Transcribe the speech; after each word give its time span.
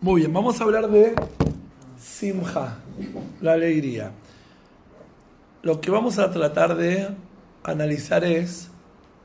muy 0.00 0.20
bien, 0.20 0.32
vamos 0.32 0.60
a 0.60 0.64
hablar 0.64 0.90
de 0.90 1.14
Simha, 1.98 2.76
la 3.40 3.54
alegría. 3.54 4.12
Lo 5.62 5.80
que 5.80 5.90
vamos 5.90 6.18
a 6.18 6.30
tratar 6.30 6.76
de 6.76 7.08
analizar 7.64 8.24
es 8.24 8.68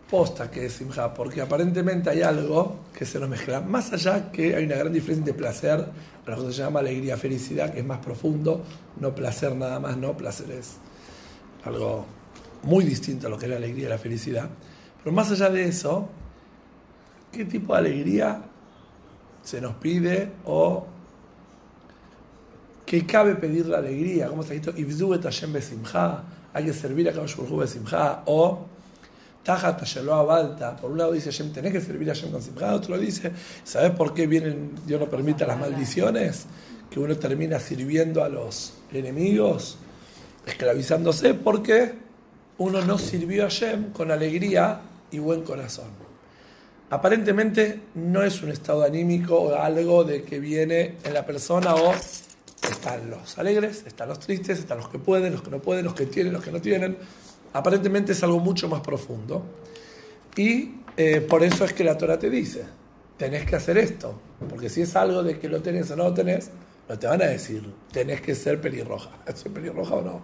posta 0.10 0.50
que 0.50 0.68
es 0.68 0.74
Simha, 0.74 1.14
porque 1.14 1.42
aparentemente 1.42 2.10
hay 2.10 2.22
algo 2.22 2.86
que 2.98 3.06
se 3.06 3.20
nos 3.20 3.28
mezcla. 3.28 3.60
Más 3.60 3.92
allá 3.92 4.32
que 4.32 4.56
hay 4.56 4.64
una 4.64 4.78
gran 4.78 4.94
diferencia 4.94 5.34
de 5.34 5.38
placer, 5.38 5.90
lo 6.26 6.36
que 6.48 6.54
se 6.54 6.62
llama 6.62 6.80
alegría, 6.80 7.18
felicidad, 7.18 7.74
que 7.74 7.80
es 7.80 7.86
más 7.86 8.00
profundo, 8.00 8.64
no 9.02 9.14
placer 9.14 9.54
nada 9.58 9.78
más, 9.80 9.98
no, 9.98 10.16
placer 10.16 10.52
es 10.52 10.78
algo 11.66 12.06
muy 12.64 12.86
distinto 12.86 13.28
a 13.28 13.30
lo 13.30 13.38
que 13.38 13.46
es 13.46 13.52
la 13.52 13.58
alegría 13.58 13.88
y 13.88 13.90
la 13.90 13.98
felicidad. 13.98 14.50
Pero 15.04 15.14
más 15.14 15.30
allá 15.32 15.50
de 15.50 15.66
eso, 15.66 16.08
¿qué 17.30 17.44
tipo 17.44 17.74
de 17.74 17.80
alegría 17.80 18.53
se 19.44 19.60
nos 19.62 19.76
pide 19.76 20.32
o 20.46 20.86
que 22.86 23.06
cabe 23.06 23.36
pedir 23.36 23.66
la 23.68 23.78
alegría, 23.78 24.28
como 24.28 24.42
está 24.42 24.54
escrito, 24.54 24.78
hay 26.54 26.66
que 26.66 26.74
servir 26.74 27.10
a 27.10 27.14
Kadosh 27.14 27.36
Baruj 27.36 27.60
Besimha, 27.62 28.24
o 28.26 28.66
Tajat 29.44 29.82
Balta, 30.06 30.76
por 30.76 30.92
un 30.92 30.98
lado 30.98 31.12
dice 31.12 31.32
Hashem, 31.32 31.52
tenés 31.52 31.74
que 31.74 31.82
servir 31.82 32.10
a 32.10 32.14
Hashem 32.14 32.32
con 32.32 32.42
Simha, 32.42 32.74
otro 32.74 32.98
dice, 32.98 33.32
¿sabes 33.64 33.92
por 33.92 34.14
qué 34.14 34.28
vienen, 34.28 34.72
Dios 34.86 35.00
no 35.00 35.10
permite 35.10 35.46
las 35.46 35.60
maldiciones? 35.60 36.46
Que 36.90 37.00
uno 37.00 37.18
termina 37.18 37.60
sirviendo 37.60 38.24
a 38.24 38.30
los 38.30 38.76
enemigos, 38.92 39.78
esclavizándose, 40.46 41.34
porque 41.34 41.94
uno 42.60 42.82
no 42.82 42.98
sirvió 42.98 43.44
a 43.44 43.50
Hashem 43.50 43.92
con 43.92 44.12
alegría 44.12 44.82
y 45.12 45.20
buen 45.20 45.42
corazón 45.42 46.03
aparentemente 46.94 47.80
no 47.96 48.22
es 48.24 48.44
un 48.44 48.50
estado 48.52 48.84
anímico 48.84 49.36
o 49.36 49.56
algo 49.56 50.04
de 50.04 50.24
que 50.24 50.40
viene 50.40 50.96
en 51.04 51.14
la 51.14 51.26
persona 51.26 51.74
o 51.74 51.92
están 51.92 53.10
los 53.10 53.38
alegres, 53.40 53.84
están 53.88 54.10
los 54.10 54.20
tristes, 54.20 54.60
están 54.60 54.78
los 54.78 54.90
que 54.90 55.00
pueden, 55.00 55.34
los 55.34 55.42
que 55.42 55.50
no 55.50 55.60
pueden, 55.60 55.86
los 55.86 55.96
que 55.96 56.06
tienen, 56.06 56.34
los 56.34 56.44
que 56.44 56.52
no 56.52 56.62
tienen. 56.62 56.98
Aparentemente 57.54 58.12
es 58.12 58.24
algo 58.24 58.40
mucho 58.40 58.70
más 58.70 58.82
profundo. 58.82 59.44
Y 60.36 60.76
eh, 60.96 61.22
por 61.22 61.44
eso 61.44 61.66
es 61.66 61.74
que 61.74 61.84
la 61.84 61.98
Torah 61.98 62.20
te 62.20 62.30
dice, 62.30 62.64
tenés 63.18 63.46
que 63.46 63.56
hacer 63.56 63.80
esto. 63.80 64.20
Porque 64.48 64.70
si 64.70 64.84
es 64.84 64.96
algo 64.96 65.24
de 65.24 65.40
que 65.40 65.50
lo 65.50 65.62
tenés 65.62 65.90
o 65.90 65.96
no 65.96 66.04
lo 66.06 66.14
tenés, 66.14 66.52
no 66.88 67.00
te 67.00 67.08
van 67.08 67.24
a 67.24 67.26
decir, 67.26 67.64
tenés 67.92 68.22
que 68.22 68.36
ser 68.36 68.62
pelirroja. 68.62 69.10
¿Es 69.26 69.44
pelirroja 69.44 69.96
o 69.96 70.02
no? 70.04 70.22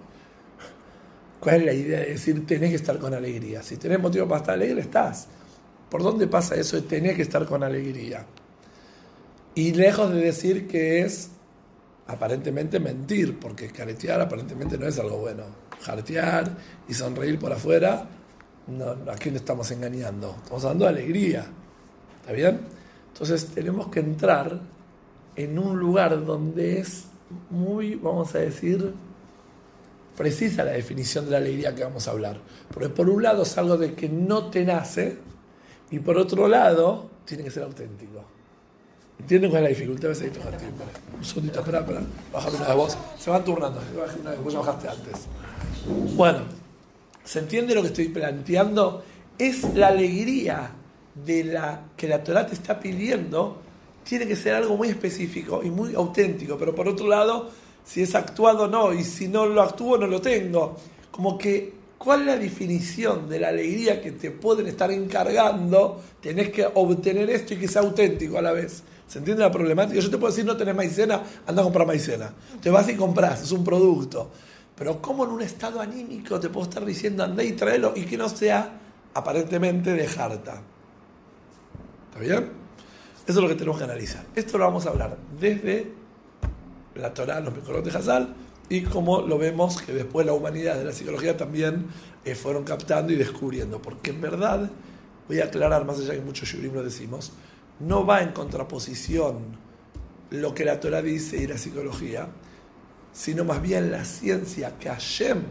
¿Cuál 1.39 1.55
es 1.55 1.65
la 1.65 1.73
idea 1.73 1.99
de 2.01 2.05
decir, 2.11 2.45
tenés 2.45 2.69
que 2.69 2.75
estar 2.75 2.99
con 2.99 3.13
alegría? 3.13 3.63
Si 3.63 3.77
tenés 3.77 3.99
motivo 3.99 4.27
para 4.27 4.41
estar 4.41 4.53
alegre, 4.53 4.81
estás. 4.81 5.27
¿Por 5.89 6.03
dónde 6.03 6.27
pasa 6.27 6.55
eso 6.55 6.81
tener 6.83 7.15
que 7.15 7.23
estar 7.23 7.45
con 7.45 7.63
alegría? 7.63 8.25
Y 9.55 9.73
lejos 9.73 10.11
de 10.13 10.21
decir 10.21 10.67
que 10.67 11.01
es 11.01 11.31
aparentemente 12.07 12.79
mentir, 12.79 13.39
porque 13.39 13.69
caretear 13.69 14.21
aparentemente 14.21 14.77
no 14.77 14.87
es 14.87 14.99
algo 14.99 15.17
bueno. 15.17 15.43
Jartear 15.81 16.57
y 16.87 16.93
sonreír 16.93 17.39
por 17.39 17.53
afuera, 17.53 18.07
no, 18.67 19.11
¿a 19.11 19.15
quién 19.15 19.35
estamos 19.35 19.71
engañando? 19.71 20.35
Estamos 20.43 20.63
dando 20.63 20.87
alegría. 20.87 21.45
¿Está 22.21 22.33
bien? 22.33 22.59
Entonces 23.13 23.47
tenemos 23.47 23.87
que 23.89 23.99
entrar 23.99 24.59
en 25.35 25.57
un 25.57 25.79
lugar 25.79 26.25
donde 26.25 26.79
es 26.79 27.05
muy, 27.49 27.95
vamos 27.95 28.33
a 28.35 28.39
decir, 28.39 28.93
precisa 30.17 30.63
la 30.63 30.71
definición 30.71 31.25
de 31.25 31.31
la 31.31 31.37
alegría 31.37 31.73
que 31.73 31.83
vamos 31.83 32.07
a 32.07 32.11
hablar. 32.11 32.39
Porque 32.73 32.89
por 32.89 33.09
un 33.09 33.23
lado 33.23 33.43
es 33.43 33.57
algo 33.57 33.77
de 33.77 33.93
que 33.93 34.09
no 34.09 34.49
te 34.49 34.65
nace, 34.65 35.17
y 35.91 35.99
por 35.99 36.17
otro 36.17 36.47
lado, 36.47 37.09
tiene 37.25 37.43
que 37.43 37.51
ser 37.51 37.63
auténtico. 37.63 38.23
¿Entienden 39.19 39.49
cuál 39.51 39.63
es 39.63 39.71
la 39.71 39.75
dificultad? 39.77 40.09
Tocar 40.09 40.57
timbre. 40.57 40.85
Un 41.17 41.25
segundito, 41.25 41.59
espera, 41.59 41.85
para 41.85 42.01
bajar 42.31 42.53
una 42.55 42.67
de. 42.67 42.91
Se 43.17 43.29
van 43.29 43.43
turnando. 43.43 43.81
Vos 44.43 44.55
bajaste 44.55 44.87
antes. 44.87 45.27
Bueno, 46.15 46.39
¿se 47.23 47.39
entiende 47.39 47.75
lo 47.75 47.81
que 47.81 47.87
estoy 47.87 48.07
planteando? 48.09 49.03
Es 49.37 49.73
la 49.73 49.87
alegría 49.87 50.71
de 51.13 51.43
la 51.43 51.81
que 51.97 52.07
la 52.07 52.23
Torah 52.23 52.45
te 52.45 52.53
está 52.53 52.79
pidiendo. 52.79 53.61
Tiene 54.03 54.25
que 54.25 54.35
ser 54.35 54.55
algo 54.55 54.77
muy 54.77 54.87
específico 54.87 55.61
y 55.63 55.69
muy 55.69 55.95
auténtico. 55.95 56.57
Pero 56.57 56.73
por 56.73 56.87
otro 56.87 57.07
lado, 57.07 57.49
si 57.83 58.01
es 58.01 58.15
actuado 58.15 58.67
no. 58.67 58.93
Y 58.93 59.03
si 59.03 59.27
no 59.27 59.45
lo 59.45 59.61
actúo, 59.61 59.97
no 59.97 60.07
lo 60.07 60.21
tengo. 60.21 60.77
Como 61.11 61.37
que 61.37 61.73
¿Cuál 61.99 62.21
es 62.21 62.27
la 62.27 62.37
definición 62.37 63.27
de 63.27 63.41
la 63.41 63.49
alegría 63.49 64.01
que 64.01 64.13
te 64.13 64.31
pueden 64.31 64.67
estar 64.67 64.89
encargando? 64.89 66.01
Tenés 66.21 66.49
que 66.49 66.65
obtener 66.65 67.29
esto 67.29 67.53
y 67.53 67.57
que 67.57 67.67
sea 67.67 67.81
auténtico 67.81 68.37
a 68.37 68.41
la 68.41 68.53
vez. 68.53 68.83
¿Se 69.05 69.19
entiende 69.19 69.43
la 69.43 69.51
problemática? 69.51 69.99
Yo 69.99 70.09
te 70.09 70.17
puedo 70.17 70.31
decir, 70.31 70.45
no 70.45 70.55
tenés 70.55 70.73
maicena, 70.73 71.21
anda 71.45 71.61
a 71.61 71.65
comprar 71.65 71.85
maicena. 71.85 72.33
Te 72.61 72.69
vas 72.69 72.87
y 72.87 72.95
compras, 72.95 73.43
es 73.43 73.51
un 73.51 73.65
producto. 73.65 74.31
Pero 74.77 75.01
¿cómo 75.01 75.25
en 75.25 75.31
un 75.31 75.41
estado 75.41 75.81
anímico 75.81 76.39
te 76.39 76.47
puedo 76.47 76.69
estar 76.69 76.85
diciendo, 76.85 77.21
anda 77.21 77.43
y 77.43 77.51
tráelo 77.51 77.91
y 77.93 78.05
que 78.05 78.17
no 78.17 78.29
sea 78.29 78.79
aparentemente 79.13 79.91
de 79.91 80.07
jarta? 80.07 80.61
¿Está 82.07 82.19
bien? 82.21 82.49
Eso 83.27 83.39
es 83.39 83.43
lo 83.43 83.49
que 83.49 83.55
tenemos 83.55 83.77
que 83.77 83.83
analizar. 83.83 84.23
Esto 84.33 84.57
lo 84.57 84.63
vamos 84.63 84.85
a 84.85 84.91
hablar 84.91 85.17
desde 85.37 85.91
la 86.95 87.13
Torah, 87.13 87.41
los 87.41 87.53
mejores 87.53 87.83
de 87.83 87.91
Hazal, 87.91 88.33
y 88.69 88.81
como 88.81 89.21
lo 89.21 89.37
vemos 89.37 89.81
que 89.81 89.93
después 89.93 90.25
la 90.25 90.33
humanidad 90.33 90.77
de 90.77 90.85
la 90.85 90.93
psicología 90.93 91.35
también 91.35 91.87
eh, 92.23 92.35
fueron 92.35 92.63
captando 92.63 93.11
y 93.11 93.15
descubriendo, 93.15 93.81
porque 93.81 94.11
en 94.11 94.21
verdad, 94.21 94.69
voy 95.27 95.39
a 95.39 95.45
aclarar 95.45 95.85
más 95.85 95.99
allá 95.99 96.13
que 96.13 96.21
muchos 96.21 96.47
shurim 96.47 96.73
lo 96.73 96.83
decimos, 96.83 97.31
no 97.79 98.05
va 98.05 98.21
en 98.21 98.31
contraposición 98.31 99.57
lo 100.29 100.53
que 100.53 100.65
la 100.65 100.79
Torah 100.79 101.01
dice 101.01 101.37
y 101.37 101.47
la 101.47 101.57
psicología, 101.57 102.27
sino 103.11 103.43
más 103.43 103.61
bien 103.61 103.91
la 103.91 104.05
ciencia 104.05 104.77
que 104.77 104.89
Hashem, 104.89 105.41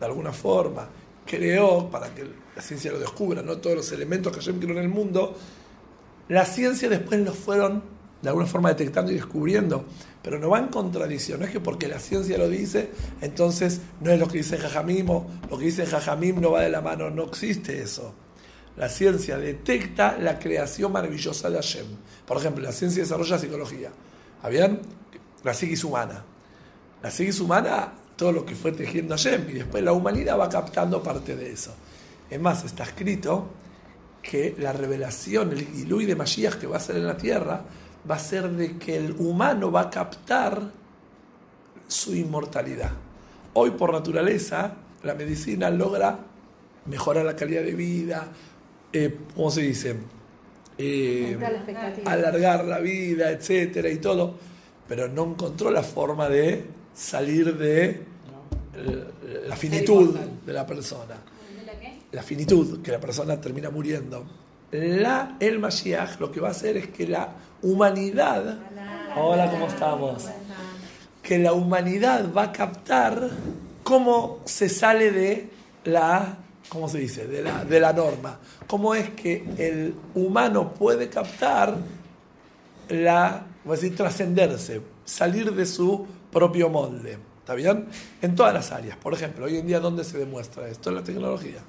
de 0.00 0.06
alguna 0.06 0.32
forma, 0.32 0.88
creó 1.24 1.88
para 1.88 2.12
que 2.12 2.24
la 2.56 2.62
ciencia 2.62 2.90
lo 2.90 2.98
descubra, 2.98 3.42
no 3.42 3.58
todos 3.58 3.76
los 3.76 3.92
elementos 3.92 4.32
que 4.32 4.40
Hashem 4.40 4.58
creó 4.58 4.72
en 4.72 4.82
el 4.82 4.88
mundo, 4.88 5.36
la 6.28 6.44
ciencia 6.44 6.88
después 6.88 7.20
los 7.20 7.36
fueron 7.36 7.97
de 8.22 8.28
alguna 8.28 8.46
forma 8.46 8.70
detectando 8.70 9.12
y 9.12 9.14
descubriendo 9.14 9.84
pero 10.22 10.38
no 10.38 10.50
va 10.50 10.58
en 10.58 10.68
contradicción. 10.68 11.40
No 11.40 11.46
es 11.46 11.52
que 11.52 11.60
porque 11.60 11.88
la 11.88 11.98
ciencia 11.98 12.36
lo 12.36 12.50
dice, 12.50 12.90
entonces 13.22 13.80
no 14.00 14.10
es 14.10 14.20
lo 14.20 14.28
que 14.28 14.38
dice 14.38 14.58
Jajamim 14.58 15.08
o 15.08 15.26
lo 15.50 15.58
que 15.58 15.64
dice 15.64 15.86
Jajamim 15.86 16.40
no 16.40 16.52
va 16.52 16.60
de 16.60 16.68
la 16.68 16.80
mano. 16.80 17.08
No 17.08 17.24
existe 17.24 17.80
eso. 17.80 18.14
La 18.76 18.88
ciencia 18.88 19.38
detecta 19.38 20.18
la 20.18 20.38
creación 20.38 20.92
maravillosa 20.92 21.48
de 21.48 21.56
Hashem. 21.56 21.86
Por 22.26 22.36
ejemplo, 22.36 22.62
la 22.62 22.72
ciencia 22.72 23.02
desarrolla 23.02 23.38
psicología. 23.38 23.90
¿Habían? 24.42 24.80
La 25.44 25.54
psiquis 25.54 25.82
humana. 25.82 26.24
La 27.02 27.10
psiquis 27.10 27.40
humana, 27.40 27.94
todo 28.14 28.32
lo 28.32 28.44
que 28.44 28.54
fue 28.54 28.72
tejiendo 28.72 29.16
Hashem, 29.16 29.48
y 29.48 29.52
después 29.54 29.82
la 29.82 29.92
humanidad 29.92 30.38
va 30.38 30.48
captando 30.48 31.02
parte 31.02 31.36
de 31.36 31.52
eso. 31.52 31.74
Es 32.28 32.38
más, 32.38 32.64
está 32.64 32.84
escrito 32.84 33.48
que 34.22 34.54
la 34.58 34.72
revelación, 34.72 35.52
el 35.52 35.66
Gilui 35.66 36.04
de 36.04 36.16
Mashiach 36.16 36.56
que 36.56 36.66
va 36.66 36.76
a 36.76 36.80
ser 36.80 36.96
en 36.96 37.06
la 37.06 37.16
tierra, 37.16 37.64
va 38.08 38.16
a 38.16 38.18
ser 38.18 38.50
de 38.50 38.78
que 38.78 38.96
el 38.96 39.12
humano 39.18 39.70
va 39.70 39.82
a 39.82 39.90
captar 39.90 40.70
su 41.86 42.14
inmortalidad. 42.14 42.92
Hoy 43.54 43.70
por 43.72 43.92
naturaleza 43.92 44.74
la 45.02 45.14
medicina 45.14 45.70
logra 45.70 46.18
mejorar 46.86 47.24
la 47.24 47.36
calidad 47.36 47.62
de 47.62 47.74
vida, 47.74 48.28
eh, 48.92 49.18
¿cómo 49.34 49.50
se 49.50 49.62
dice? 49.62 49.96
Eh, 50.76 51.38
alargar 52.04 52.64
la 52.64 52.78
vida, 52.78 53.30
etcétera 53.30 53.88
y 53.90 53.98
todo, 53.98 54.34
pero 54.86 55.08
no 55.08 55.24
encontró 55.24 55.70
la 55.70 55.82
forma 55.82 56.28
de 56.28 56.64
salir 56.94 57.56
de 57.56 58.02
la 59.46 59.56
finitud 59.56 60.16
de 60.46 60.52
la 60.52 60.66
persona. 60.66 61.16
La 62.12 62.22
finitud, 62.22 62.80
que 62.80 62.90
la 62.90 63.00
persona 63.00 63.40
termina 63.40 63.70
muriendo. 63.70 64.24
La, 64.70 65.36
el 65.40 65.58
Mashiach 65.58 66.20
lo 66.20 66.30
que 66.30 66.40
va 66.40 66.48
a 66.48 66.50
hacer 66.50 66.76
es 66.76 66.88
que 66.88 67.06
la 67.06 67.30
humanidad, 67.62 68.58
hola, 69.16 69.50
¿cómo 69.50 69.66
estamos? 69.66 70.24
Que 71.22 71.38
la 71.38 71.54
humanidad 71.54 72.32
va 72.34 72.44
a 72.44 72.52
captar 72.52 73.30
cómo 73.82 74.40
se 74.44 74.68
sale 74.68 75.10
de 75.10 75.50
la, 75.84 76.36
¿cómo 76.68 76.88
se 76.88 76.98
dice? 76.98 77.26
De 77.26 77.42
la, 77.42 77.64
de 77.64 77.80
la 77.80 77.94
norma. 77.94 78.38
Cómo 78.66 78.94
es 78.94 79.10
que 79.10 79.42
el 79.56 79.94
humano 80.14 80.74
puede 80.74 81.08
captar 81.08 81.74
la, 82.90 83.46
voy 83.64 83.72
a 83.72 83.80
decir, 83.80 83.96
trascenderse, 83.96 84.82
salir 85.04 85.54
de 85.54 85.64
su 85.64 86.06
propio 86.30 86.68
molde. 86.68 87.16
¿Está 87.40 87.54
bien? 87.54 87.86
En 88.20 88.34
todas 88.34 88.52
las 88.52 88.70
áreas. 88.72 88.98
Por 88.98 89.14
ejemplo, 89.14 89.46
hoy 89.46 89.56
en 89.56 89.66
día, 89.66 89.80
¿dónde 89.80 90.04
se 90.04 90.18
demuestra 90.18 90.68
esto? 90.68 90.90
En 90.90 90.96
la 90.96 91.02
tecnología. 91.02 91.60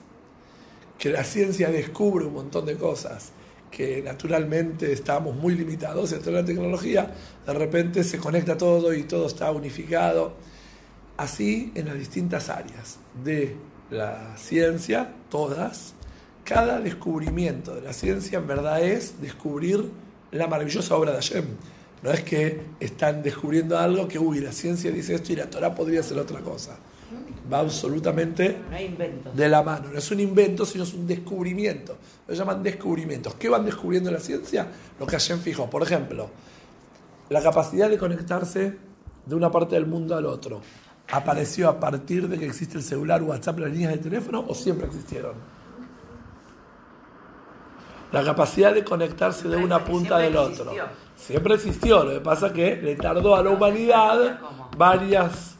Que 1.00 1.10
la 1.10 1.24
ciencia 1.24 1.72
descubre 1.72 2.26
un 2.26 2.34
montón 2.34 2.68
de 2.68 2.76
cosas 2.76 3.32
que 3.72 4.02
naturalmente 4.02 4.92
estábamos 4.92 5.36
muy 5.36 5.56
limitados, 5.56 6.12
en 6.12 6.34
la 6.34 6.44
tecnología, 6.44 7.12
de 7.46 7.54
repente 7.54 8.04
se 8.04 8.18
conecta 8.18 8.58
todo 8.58 8.94
y 8.94 9.04
todo 9.04 9.28
está 9.28 9.52
unificado. 9.52 10.34
Así 11.18 11.72
en 11.76 11.88
las 11.88 11.98
distintas 11.98 12.50
áreas 12.50 12.98
de 13.24 13.56
la 13.92 14.38
ciencia, 14.38 15.14
todas, 15.30 15.94
cada 16.44 16.80
descubrimiento 16.80 17.76
de 17.76 17.82
la 17.82 17.94
ciencia 17.94 18.40
en 18.40 18.48
verdad 18.48 18.82
es 18.84 19.22
descubrir 19.22 19.90
la 20.32 20.48
maravillosa 20.48 20.96
obra 20.96 21.12
de 21.12 21.18
Hashem. 21.18 21.46
No 22.02 22.12
es 22.12 22.24
que 22.24 22.62
están 22.80 23.22
descubriendo 23.22 23.78
algo 23.78 24.08
que, 24.08 24.18
uy, 24.18 24.40
la 24.40 24.54
ciencia 24.54 24.92
dice 24.92 25.16
esto 25.16 25.34
y 25.34 25.36
la 25.36 25.50
Torah 25.50 25.76
podría 25.76 26.02
ser 26.02 26.18
otra 26.18 26.40
cosa. 26.40 26.78
Va 27.52 27.60
absolutamente 27.60 28.58
de 29.34 29.50
la 29.50 29.64
mano. 29.64 29.90
No 29.92 29.98
es 29.98 30.12
un 30.12 30.20
invento, 30.20 30.66
sino 30.66 30.84
es 30.84 30.94
un 30.94 31.08
descubrimiento. 31.08 31.98
Lo 32.28 32.34
llaman 32.36 32.62
descubrimientos. 32.62 33.36
¿Qué 33.36 33.50
van 33.50 33.66
descubriendo 33.66 34.10
en 34.10 34.16
la 34.16 34.22
ciencia? 34.22 34.68
Lo 35.00 35.08
que 35.08 35.14
Hashem 35.14 35.40
fijó. 35.40 35.70
Por 35.70 35.82
ejemplo, 35.82 36.30
la 37.30 37.42
capacidad 37.42 37.90
de 37.90 37.98
conectarse 37.98 38.78
de 39.26 39.36
una 39.36 39.52
parte 39.52 39.76
del 39.76 39.88
mundo 39.88 40.16
al 40.16 40.26
otro. 40.26 40.62
¿Apareció 41.12 41.70
a 41.70 41.80
partir 41.80 42.28
de 42.28 42.38
que 42.38 42.46
existe 42.46 42.78
el 42.78 42.84
celular, 42.84 43.24
WhatsApp, 43.24 43.60
las 43.60 43.72
líneas 43.72 43.94
de 43.94 43.98
teléfono 43.98 44.46
o 44.48 44.54
siempre 44.54 44.86
existieron? 44.86 45.34
La 48.12 48.24
capacidad 48.24 48.74
de 48.74 48.84
conectarse 48.84 49.48
de 49.48 49.58
una 49.58 49.84
punta 49.84 50.18
del 50.20 50.36
otro. 50.36 50.72
Siempre 51.16 51.56
existió. 51.56 52.04
Lo 52.04 52.12
que 52.12 52.20
pasa 52.22 52.48
es 52.48 52.54
que 52.54 52.76
le 52.76 52.96
tardó 52.96 53.36
a 53.36 53.44
la 53.44 53.50
humanidad 53.50 54.40
varias 54.78 55.59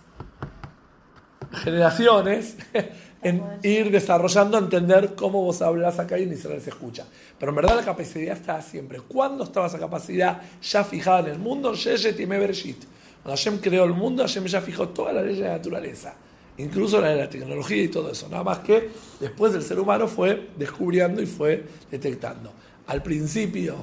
generaciones 1.60 2.58
en 3.22 3.44
ir 3.64 3.92
desarrollando, 3.92 4.58
entender 4.58 5.16
cómo 5.16 5.44
vos 5.44 5.62
hablas 5.62 6.00
acá 6.00 6.18
y 6.18 6.26
ni 6.26 6.36
se 6.36 6.50
les 6.50 6.68
escucha. 6.68 7.06
Pero 7.38 7.52
en 7.52 7.56
verdad 7.56 7.76
la 7.76 7.84
capacidad 7.84 8.36
está 8.36 8.62
siempre. 8.62 9.02
¿Cuándo 9.02 9.44
estaba 9.44 9.68
esa 9.68 9.80
capacidad 9.80 10.42
ya 10.62 10.84
fijada 10.84 11.20
en 11.20 11.28
el 11.28 11.40
mundo? 11.40 11.74
Cuando 11.74 13.38
Hashem 13.38 13.58
creó 13.60 13.84
el 13.84 13.94
mundo, 13.94 14.24
Hashem 14.24 14.46
ya 14.46 14.62
fijó 14.62 14.90
todas 14.90 15.14
las 15.14 15.24
leyes 15.24 15.40
de 15.40 15.46
la 15.46 15.58
naturaleza, 15.58 16.14
incluso 16.58 17.02
la 17.02 17.10
de 17.10 17.18
la 17.18 17.30
tecnología 17.30 17.84
y 17.84 17.90
todo 17.90 18.12
eso. 18.12 18.30
Nada 18.30 18.44
más 18.44 18.60
que 18.60 18.90
después 19.20 19.54
el 19.54 19.64
ser 19.64 19.80
humano 19.80 20.08
fue 20.08 20.50
descubriendo 20.58 21.22
y 21.22 21.26
fue 21.26 21.66
detectando. 21.92 22.54
Al 22.88 23.04
principio 23.04 23.76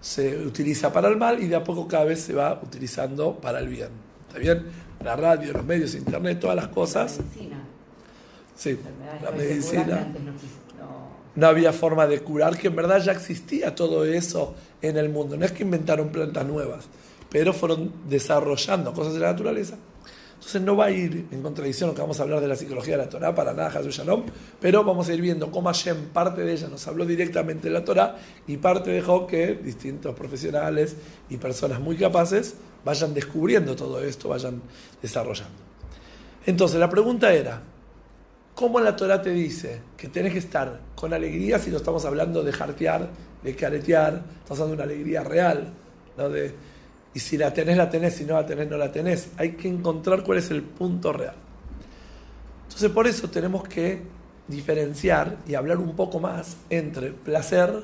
se 0.00 0.38
utiliza 0.38 0.92
para 0.92 1.08
el 1.08 1.16
mal 1.16 1.42
y 1.42 1.48
de 1.48 1.56
a 1.56 1.64
poco 1.64 1.88
cada 1.88 2.04
vez 2.04 2.20
se 2.20 2.32
va 2.32 2.60
utilizando 2.62 3.34
para 3.34 3.58
el 3.58 3.68
bien. 3.68 3.90
¿Está 4.28 4.38
bien? 4.38 4.64
La 5.04 5.16
radio, 5.16 5.52
los 5.52 5.64
medios, 5.64 5.94
internet, 5.94 6.40
todas 6.40 6.56
las 6.56 6.68
cosas. 6.68 7.20
Sí, 8.56 8.78
la 9.22 9.30
medicina. 9.30 10.06
No 11.36 11.46
había 11.46 11.72
forma 11.72 12.06
de 12.08 12.20
curar, 12.20 12.58
que 12.58 12.66
en 12.66 12.74
verdad 12.74 13.00
ya 13.00 13.12
existía 13.12 13.74
todo 13.74 14.04
eso 14.04 14.54
en 14.82 14.96
el 14.96 15.08
mundo. 15.08 15.36
No 15.36 15.44
es 15.44 15.52
que 15.52 15.62
inventaron 15.62 16.08
plantas 16.08 16.44
nuevas, 16.44 16.86
pero 17.30 17.52
fueron 17.52 17.92
desarrollando 18.08 18.92
cosas 18.92 19.14
de 19.14 19.20
la 19.20 19.28
naturaleza. 19.28 19.76
Entonces 20.38 20.62
no 20.62 20.76
va 20.76 20.86
a 20.86 20.90
ir 20.92 21.26
en 21.32 21.42
contradicción 21.42 21.90
lo 21.90 21.94
que 21.96 22.00
vamos 22.00 22.20
a 22.20 22.22
hablar 22.22 22.40
de 22.40 22.46
la 22.46 22.54
psicología 22.54 22.96
de 22.96 23.04
la 23.04 23.08
Torah, 23.10 23.34
para 23.34 23.52
nada, 23.52 23.70
Jesús 23.70 23.96
Shalom, 23.96 24.22
pero 24.60 24.84
vamos 24.84 25.08
a 25.08 25.14
ir 25.14 25.20
viendo 25.20 25.50
cómo 25.50 25.68
Hashem, 25.68 26.10
parte 26.12 26.42
de 26.42 26.52
ella 26.52 26.68
nos 26.68 26.86
habló 26.86 27.04
directamente 27.04 27.66
de 27.68 27.74
la 27.74 27.84
Torah 27.84 28.16
y 28.46 28.56
parte 28.56 28.90
dejó 28.90 29.26
que 29.26 29.54
distintos 29.54 30.14
profesionales 30.14 30.96
y 31.28 31.38
personas 31.38 31.80
muy 31.80 31.96
capaces 31.96 32.54
vayan 32.84 33.14
descubriendo 33.14 33.74
todo 33.74 34.00
esto, 34.00 34.28
vayan 34.28 34.62
desarrollando. 35.02 35.58
Entonces 36.46 36.78
la 36.78 36.88
pregunta 36.88 37.32
era, 37.32 37.60
¿Cómo 38.58 38.80
la 38.80 38.96
Torah 38.96 39.22
te 39.22 39.30
dice 39.30 39.82
que 39.96 40.08
tenés 40.08 40.32
que 40.32 40.40
estar 40.40 40.80
con 40.96 41.14
alegría 41.14 41.60
si 41.60 41.70
no 41.70 41.76
estamos 41.76 42.04
hablando 42.04 42.42
de 42.42 42.50
jartear, 42.50 43.08
de 43.40 43.54
caretear, 43.54 44.20
estamos 44.40 44.60
hablando 44.60 44.66
de 44.66 44.74
una 44.74 44.82
alegría 44.82 45.22
real, 45.22 45.72
¿no? 46.16 46.28
de, 46.28 46.52
y 47.14 47.20
si 47.20 47.36
la 47.36 47.52
tenés, 47.52 47.76
la 47.76 47.88
tenés, 47.88 48.14
si 48.14 48.24
no 48.24 48.34
la 48.34 48.46
tenés, 48.46 48.68
no 48.68 48.76
la 48.76 48.92
tenés. 48.92 49.30
Hay 49.36 49.52
que 49.52 49.68
encontrar 49.68 50.22
cuál 50.22 50.38
es 50.38 50.50
el 50.50 50.62
punto 50.62 51.12
real. 51.12 51.34
Entonces 52.64 52.90
por 52.90 53.06
eso 53.06 53.30
tenemos 53.30 53.66
que 53.66 54.02
diferenciar 54.46 55.38
y 55.46 55.54
hablar 55.54 55.78
un 55.78 55.94
poco 55.94 56.20
más 56.20 56.56
entre 56.70 57.10
placer, 57.10 57.82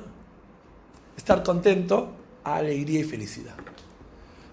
estar 1.17 1.43
contento, 1.43 2.11
alegría 2.43 3.01
y 3.01 3.03
felicidad. 3.03 3.55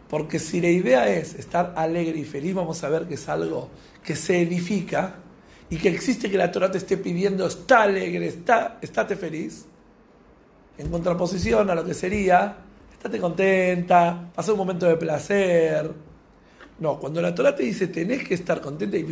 Porque 0.08 0.38
si 0.38 0.60
la 0.60 0.68
idea 0.68 1.08
es 1.08 1.34
estar 1.34 1.72
alegre 1.76 2.18
y 2.18 2.24
feliz, 2.24 2.54
vamos 2.54 2.82
a 2.84 2.88
ver 2.88 3.06
que 3.06 3.14
es 3.14 3.28
algo 3.28 3.70
que 4.02 4.14
se 4.14 4.42
edifica 4.42 5.16
y 5.70 5.76
que 5.76 5.88
existe 5.88 6.30
que 6.30 6.36
la 6.36 6.52
Torah 6.52 6.70
te 6.70 6.78
esté 6.78 6.98
pidiendo, 6.98 7.46
está 7.46 7.82
alegre, 7.82 8.26
está, 8.26 8.78
estate 8.82 9.16
feliz, 9.16 9.64
en 10.76 10.90
contraposición 10.90 11.70
a 11.70 11.74
lo 11.74 11.84
que 11.84 11.94
sería, 11.94 12.58
estate 13.02 13.18
contenta, 13.18 14.30
pasa 14.34 14.52
un 14.52 14.58
momento 14.58 14.86
de 14.86 14.96
placer. 14.96 15.92
No, 16.78 16.98
cuando 16.98 17.20
la 17.20 17.34
Torah 17.34 17.54
te 17.54 17.64
dice 17.64 17.88
tenés 17.88 18.26
que 18.26 18.34
estar 18.34 18.60
contenta 18.60 18.96
y 18.96 19.06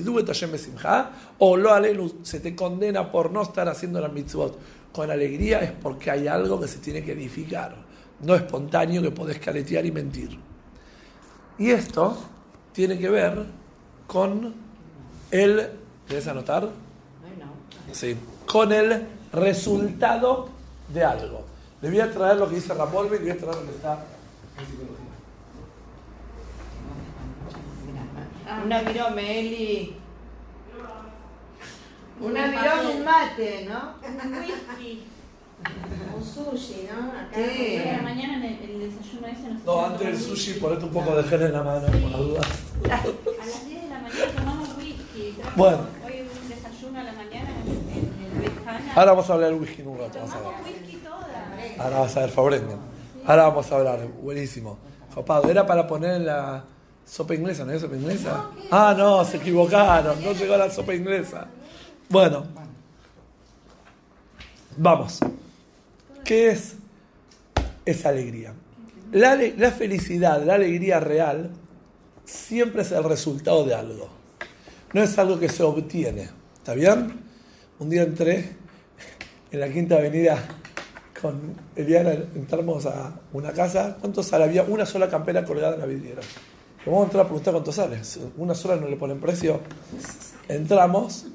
o 1.39 1.57
lo 1.57 1.73
alelu 1.73 2.19
se 2.23 2.41
te 2.41 2.55
condena 2.55 3.11
por 3.11 3.31
no 3.31 3.43
estar 3.43 3.69
haciendo 3.69 4.01
la 4.01 4.09
mitzvot 4.09 4.59
con 4.93 5.11
alegría, 5.11 5.61
es 5.61 5.73
porque 5.73 6.11
hay 6.11 6.29
algo 6.29 6.61
que 6.61 6.69
se 6.69 6.79
tiene 6.79 7.03
que 7.03 7.13
edificar, 7.13 7.77
no 8.21 8.35
espontáneo 8.35 9.03
que 9.03 9.11
podés 9.11 9.39
caretear 9.39 9.85
y 9.87 9.93
mentir. 9.93 10.39
Y 11.59 11.71
esto 11.71 12.17
tiene 12.73 12.99
que 12.99 13.09
ver 13.09 13.45
con 14.07 14.55
el 15.31 15.81
¿Quieres 16.07 16.27
anotar? 16.27 16.69
Sí. 17.93 18.17
Con 18.47 18.73
el 18.73 19.07
resultado 19.33 20.49
de 20.93 21.05
algo. 21.05 21.50
Le 21.83 21.89
voy 21.89 22.01
a 22.01 22.13
traer 22.13 22.37
lo 22.37 22.49
que 22.49 22.57
dice 22.57 22.75
Rapolve 22.75 23.17
y 23.17 23.21
voy 23.21 23.31
a 23.31 23.39
traer 23.39 23.57
lo 23.57 23.65
que 23.65 23.71
está 23.71 24.05
en 24.59 24.67
psicología. 24.67 25.07
Una 28.65 28.83
virome, 28.83 29.41
Eli. 29.41 29.97
Una 32.21 32.47
virome, 32.49 32.97
un 32.97 33.05
mate, 33.05 33.67
¿no? 33.67 33.95
Un 34.07 34.35
whisky. 34.35 35.05
Un 36.15 36.23
sushi, 36.23 36.89
¿no? 36.91 37.13
Acá 37.13 37.37
sí. 37.37 37.77
a 37.77 37.97
la 37.97 38.03
mañana 38.03 38.37
en 38.37 38.45
el, 38.45 38.81
desayuno 38.81 39.27
ese 39.27 39.49
no 39.49 39.61
No, 39.65 39.87
antes 39.87 40.07
del 40.07 40.19
sushi 40.19 40.55
ponete 40.55 40.85
un 40.85 40.91
poco 40.91 41.15
de 41.17 41.23
gel 41.25 41.43
en 41.43 41.53
la 41.53 41.63
mano, 41.63 41.87
por 41.87 42.11
la 42.11 42.19
duda. 42.19 42.41
A 42.91 43.47
las 43.47 43.67
10 43.67 43.83
de 43.83 43.89
la 43.89 43.99
mañana 44.01 44.33
tomamos 44.37 44.69
whisky. 44.77 45.37
Bueno. 45.57 45.87
Ahora 48.95 49.13
vamos 49.13 49.31
a 49.31 49.35
hablar 49.35 49.51
del 49.51 49.61
whisky 49.61 49.83
en 49.83 49.89
un 49.89 49.99
rato. 49.99 50.19
Vamos 50.19 50.35
a 50.35 50.39
Ahora 51.81 51.97
vamos 51.97 52.15
a 52.15 52.21
ver, 52.21 52.31
favorecen. 52.31 52.69
Ahora 53.25 53.43
vamos 53.45 53.73
a 53.73 53.77
hablar, 53.77 54.07
buenísimo. 54.23 54.77
Jopado, 55.15 55.51
era 55.51 55.65
para 55.65 55.87
poner 55.87 56.17
en 56.17 56.27
la 56.27 56.63
sopa 57.07 57.35
inglesa, 57.35 57.65
¿no 57.65 57.73
es 57.73 57.81
sopa 57.81 57.97
inglesa? 57.97 58.51
Ah, 58.71 58.95
no, 58.97 59.25
se 59.25 59.39
equivocaron, 59.39 60.23
no 60.23 60.33
llegó 60.33 60.59
la 60.59 60.71
sopa 60.71 60.95
inglesa. 60.95 61.47
Bueno, 62.11 62.45
vamos. 64.77 65.21
¿Qué 66.23 66.51
es 66.51 66.75
esa 67.87 68.11
alegría? 68.11 68.53
La, 69.13 69.35
la 69.37 69.71
felicidad, 69.71 70.45
la 70.45 70.57
alegría 70.57 71.01
real, 71.01 71.51
siempre 72.27 72.83
es 72.83 72.93
el 72.93 73.05
resultado 73.05 73.65
de 73.65 73.75
algo. 73.75 74.07
No 74.93 75.03
es 75.03 75.19
algo 75.19 75.41
que 75.41 75.49
se 75.49 75.63
obtiene. 75.63 76.29
¿Está 76.59 76.75
bien? 76.75 77.23
Un 77.79 77.89
día 77.89 78.03
entré 78.03 78.51
en 79.51 79.61
la 79.61 79.69
Quinta 79.71 79.97
Avenida 79.97 80.37
con 81.21 81.55
Eliana, 81.77 82.13
entramos 82.13 82.87
a 82.87 83.21
una 83.33 83.53
casa, 83.53 83.97
¿cuánto 84.01 84.23
sale? 84.23 84.45
Había 84.45 84.63
una 84.63 84.87
sola 84.87 85.09
campera 85.09 85.45
colgada 85.45 85.75
en 85.75 85.81
la 85.81 85.87
vidriera. 85.87 86.23
Vamos 86.87 87.03
a 87.03 87.05
entrar 87.05 87.25
a 87.25 87.27
preguntar 87.27 87.53
cuánto 87.53 87.73
sale. 87.73 88.01
Una 88.39 88.55
sola 88.55 88.77
no 88.77 88.89
le 88.89 88.97
ponen 88.97 89.21
precio. 89.21 89.61
Entramos 90.49 91.27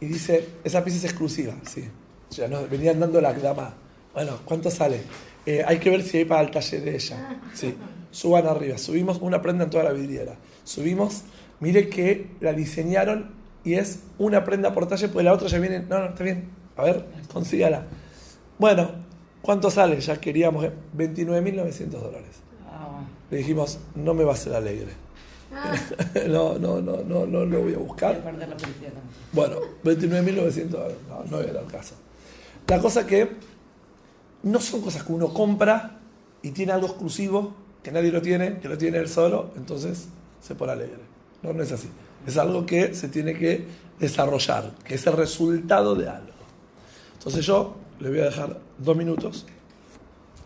y 0.00 0.06
dice, 0.06 0.48
esa 0.64 0.84
pieza 0.84 0.98
es 0.98 1.04
exclusiva, 1.04 1.54
sí. 1.66 1.88
Ya 2.30 2.48
nos 2.48 2.68
venían 2.68 3.00
dando 3.00 3.20
la 3.20 3.32
dama. 3.32 3.74
Bueno, 4.14 4.38
¿cuánto 4.44 4.70
sale? 4.70 5.02
Eh, 5.46 5.62
hay 5.66 5.78
que 5.78 5.90
ver 5.90 6.02
si 6.02 6.18
hay 6.18 6.24
para 6.24 6.42
el 6.42 6.50
taller 6.50 6.82
de 6.82 6.94
ella. 6.94 7.40
Sí, 7.54 7.74
suban 8.10 8.46
arriba. 8.46 8.78
Subimos 8.78 9.18
una 9.20 9.40
prenda 9.40 9.64
en 9.64 9.70
toda 9.70 9.84
la 9.84 9.92
vidriera. 9.92 10.34
Subimos, 10.64 11.22
mire 11.60 11.88
que 11.88 12.30
la 12.40 12.52
diseñaron 12.52 13.32
y 13.64 13.74
es 13.74 14.00
una 14.18 14.44
prenda 14.44 14.74
por 14.74 14.86
talle, 14.86 15.08
pues 15.08 15.24
la 15.24 15.32
otra 15.32 15.48
ya 15.48 15.58
viene. 15.58 15.80
No, 15.80 15.98
no, 15.98 16.06
está 16.06 16.24
bien. 16.24 16.50
A 16.76 16.84
ver, 16.84 17.06
consígala. 17.32 17.86
Bueno, 18.58 19.01
¿cuánto 19.42 19.70
sale? 19.70 20.00
Ya 20.00 20.20
queríamos 20.20 20.64
29.900 20.96 21.88
dólares. 21.90 22.40
Ah. 22.66 23.02
Le 23.30 23.38
dijimos, 23.38 23.78
no 23.94 24.14
me 24.14 24.24
va 24.24 24.32
a 24.32 24.36
ser 24.36 24.54
alegre. 24.54 24.92
Ah. 25.54 25.74
no, 26.28 26.58
no, 26.58 26.80
no, 26.80 27.02
no, 27.02 27.26
no 27.26 27.44
lo 27.44 27.62
voy 27.62 27.74
a 27.74 27.78
buscar. 27.78 28.22
Bueno, 29.32 29.56
29.900 29.84 30.68
dólares. 30.68 30.96
No, 31.08 31.24
no 31.24 31.40
era 31.40 31.60
el 31.60 31.66
caso. 31.66 31.94
La 32.66 32.80
cosa 32.80 33.06
que 33.06 33.28
no 34.44 34.60
son 34.60 34.80
cosas 34.80 35.02
que 35.02 35.12
uno 35.12 35.32
compra 35.34 35.98
y 36.42 36.50
tiene 36.52 36.72
algo 36.72 36.86
exclusivo 36.86 37.54
que 37.82 37.90
nadie 37.90 38.12
lo 38.12 38.22
tiene, 38.22 38.58
que 38.58 38.68
lo 38.68 38.78
tiene 38.78 38.98
él 38.98 39.08
solo, 39.08 39.50
entonces 39.56 40.08
se 40.40 40.54
pone 40.54 40.72
alegre. 40.72 41.00
No, 41.42 41.52
no 41.52 41.62
es 41.62 41.72
así. 41.72 41.88
Es 42.26 42.36
algo 42.36 42.64
que 42.64 42.94
se 42.94 43.08
tiene 43.08 43.34
que 43.34 43.66
desarrollar, 43.98 44.72
que 44.84 44.94
es 44.94 45.06
el 45.06 45.14
resultado 45.14 45.94
de 45.94 46.08
algo. 46.08 46.32
Entonces 47.14 47.44
yo 47.44 47.76
le 48.00 48.08
voy 48.08 48.20
a 48.20 48.24
dejar 48.24 48.58
dos 48.82 48.96
minutos, 48.96 49.46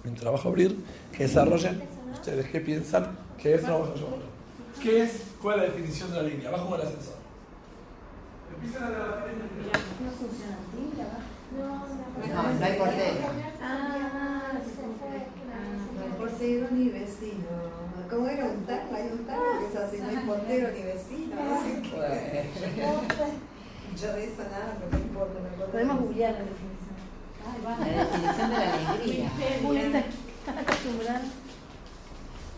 mi 0.04 0.10
trabajo 0.12 0.48
abrir, 0.48 0.76
que 1.12 1.24
desarrollen 1.24 1.82
ustedes 2.12 2.46
qué 2.50 2.60
piensan 2.60 3.16
que 3.38 3.54
es 3.54 3.62
trabajo 3.62 3.94
yo. 3.94 4.08
¿Qué 4.82 5.02
es? 5.04 5.22
¿Cuál 5.42 5.60
es 5.60 5.68
la 5.68 5.72
definición 5.74 6.10
de 6.10 6.16
la 6.16 6.22
línea? 6.22 6.48
Abajo 6.48 6.70
con 6.70 6.80
el 6.80 6.86
ascensor. 6.86 7.14
Empiezan 8.54 8.84
a 8.84 8.88
en 8.88 9.40
el- 9.40 10.04
No 10.04 10.10
funciona 10.12 10.56
la. 10.96 11.18
No, 11.56 12.58
no 12.58 12.64
hay 12.64 12.78
portero. 12.78 13.16
Ah. 13.62 14.52
No 15.94 16.02
hay 16.02 16.10
portero 16.18 16.66
ni 16.72 16.88
vecino. 16.88 17.46
¿Cómo 18.10 18.28
era 18.28 18.44
un 18.46 18.64
tal? 18.64 18.82
Hay 18.94 19.08
un 19.12 19.26
tal 19.26 19.40
que 19.60 19.66
es 19.66 19.76
así, 19.76 19.98
no 19.98 20.08
hay 20.08 20.26
portero 20.26 20.68
ni 20.72 20.82
vecino. 20.82 21.36
Yo 24.00 24.12
de 24.12 24.24
eso 24.24 24.42
nada, 24.42 24.76
pero 24.78 24.90
no 24.92 24.98
importa. 24.98 25.40
Podemos 25.72 26.00
googlear 26.00 26.32
la 26.34 26.38
definición. 26.40 26.85
Ay, 27.46 27.60
va. 27.64 27.78
La 27.78 28.04
definición 28.04 28.50
de 28.50 28.56
la 28.56 28.90
alegría. 28.90 29.30
Están 30.38 30.58
acostumbrados. 30.58 31.26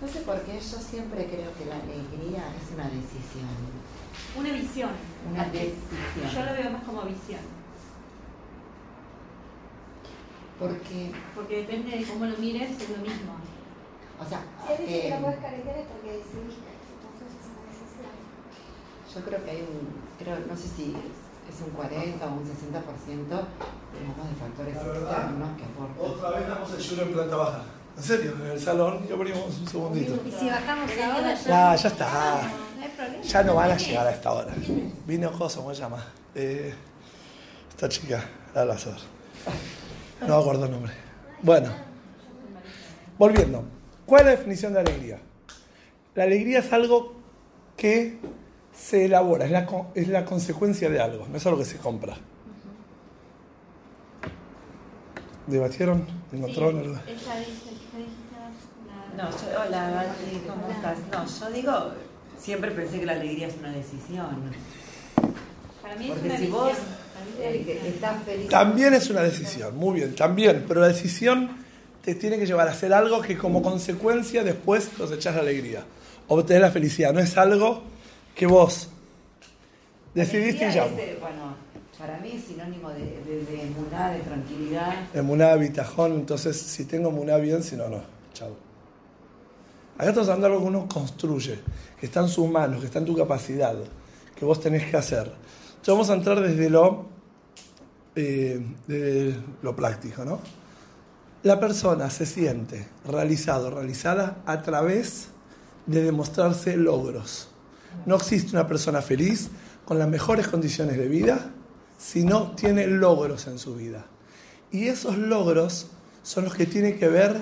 No 0.00 0.06
sé 0.06 0.20
por 0.20 0.40
qué 0.42 0.52
yo 0.54 0.78
siempre 0.78 1.26
creo 1.26 1.50
que 1.58 1.64
la 1.66 1.76
alegría 1.76 2.44
es 2.54 2.72
una 2.74 2.84
decisión. 2.84 3.48
Una 4.36 4.52
visión. 4.52 4.90
Una 5.30 5.44
decisión. 5.46 6.30
Yo 6.32 6.44
lo 6.44 6.52
veo 6.52 6.70
más 6.70 6.84
como 6.84 7.02
visión. 7.02 7.40
Porque, 10.58 11.12
Porque 11.34 11.56
depende 11.58 11.98
de 11.98 12.04
cómo 12.04 12.26
lo 12.26 12.36
mires, 12.38 12.70
es 12.70 12.90
lo 12.90 12.98
mismo. 12.98 13.32
o 14.20 14.28
sea, 14.28 14.42
Si 14.66 14.72
él 14.72 14.78
dice 14.86 15.00
que 15.02 15.08
eh, 15.08 15.10
no 15.14 15.20
puedes 15.22 15.38
carecer 15.40 15.76
es 15.78 15.86
porque 15.86 16.10
decidiste, 16.18 16.70
entonces 16.98 17.30
es 17.38 17.46
una 17.46 17.62
decisión. 17.70 18.14
yo 19.14 19.20
creo 19.24 19.44
que 19.44 19.50
hay 19.50 19.62
un, 19.62 19.86
creo, 20.18 20.38
no 20.46 20.56
sé 20.56 20.66
si 20.68 20.94
es 21.48 21.60
un 21.64 21.70
40 21.70 22.26
o 22.26 22.28
un 22.32 22.44
60% 22.44 22.44
digamos, 22.48 24.28
de 24.28 24.36
factores 24.38 24.74
La 24.74 24.82
externos 24.82 25.50
que 25.56 25.64
aportan. 25.64 26.10
Otra 26.10 26.30
vez 26.38 26.48
damos 26.48 26.72
el 26.72 26.78
yulo 26.80 27.02
en 27.02 27.12
planta 27.12 27.36
baja. 27.36 27.62
En 27.96 28.02
serio, 28.04 28.32
en 28.40 28.50
el 28.52 28.60
salón, 28.60 29.04
y 29.08 29.12
abrimos 29.12 29.58
un 29.58 29.66
segundito. 29.66 30.20
Y 30.26 30.30
si 30.30 30.48
bajamos 30.48 30.90
ahora, 31.04 31.34
Ya, 31.34 31.74
ya 31.74 31.88
está. 31.88 32.42
no 32.76 32.82
hay 32.82 32.88
problema. 32.90 33.22
Ya 33.24 33.42
no 33.42 33.54
van 33.54 33.70
a 33.72 33.76
llegar 33.76 34.06
a 34.06 34.10
esta 34.12 34.32
hora. 34.32 34.54
Vino 35.06 35.32
Cosa, 35.32 35.58
¿cómo 35.60 35.74
se 35.74 35.80
llama? 35.80 36.04
Eh, 36.34 36.74
esta 37.70 37.88
chica, 37.88 38.22
al 38.54 38.70
azar. 38.70 38.94
No 40.20 40.28
me 40.36 40.42
acuerdo 40.42 40.66
el 40.66 40.70
nombre. 40.70 40.92
Bueno, 41.42 41.70
volviendo. 43.18 43.64
¿Cuál 44.06 44.20
es 44.20 44.26
la 44.26 44.30
definición 44.32 44.72
de 44.74 44.80
alegría? 44.80 45.20
La 46.14 46.24
alegría 46.24 46.60
es 46.60 46.72
algo 46.72 47.14
que 47.76 48.18
se 48.78 49.04
elabora, 49.06 49.44
es 49.44 49.50
la, 49.50 49.66
es 49.94 50.08
la 50.08 50.24
consecuencia 50.24 50.88
de 50.88 51.00
algo, 51.00 51.26
no 51.28 51.36
es 51.36 51.46
algo 51.46 51.58
que 51.58 51.64
se 51.64 51.76
compra. 51.78 52.16
¿Debatieron? 55.46 56.04
¿Encontraron 56.32 56.78
algo? 56.78 56.94
No, 59.16 59.30
yo, 59.30 59.60
hola, 59.66 60.06
¿cómo 60.46 60.68
estás? 60.70 60.98
No, 61.10 61.26
yo 61.48 61.52
digo, 61.54 61.72
siempre 62.38 62.70
pensé 62.70 63.00
que 63.00 63.06
la 63.06 63.12
alegría 63.12 63.48
es 63.48 63.54
una 63.58 63.72
decisión. 63.72 64.52
Para 65.82 65.96
mí 65.96 66.04
es 66.04 66.10
Porque 66.10 66.28
una 66.28 66.36
si 66.36 66.42
visión. 66.42 66.60
vos, 66.62 66.72
Para 67.14 67.24
mí 67.24 67.30
es 67.32 67.38
una 67.38 67.46
El 67.48 67.64
que 67.64 67.72
visión. 67.72 67.92
está 67.94 68.14
feliz. 68.20 68.48
También 68.48 68.94
es 68.94 69.10
una 69.10 69.22
decisión, 69.22 69.76
muy 69.76 69.94
bien, 69.96 70.14
también, 70.14 70.64
pero 70.68 70.80
la 70.80 70.88
decisión 70.88 71.50
te 72.04 72.14
tiene 72.14 72.38
que 72.38 72.46
llevar 72.46 72.68
a 72.68 72.72
hacer 72.72 72.92
algo 72.92 73.20
que 73.22 73.36
como 73.36 73.60
consecuencia 73.62 74.44
después 74.44 74.88
cosechás 74.96 75.34
la 75.34 75.40
alegría, 75.40 75.84
obtenés 76.28 76.62
la 76.62 76.70
felicidad, 76.70 77.12
no 77.12 77.20
es 77.20 77.36
algo 77.36 77.82
que 78.38 78.46
vos 78.46 78.88
decidiste 80.14 80.68
y 80.68 80.72
ya. 80.72 80.84
bueno, 81.20 81.56
para 81.98 82.18
mí 82.18 82.30
es 82.34 82.44
sinónimo 82.44 82.88
de, 82.90 83.20
de, 83.22 83.44
de 83.44 83.62
emuná, 83.62 84.12
de 84.12 84.20
tranquilidad. 84.20 84.94
Emuná, 85.12 85.56
bitajón, 85.56 86.12
entonces 86.12 86.56
si 86.56 86.84
tengo 86.84 87.08
emuná 87.08 87.36
bien, 87.38 87.64
si 87.64 87.74
no, 87.74 87.88
no. 87.88 88.00
Chao. 88.32 88.56
Acá 89.96 90.10
estamos 90.10 90.28
hablando 90.28 90.46
de 90.46 90.52
algo 90.54 90.64
que 90.64 90.68
uno 90.68 90.88
construye, 90.88 91.58
que 91.98 92.06
está 92.06 92.20
en 92.20 92.28
sus 92.28 92.48
manos, 92.48 92.78
que 92.78 92.86
está 92.86 93.00
en 93.00 93.06
tu 93.06 93.16
capacidad, 93.16 93.74
que 94.36 94.44
vos 94.44 94.60
tenés 94.60 94.88
que 94.88 94.96
hacer. 94.96 95.32
Entonces 95.70 95.88
vamos 95.88 96.10
a 96.10 96.14
entrar 96.14 96.40
desde 96.40 96.70
lo, 96.70 97.06
eh, 98.14 98.64
de 98.86 99.34
lo 99.62 99.74
práctico, 99.74 100.24
¿no? 100.24 100.38
La 101.42 101.58
persona 101.58 102.08
se 102.10 102.24
siente 102.24 102.86
realizado, 103.04 103.70
realizada 103.70 104.42
a 104.46 104.62
través 104.62 105.28
de 105.86 106.04
demostrarse 106.04 106.76
logros. 106.76 107.47
No 108.06 108.16
existe 108.16 108.52
una 108.52 108.66
persona 108.66 109.02
feliz 109.02 109.48
con 109.84 109.98
las 109.98 110.08
mejores 110.08 110.48
condiciones 110.48 110.96
de 110.96 111.08
vida 111.08 111.50
si 111.98 112.24
no 112.24 112.52
tiene 112.52 112.86
logros 112.86 113.46
en 113.46 113.58
su 113.58 113.74
vida. 113.74 114.06
Y 114.70 114.88
esos 114.88 115.16
logros 115.16 115.88
son 116.22 116.44
los 116.44 116.54
que 116.54 116.66
tienen 116.66 116.98
que 116.98 117.08
ver 117.08 117.36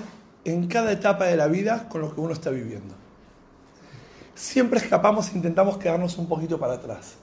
en 0.45 0.67
cada 0.67 0.91
etapa 0.91 1.25
de 1.25 1.35
la 1.35 1.47
vida 1.47 1.87
con 1.89 2.01
lo 2.01 2.13
que 2.13 2.21
uno 2.21 2.33
está 2.33 2.49
viviendo. 2.49 2.95
Siempre 4.33 4.79
escapamos 4.79 5.29
e 5.33 5.35
intentamos 5.35 5.77
quedarnos 5.77 6.17
un 6.17 6.27
poquito 6.27 6.59
para 6.59 6.73
atrás. 6.73 7.15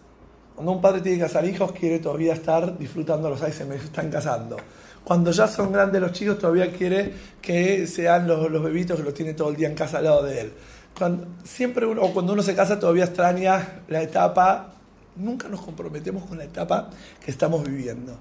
Cuando 0.54 0.72
un 0.72 0.80
padre 0.80 1.00
tiene 1.00 1.18
que 1.18 1.24
casar 1.24 1.44
hijos, 1.46 1.72
quiere 1.72 1.98
todavía 1.98 2.34
estar 2.34 2.78
disfrutando 2.78 3.28
los 3.28 3.42
años, 3.42 3.56
se 3.56 3.64
me 3.64 3.76
están 3.76 4.10
casando. 4.10 4.56
Cuando 5.02 5.30
ya 5.30 5.48
son 5.48 5.72
grandes 5.72 6.00
los 6.00 6.12
chicos, 6.12 6.38
todavía 6.38 6.72
quiere 6.72 7.12
que 7.40 7.86
sean 7.86 8.28
los, 8.28 8.50
los 8.50 8.62
bebitos 8.62 8.98
que 8.98 9.02
los 9.02 9.14
tiene 9.14 9.34
todo 9.34 9.50
el 9.50 9.56
día 9.56 9.68
en 9.68 9.74
casa 9.74 9.98
al 9.98 10.04
lado 10.04 10.22
de 10.22 10.40
él. 10.40 10.52
Cuando, 10.96 11.26
siempre 11.44 11.86
uno, 11.86 12.02
o 12.02 12.12
cuando 12.12 12.32
uno 12.32 12.42
se 12.42 12.54
casa, 12.54 12.78
todavía 12.78 13.04
extraña 13.04 13.80
la 13.88 14.02
etapa. 14.02 14.74
Nunca 15.16 15.48
nos 15.48 15.60
comprometemos 15.60 16.24
con 16.24 16.38
la 16.38 16.44
etapa 16.44 16.90
que 17.24 17.30
estamos 17.30 17.64
viviendo. 17.64 18.16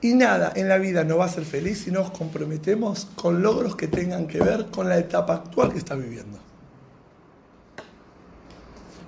Y 0.00 0.14
nada 0.14 0.52
en 0.54 0.68
la 0.68 0.78
vida 0.78 1.02
no 1.04 1.18
va 1.18 1.24
a 1.24 1.28
ser 1.28 1.44
feliz 1.44 1.82
si 1.82 1.90
nos 1.90 2.10
comprometemos 2.10 3.08
con 3.16 3.42
logros 3.42 3.74
que 3.74 3.88
tengan 3.88 4.26
que 4.28 4.38
ver 4.38 4.66
con 4.66 4.88
la 4.88 4.96
etapa 4.96 5.34
actual 5.34 5.72
que 5.72 5.78
estás 5.78 5.98
viviendo. 5.98 6.38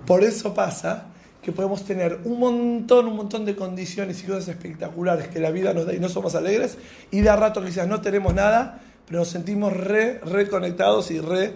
Por 0.04 0.25
eso 0.25 0.52
pasa 0.52 1.07
que 1.42 1.52
podemos 1.52 1.85
tener 1.85 2.19
un 2.25 2.40
montón, 2.40 3.07
un 3.07 3.16
montón 3.16 3.45
de 3.45 3.54
condiciones 3.54 4.23
y 4.23 4.26
cosas 4.26 4.49
espectaculares 4.49 5.28
que 5.28 5.38
la 5.38 5.50
vida 5.50 5.73
nos 5.73 5.87
da 5.87 5.95
y 5.95 6.00
no 6.00 6.09
somos 6.09 6.35
alegres, 6.35 6.76
y 7.11 7.21
de 7.21 7.30
a 7.30 7.37
rato 7.37 7.64
quizás 7.64 7.87
no 7.87 8.00
tenemos 8.00 8.35
nada, 8.35 8.80
pero 9.07 9.21
nos 9.21 9.28
sentimos 9.28 9.73
re, 9.73 10.19
reconectados 10.19 11.11
y 11.12 11.21
re, 11.21 11.54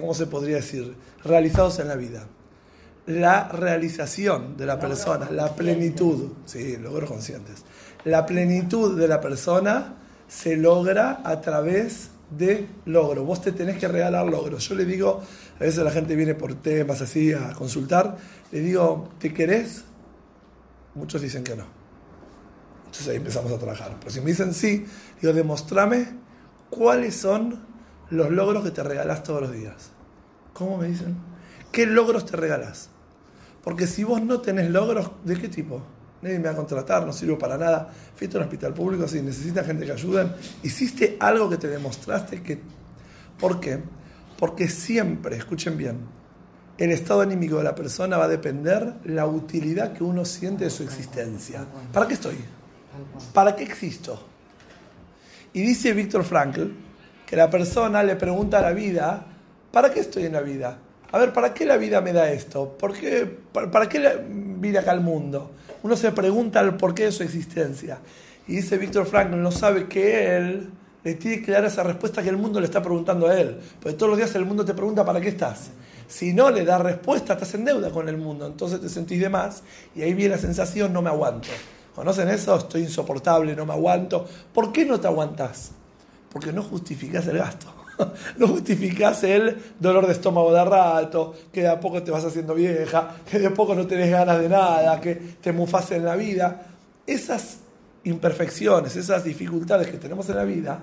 ¿cómo 0.00 0.14
se 0.14 0.26
podría 0.26 0.56
decir?, 0.56 0.94
realizados 1.24 1.78
en 1.78 1.88
la 1.88 1.96
vida. 1.96 2.26
La 3.06 3.48
realización 3.48 4.56
de 4.56 4.66
la 4.66 4.80
persona, 4.80 5.30
la 5.30 5.54
plenitud, 5.54 6.32
sí, 6.44 6.76
logros 6.76 7.08
conscientes, 7.08 7.64
la 8.04 8.26
plenitud 8.26 8.98
de 8.98 9.06
la 9.08 9.20
persona 9.20 9.94
se 10.28 10.56
logra 10.56 11.20
a 11.24 11.40
través 11.40 12.10
de 12.30 12.66
logro. 12.84 13.24
Vos 13.24 13.40
te 13.40 13.52
tenés 13.52 13.78
que 13.78 13.86
regalar 13.88 14.26
logros. 14.26 14.68
Yo 14.68 14.74
le 14.74 14.84
digo, 14.84 15.22
a 15.56 15.60
veces 15.60 15.84
la 15.84 15.90
gente 15.90 16.16
viene 16.16 16.34
por 16.34 16.54
temas 16.54 17.00
así 17.00 17.32
a 17.32 17.52
consultar, 17.52 18.16
le 18.50 18.60
digo, 18.60 19.08
¿te 19.18 19.32
querés? 19.32 19.84
Muchos 20.94 21.22
dicen 21.22 21.44
que 21.44 21.54
no. 21.54 21.64
Entonces 22.86 23.08
ahí 23.08 23.16
empezamos 23.16 23.52
a 23.52 23.58
trabajar. 23.58 23.96
Pero 23.98 24.10
si 24.10 24.20
me 24.20 24.26
dicen 24.26 24.54
sí, 24.54 24.86
digo, 25.20 25.32
demostrame 25.32 26.06
cuáles 26.70 27.16
son 27.16 27.60
los 28.10 28.30
logros 28.30 28.64
que 28.64 28.70
te 28.70 28.82
regalás 28.82 29.22
todos 29.22 29.42
los 29.42 29.52
días. 29.52 29.90
¿Cómo 30.52 30.78
me 30.78 30.88
dicen? 30.88 31.16
¿Qué 31.72 31.86
logros 31.86 32.24
te 32.26 32.36
regalás? 32.36 32.88
Porque 33.62 33.86
si 33.86 34.04
vos 34.04 34.22
no 34.22 34.40
tenés 34.40 34.70
logros, 34.70 35.10
¿de 35.24 35.36
qué 35.36 35.48
tipo? 35.48 35.82
Nadie 36.22 36.38
me 36.38 36.44
va 36.44 36.52
a 36.52 36.56
contratar, 36.56 37.04
no 37.04 37.12
sirvo 37.12 37.38
para 37.38 37.58
nada. 37.58 37.90
Fuiste 38.14 38.36
a 38.36 38.40
un 38.40 38.44
hospital 38.44 38.72
público, 38.72 39.06
si 39.06 39.20
necesitas 39.20 39.66
gente 39.66 39.84
que 39.84 39.92
ayuden. 39.92 40.32
Hiciste 40.62 41.16
algo 41.20 41.50
que 41.50 41.56
te 41.56 41.68
demostraste 41.68 42.42
que... 42.42 42.60
¿Por 43.38 43.60
qué? 43.60 43.82
Porque 44.38 44.68
siempre, 44.68 45.36
escuchen 45.36 45.76
bien, 45.76 45.98
el 46.78 46.90
estado 46.90 47.22
anímico 47.22 47.56
de 47.58 47.64
la 47.64 47.74
persona 47.74 48.16
va 48.16 48.24
a 48.24 48.28
depender 48.28 48.94
la 49.04 49.26
utilidad 49.26 49.92
que 49.92 50.04
uno 50.04 50.24
siente 50.24 50.64
de 50.64 50.70
su 50.70 50.82
existencia. 50.82 51.66
¿Para 51.92 52.06
qué 52.06 52.14
estoy? 52.14 52.36
¿Para 53.32 53.56
qué 53.56 53.64
existo? 53.64 54.26
Y 55.52 55.62
dice 55.62 55.92
Víctor 55.92 56.24
Frankl 56.24 56.70
que 57.26 57.36
la 57.36 57.50
persona 57.50 58.02
le 58.02 58.16
pregunta 58.16 58.58
a 58.60 58.62
la 58.62 58.72
vida, 58.72 59.24
¿para 59.72 59.90
qué 59.90 60.00
estoy 60.00 60.24
en 60.24 60.32
la 60.32 60.40
vida? 60.40 60.78
A 61.12 61.18
ver, 61.18 61.32
¿para 61.32 61.52
qué 61.52 61.64
la 61.66 61.76
vida 61.76 62.00
me 62.00 62.12
da 62.12 62.30
esto? 62.30 62.76
¿Por 62.78 62.92
qué, 62.92 63.26
para, 63.52 63.88
qué 63.88 63.98
la- 63.98 64.14
vine 64.28 64.78
acá 64.78 64.92
al 64.92 65.00
mundo? 65.00 65.50
Uno 65.82 65.96
se 65.96 66.12
pregunta 66.12 66.60
el 66.60 66.74
porqué 66.74 67.04
de 67.04 67.12
su 67.12 67.22
existencia. 67.22 67.98
Y 68.48 68.56
dice 68.56 68.78
Víctor 68.78 69.06
Frankl, 69.06 69.36
no 69.40 69.50
sabe 69.50 69.86
que 69.86 70.36
él 70.36 70.70
le 71.04 71.14
tiene 71.14 71.42
que 71.42 71.52
dar 71.52 71.64
esa 71.64 71.82
respuesta 71.82 72.22
que 72.22 72.28
el 72.28 72.36
mundo 72.36 72.60
le 72.60 72.66
está 72.66 72.80
preguntando 72.82 73.28
a 73.28 73.38
él. 73.40 73.58
Porque 73.80 73.96
todos 73.96 74.10
los 74.10 74.18
días 74.18 74.34
el 74.34 74.44
mundo 74.44 74.64
te 74.64 74.74
pregunta, 74.74 75.04
¿para 75.04 75.20
qué 75.20 75.28
estás? 75.28 75.70
Si 76.08 76.32
no 76.32 76.50
le 76.50 76.64
das 76.64 76.80
respuesta, 76.80 77.32
estás 77.34 77.54
en 77.54 77.64
deuda 77.64 77.90
con 77.90 78.08
el 78.08 78.16
mundo. 78.16 78.46
Entonces 78.46 78.80
te 78.80 78.88
sentís 78.88 79.20
de 79.20 79.28
más 79.28 79.62
y 79.94 80.02
ahí 80.02 80.14
viene 80.14 80.36
la 80.36 80.40
sensación, 80.40 80.92
no 80.92 81.02
me 81.02 81.10
aguanto. 81.10 81.48
¿Conocen 81.94 82.28
eso? 82.28 82.56
Estoy 82.56 82.82
insoportable, 82.82 83.56
no 83.56 83.66
me 83.66 83.72
aguanto. 83.72 84.26
¿Por 84.52 84.72
qué 84.72 84.84
no 84.84 85.00
te 85.00 85.06
aguantás? 85.06 85.72
Porque 86.36 86.52
no 86.52 86.62
justificás 86.62 87.26
el 87.28 87.38
gasto. 87.38 87.72
no 88.36 88.48
justificás 88.48 89.24
el 89.24 89.56
dolor 89.80 90.06
de 90.06 90.12
estómago 90.12 90.52
de 90.52 90.62
rato, 90.62 91.34
que 91.50 91.62
de 91.62 91.68
a 91.68 91.80
poco 91.80 92.02
te 92.02 92.10
vas 92.10 92.26
haciendo 92.26 92.54
vieja, 92.54 93.16
que 93.30 93.38
de 93.38 93.46
a 93.46 93.54
poco 93.54 93.74
no 93.74 93.86
tenés 93.86 94.10
ganas 94.10 94.38
de 94.38 94.50
nada, 94.50 95.00
que 95.00 95.14
te 95.14 95.50
mufas 95.50 95.92
en 95.92 96.04
la 96.04 96.14
vida. 96.14 96.66
Esas 97.06 97.60
imperfecciones, 98.04 98.94
esas 98.96 99.24
dificultades 99.24 99.88
que 99.88 99.96
tenemos 99.96 100.28
en 100.28 100.36
la 100.36 100.44
vida, 100.44 100.78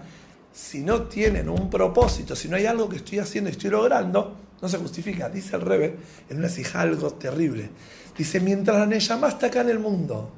si 0.52 0.80
no 0.80 1.04
tienen 1.04 1.48
un 1.50 1.70
propósito, 1.70 2.36
si 2.36 2.50
no 2.50 2.56
hay 2.56 2.66
algo 2.66 2.90
que 2.90 2.96
estoy 2.96 3.20
haciendo 3.20 3.52
y 3.52 3.54
estoy 3.54 3.70
logrando, 3.70 4.36
no 4.60 4.68
se 4.68 4.80
justifica. 4.80 5.30
Dice 5.30 5.56
el 5.56 5.62
Rebe 5.62 5.96
en 6.32 6.38
una 6.40 6.50
sija 6.50 6.82
algo 6.82 7.12
terrible. 7.12 7.70
Dice, 8.18 8.40
mientras 8.40 8.76
la 8.76 8.88
Neyamá 8.88 9.28
está 9.28 9.46
acá 9.46 9.62
en 9.62 9.70
el 9.70 9.78
mundo, 9.78 10.32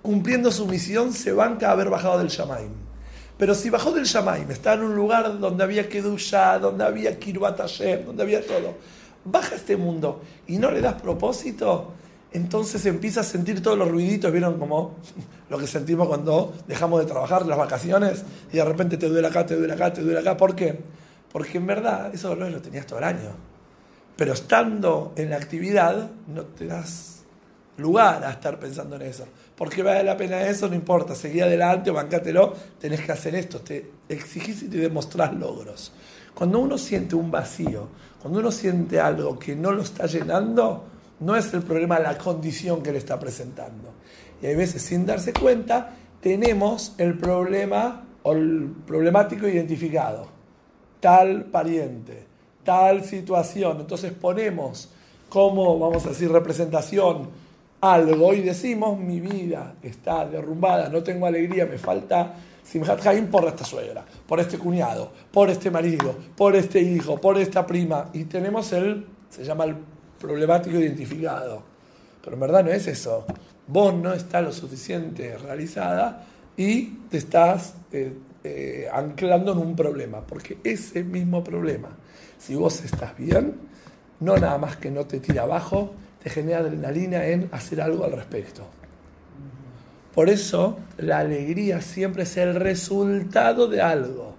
cumpliendo 0.00 0.50
su 0.50 0.66
misión, 0.66 1.12
se 1.12 1.32
banca 1.32 1.68
a 1.68 1.72
haber 1.72 1.90
bajado 1.90 2.16
del 2.16 2.28
Shamaim. 2.28 2.93
Pero 3.36 3.54
si 3.54 3.68
bajó 3.70 3.90
del 3.92 4.04
Shamaim, 4.04 4.50
está 4.50 4.74
en 4.74 4.82
un 4.82 4.94
lugar 4.94 5.38
donde 5.38 5.64
había 5.64 5.88
Kedusha, 5.88 6.58
donde 6.58 6.84
había 6.84 7.18
Kirbat 7.18 7.60
donde 8.06 8.22
había 8.22 8.46
todo, 8.46 8.74
baja 9.24 9.56
este 9.56 9.76
mundo 9.76 10.20
y 10.46 10.58
no 10.58 10.70
le 10.70 10.80
das 10.80 11.00
propósito, 11.00 11.92
entonces 12.32 12.84
empieza 12.86 13.20
a 13.20 13.24
sentir 13.24 13.62
todos 13.62 13.78
los 13.78 13.88
ruiditos, 13.88 14.30
¿vieron 14.32 14.58
como 14.58 14.96
lo 15.48 15.58
que 15.58 15.66
sentimos 15.66 16.08
cuando 16.08 16.52
dejamos 16.66 17.00
de 17.00 17.06
trabajar, 17.06 17.46
las 17.46 17.58
vacaciones, 17.58 18.24
y 18.52 18.56
de 18.56 18.64
repente 18.64 18.96
te 18.96 19.08
duele 19.08 19.28
acá, 19.28 19.46
te 19.46 19.56
duele 19.56 19.72
acá, 19.72 19.92
te 19.92 20.02
duele 20.02 20.20
acá? 20.20 20.36
¿Por 20.36 20.54
qué? 20.54 20.80
Porque 21.32 21.58
en 21.58 21.66
verdad 21.66 22.14
esos 22.14 22.30
dolores 22.30 22.52
los 22.52 22.62
tenías 22.62 22.86
todo 22.86 22.98
el 22.98 23.04
año. 23.04 23.30
Pero 24.16 24.32
estando 24.32 25.12
en 25.16 25.30
la 25.30 25.36
actividad, 25.36 26.10
no 26.28 26.42
te 26.42 26.66
das 26.66 27.22
lugar 27.76 28.24
a 28.24 28.30
estar 28.30 28.58
pensando 28.58 28.96
en 28.96 29.02
eso. 29.02 29.26
Porque 29.56 29.82
vale 29.82 30.02
la 30.02 30.16
pena 30.16 30.42
eso, 30.42 30.68
no 30.68 30.74
importa, 30.74 31.14
seguí 31.14 31.40
adelante, 31.40 31.90
bancátelo, 31.90 32.54
tenés 32.80 33.02
que 33.02 33.12
hacer 33.12 33.36
esto, 33.36 33.60
te 33.60 33.90
exigís 34.08 34.62
y 34.62 34.68
te 34.68 34.78
demostrás 34.78 35.32
logros. 35.34 35.92
Cuando 36.34 36.58
uno 36.58 36.76
siente 36.76 37.14
un 37.14 37.30
vacío, 37.30 37.88
cuando 38.20 38.40
uno 38.40 38.50
siente 38.50 38.98
algo 38.98 39.38
que 39.38 39.54
no 39.54 39.70
lo 39.70 39.82
está 39.82 40.06
llenando, 40.06 40.84
no 41.20 41.36
es 41.36 41.54
el 41.54 41.62
problema 41.62 42.00
la 42.00 42.18
condición 42.18 42.82
que 42.82 42.90
le 42.90 42.98
está 42.98 43.18
presentando. 43.20 43.92
Y 44.42 44.46
hay 44.46 44.56
veces, 44.56 44.82
sin 44.82 45.06
darse 45.06 45.32
cuenta, 45.32 45.94
tenemos 46.20 46.94
el 46.98 47.16
problema 47.16 48.04
o 48.24 48.32
el 48.32 48.74
problemático 48.86 49.46
identificado. 49.46 50.26
Tal 50.98 51.44
pariente, 51.44 52.26
tal 52.64 53.04
situación. 53.04 53.80
Entonces 53.80 54.12
ponemos 54.12 54.90
como, 55.28 55.78
vamos 55.78 56.04
a 56.06 56.08
decir, 56.08 56.30
representación 56.32 57.43
algo 57.92 58.32
y 58.32 58.40
decimos, 58.40 58.98
mi 58.98 59.20
vida 59.20 59.74
está 59.82 60.24
derrumbada, 60.26 60.88
no 60.88 61.02
tengo 61.02 61.26
alegría, 61.26 61.66
me 61.66 61.78
falta 61.78 62.34
Simhat 62.64 63.06
Haim 63.06 63.26
por 63.26 63.44
esta 63.44 63.64
suegra, 63.64 64.04
por 64.26 64.40
este 64.40 64.58
cuñado, 64.58 65.12
por 65.30 65.50
este 65.50 65.70
marido, 65.70 66.16
por 66.36 66.56
este 66.56 66.80
hijo, 66.80 67.20
por 67.20 67.36
esta 67.38 67.66
prima. 67.66 68.08
Y 68.14 68.24
tenemos 68.24 68.72
el, 68.72 69.06
se 69.28 69.44
llama 69.44 69.64
el 69.64 69.76
problemático 70.18 70.78
identificado. 70.78 71.62
Pero 72.22 72.34
en 72.34 72.40
verdad 72.40 72.64
no 72.64 72.70
es 72.70 72.86
eso. 72.86 73.26
Vos 73.66 73.94
no 73.94 74.14
estás 74.14 74.42
lo 74.42 74.52
suficiente 74.52 75.36
realizada 75.36 76.24
y 76.56 76.86
te 77.10 77.18
estás 77.18 77.74
eh, 77.92 78.14
eh, 78.42 78.88
anclando 78.90 79.52
en 79.52 79.58
un 79.58 79.76
problema. 79.76 80.22
Porque 80.22 80.58
ese 80.64 81.04
mismo 81.04 81.44
problema, 81.44 81.90
si 82.38 82.54
vos 82.54 82.82
estás 82.82 83.16
bien, 83.18 83.56
no 84.20 84.36
nada 84.38 84.56
más 84.56 84.76
que 84.76 84.90
no 84.90 85.04
te 85.04 85.20
tira 85.20 85.42
abajo, 85.42 85.94
genera 86.30 86.58
adrenalina 86.58 87.26
en 87.26 87.48
hacer 87.52 87.80
algo 87.80 88.04
al 88.04 88.12
respecto. 88.12 88.66
Por 90.14 90.28
eso 90.28 90.78
la 90.98 91.18
alegría 91.18 91.80
siempre 91.80 92.22
es 92.22 92.36
el 92.36 92.54
resultado 92.54 93.66
de 93.66 93.82
algo. 93.82 94.34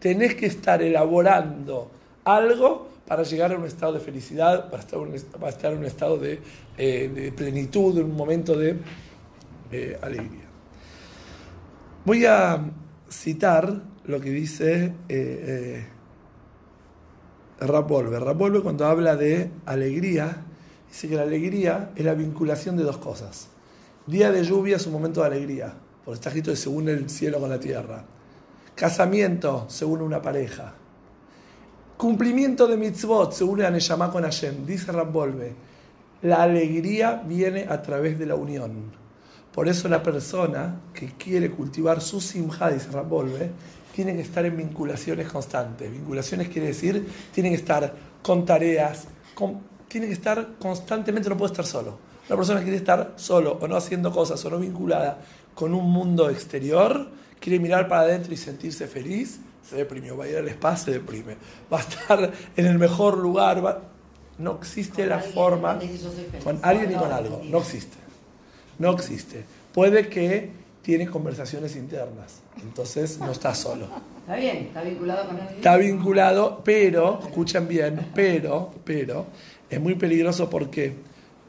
Tenés 0.00 0.34
que 0.34 0.46
estar 0.46 0.82
elaborando 0.82 1.90
algo 2.24 2.88
para 3.06 3.22
llegar 3.22 3.52
a 3.52 3.56
un 3.56 3.64
estado 3.64 3.94
de 3.94 4.00
felicidad, 4.00 4.70
para 4.70 4.82
estar, 4.82 5.00
estar 5.48 5.72
en 5.72 5.78
un 5.78 5.84
estado 5.84 6.16
de, 6.18 6.40
eh, 6.76 7.32
plenitud, 7.36 7.98
en 7.98 8.04
un 8.04 8.16
momento 8.16 8.56
de 8.56 8.76
eh, 9.70 9.98
alegría. 10.02 10.46
Voy 12.04 12.24
a 12.24 12.64
citar 13.08 13.82
lo 14.04 14.20
que 14.20 14.30
dice 14.30 14.92
eh, 15.08 15.84
Rapolve. 17.60 18.18
Rapolve 18.18 18.60
cuando 18.60 18.86
habla 18.86 19.16
de 19.16 19.50
alegría, 19.66 20.44
dice 20.90 21.08
que 21.08 21.14
la 21.16 21.22
alegría 21.22 21.90
es 21.94 22.04
la 22.04 22.14
vinculación 22.14 22.76
de 22.76 22.82
dos 22.82 22.98
cosas. 22.98 23.48
Día 24.06 24.30
de 24.32 24.44
lluvia 24.44 24.76
es 24.76 24.86
un 24.86 24.92
momento 24.92 25.20
de 25.20 25.28
alegría, 25.28 25.72
porque 26.04 26.16
está 26.16 26.30
escrito 26.30 26.50
que 26.50 26.56
se 26.56 26.68
une 26.68 26.92
el 26.92 27.08
cielo 27.08 27.38
con 27.38 27.48
la 27.48 27.60
tierra. 27.60 28.04
Casamiento 28.74 29.66
se 29.68 29.84
une 29.84 30.02
una 30.02 30.20
pareja. 30.20 30.74
Cumplimiento 31.96 32.66
de 32.66 32.76
mitzvot 32.76 33.32
se 33.32 33.44
une 33.44 33.64
a 33.64 34.10
con 34.10 34.22
Hashem. 34.24 34.64
Dice 34.66 34.90
Rambolve, 34.90 35.54
la 36.22 36.42
alegría 36.42 37.22
viene 37.26 37.66
a 37.68 37.82
través 37.82 38.18
de 38.18 38.26
la 38.26 38.34
unión. 38.34 38.90
Por 39.52 39.68
eso 39.68 39.88
la 39.88 40.02
persona 40.02 40.80
que 40.94 41.12
quiere 41.18 41.50
cultivar 41.50 42.00
su 42.00 42.20
simja, 42.20 42.70
dice 42.70 42.90
Rambolve, 42.90 43.50
tiene 43.94 44.14
que 44.14 44.22
estar 44.22 44.44
en 44.46 44.56
vinculaciones 44.56 45.28
constantes. 45.28 45.90
Vinculaciones 45.90 46.48
quiere 46.48 46.68
decir, 46.68 47.06
tiene 47.32 47.50
que 47.50 47.56
estar 47.56 47.94
con 48.22 48.44
tareas, 48.46 49.06
tiene 49.90 50.06
que 50.06 50.12
estar 50.12 50.54
constantemente, 50.60 51.28
no 51.28 51.36
puede 51.36 51.52
estar 51.52 51.66
solo. 51.66 51.98
Una 52.28 52.36
persona 52.36 52.60
que 52.60 52.66
quiere 52.66 52.78
estar 52.78 53.14
solo 53.16 53.58
o 53.60 53.66
no 53.66 53.76
haciendo 53.76 54.12
cosas 54.12 54.42
o 54.44 54.50
no 54.50 54.58
vinculada 54.58 55.18
con 55.52 55.74
un 55.74 55.90
mundo 55.90 56.30
exterior, 56.30 57.08
quiere 57.40 57.58
mirar 57.58 57.88
para 57.88 58.02
adentro 58.02 58.32
y 58.32 58.36
sentirse 58.36 58.86
feliz, 58.86 59.40
se 59.68 59.76
deprimió, 59.76 60.16
va 60.16 60.24
a 60.24 60.28
ir 60.28 60.36
al 60.36 60.46
espacio, 60.46 60.86
se 60.86 60.92
deprime, 60.92 61.36
va 61.72 61.78
a 61.78 61.80
estar 61.80 62.32
en 62.56 62.66
el 62.66 62.78
mejor 62.78 63.18
lugar, 63.18 63.82
no 64.38 64.58
existe 64.60 65.06
la 65.06 65.18
forma 65.18 65.80
con 66.44 66.60
alguien 66.62 66.92
y 66.92 66.94
con 66.94 67.10
algo, 67.10 67.42
no. 67.44 67.58
existe, 67.58 67.96
no 68.78 68.92
existe. 68.92 69.44
Puede 69.74 70.08
que 70.08 70.52
tiene 70.82 71.08
conversaciones 71.08 71.74
internas, 71.74 72.42
entonces 72.62 73.18
no 73.18 73.32
está 73.32 73.56
solo. 73.56 73.88
Está 74.30 74.40
bien, 74.40 74.56
está 74.58 74.82
vinculado 74.82 75.26
con 75.26 75.40
alguien. 75.40 75.56
Está 75.56 75.76
vinculado, 75.76 76.62
pero, 76.64 77.18
escuchen 77.20 77.66
bien, 77.66 77.98
pero, 78.14 78.70
pero, 78.84 79.26
es 79.68 79.80
muy 79.80 79.96
peligroso 79.96 80.48
porque, 80.48 80.92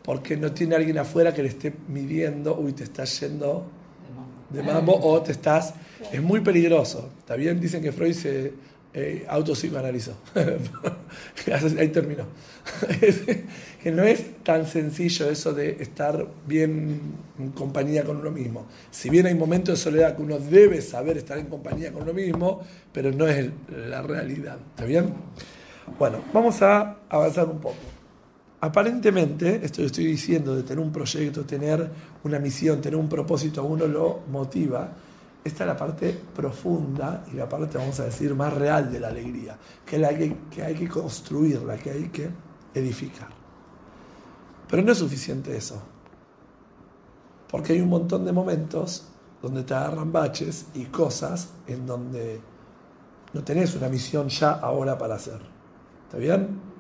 porque 0.02 0.36
no 0.36 0.52
tiene 0.52 0.76
alguien 0.78 0.98
afuera 0.98 1.32
que 1.32 1.44
le 1.44 1.50
esté 1.50 1.72
midiendo, 1.90 2.58
uy, 2.60 2.74
te 2.74 2.84
estás 2.84 3.20
yendo 3.20 3.68
de 4.50 4.64
mambo 4.64 5.00
o 5.00 5.22
te 5.22 5.32
estás 5.32 5.76
es 6.12 6.24
muy 6.24 6.40
peligroso. 6.40 7.08
Está 7.20 7.36
bien, 7.36 7.60
dicen 7.60 7.84
que 7.84 7.92
Freud 7.92 8.14
se 8.14 8.54
eh, 8.94 9.26
autopsicoanalizó. 9.30 10.14
Ahí 11.80 11.88
terminó. 11.90 12.26
que 13.82 13.92
no 13.92 14.04
es 14.04 14.44
tan 14.44 14.68
sencillo 14.68 15.30
eso 15.30 15.54
de 15.54 15.78
estar 15.82 16.28
bien 16.46 17.00
en 17.40 17.52
compañía 17.52 18.04
con 18.04 18.18
uno 18.18 18.32
mismo. 18.32 18.68
Si 18.92 19.10
bien 19.10 19.28
hay 19.28 19.36
momentos 19.36 19.78
de 19.80 19.84
soledad 19.84 20.16
que 20.16 20.22
uno 20.22 20.40
debe 20.40 20.82
saber 20.82 21.18
estar 21.18 21.38
en 21.38 21.48
compañía 21.48 21.92
con 21.94 22.04
uno 22.04 22.14
mismo, 22.14 22.62
pero 22.92 23.12
no 23.12 23.28
es 23.28 23.50
la 23.88 24.02
realidad. 24.02 24.58
¿Está 24.72 24.86
bien? 24.86 25.14
Bueno, 25.98 26.24
vamos 26.34 26.62
a 26.62 26.98
avanzar 27.10 27.48
un 27.48 27.60
poco. 27.60 27.78
Aparentemente, 28.60 29.62
esto 29.64 29.78
que 29.78 29.88
estoy 29.88 30.06
diciendo 30.06 30.56
de 30.56 30.64
tener 30.64 30.84
un 30.84 30.92
proyecto, 30.92 31.46
tener 31.46 31.90
una 32.24 32.40
misión, 32.40 32.80
tener 32.82 33.00
un 33.00 33.10
propósito, 33.10 33.64
uno 33.64 33.88
lo 33.88 34.20
motiva 34.30 34.92
esta 35.44 35.64
es 35.64 35.68
la 35.68 35.78
parte 35.78 36.20
profunda 36.36 37.26
y 37.32 37.36
la 37.36 37.50
parte, 37.50 37.78
vamos 37.78 38.00
a 38.00 38.06
decir, 38.06 38.36
más 38.36 38.54
real 38.54 38.92
de 38.92 39.00
la 39.00 39.08
alegría, 39.08 39.58
que 39.86 39.98
la 39.98 40.10
que, 40.10 40.36
que 40.52 40.64
hay 40.64 40.76
que 40.76 40.88
construirla, 40.88 41.78
que 41.78 41.92
hay 41.92 42.10
que 42.10 42.30
edificar. 42.74 43.30
Pero 44.70 44.84
no 44.84 44.92
es 44.92 44.98
suficiente 45.00 45.56
eso, 45.56 45.82
porque 47.50 47.74
hay 47.74 47.82
un 47.82 47.90
montón 47.90 48.24
de 48.24 48.32
momentos 48.32 49.08
donde 49.42 49.64
te 49.64 49.74
agarran 49.74 50.12
baches 50.12 50.68
y 50.76 50.86
cosas 50.86 51.50
en 51.66 51.86
donde 51.88 52.40
no 53.34 53.44
tenés 53.44 53.76
una 53.76 53.90
misión 53.90 54.30
ya 54.30 54.52
ahora 54.52 54.98
para 54.98 55.16
hacer. 55.16 55.40
¿Está 56.06 56.18
bien? 56.18 56.72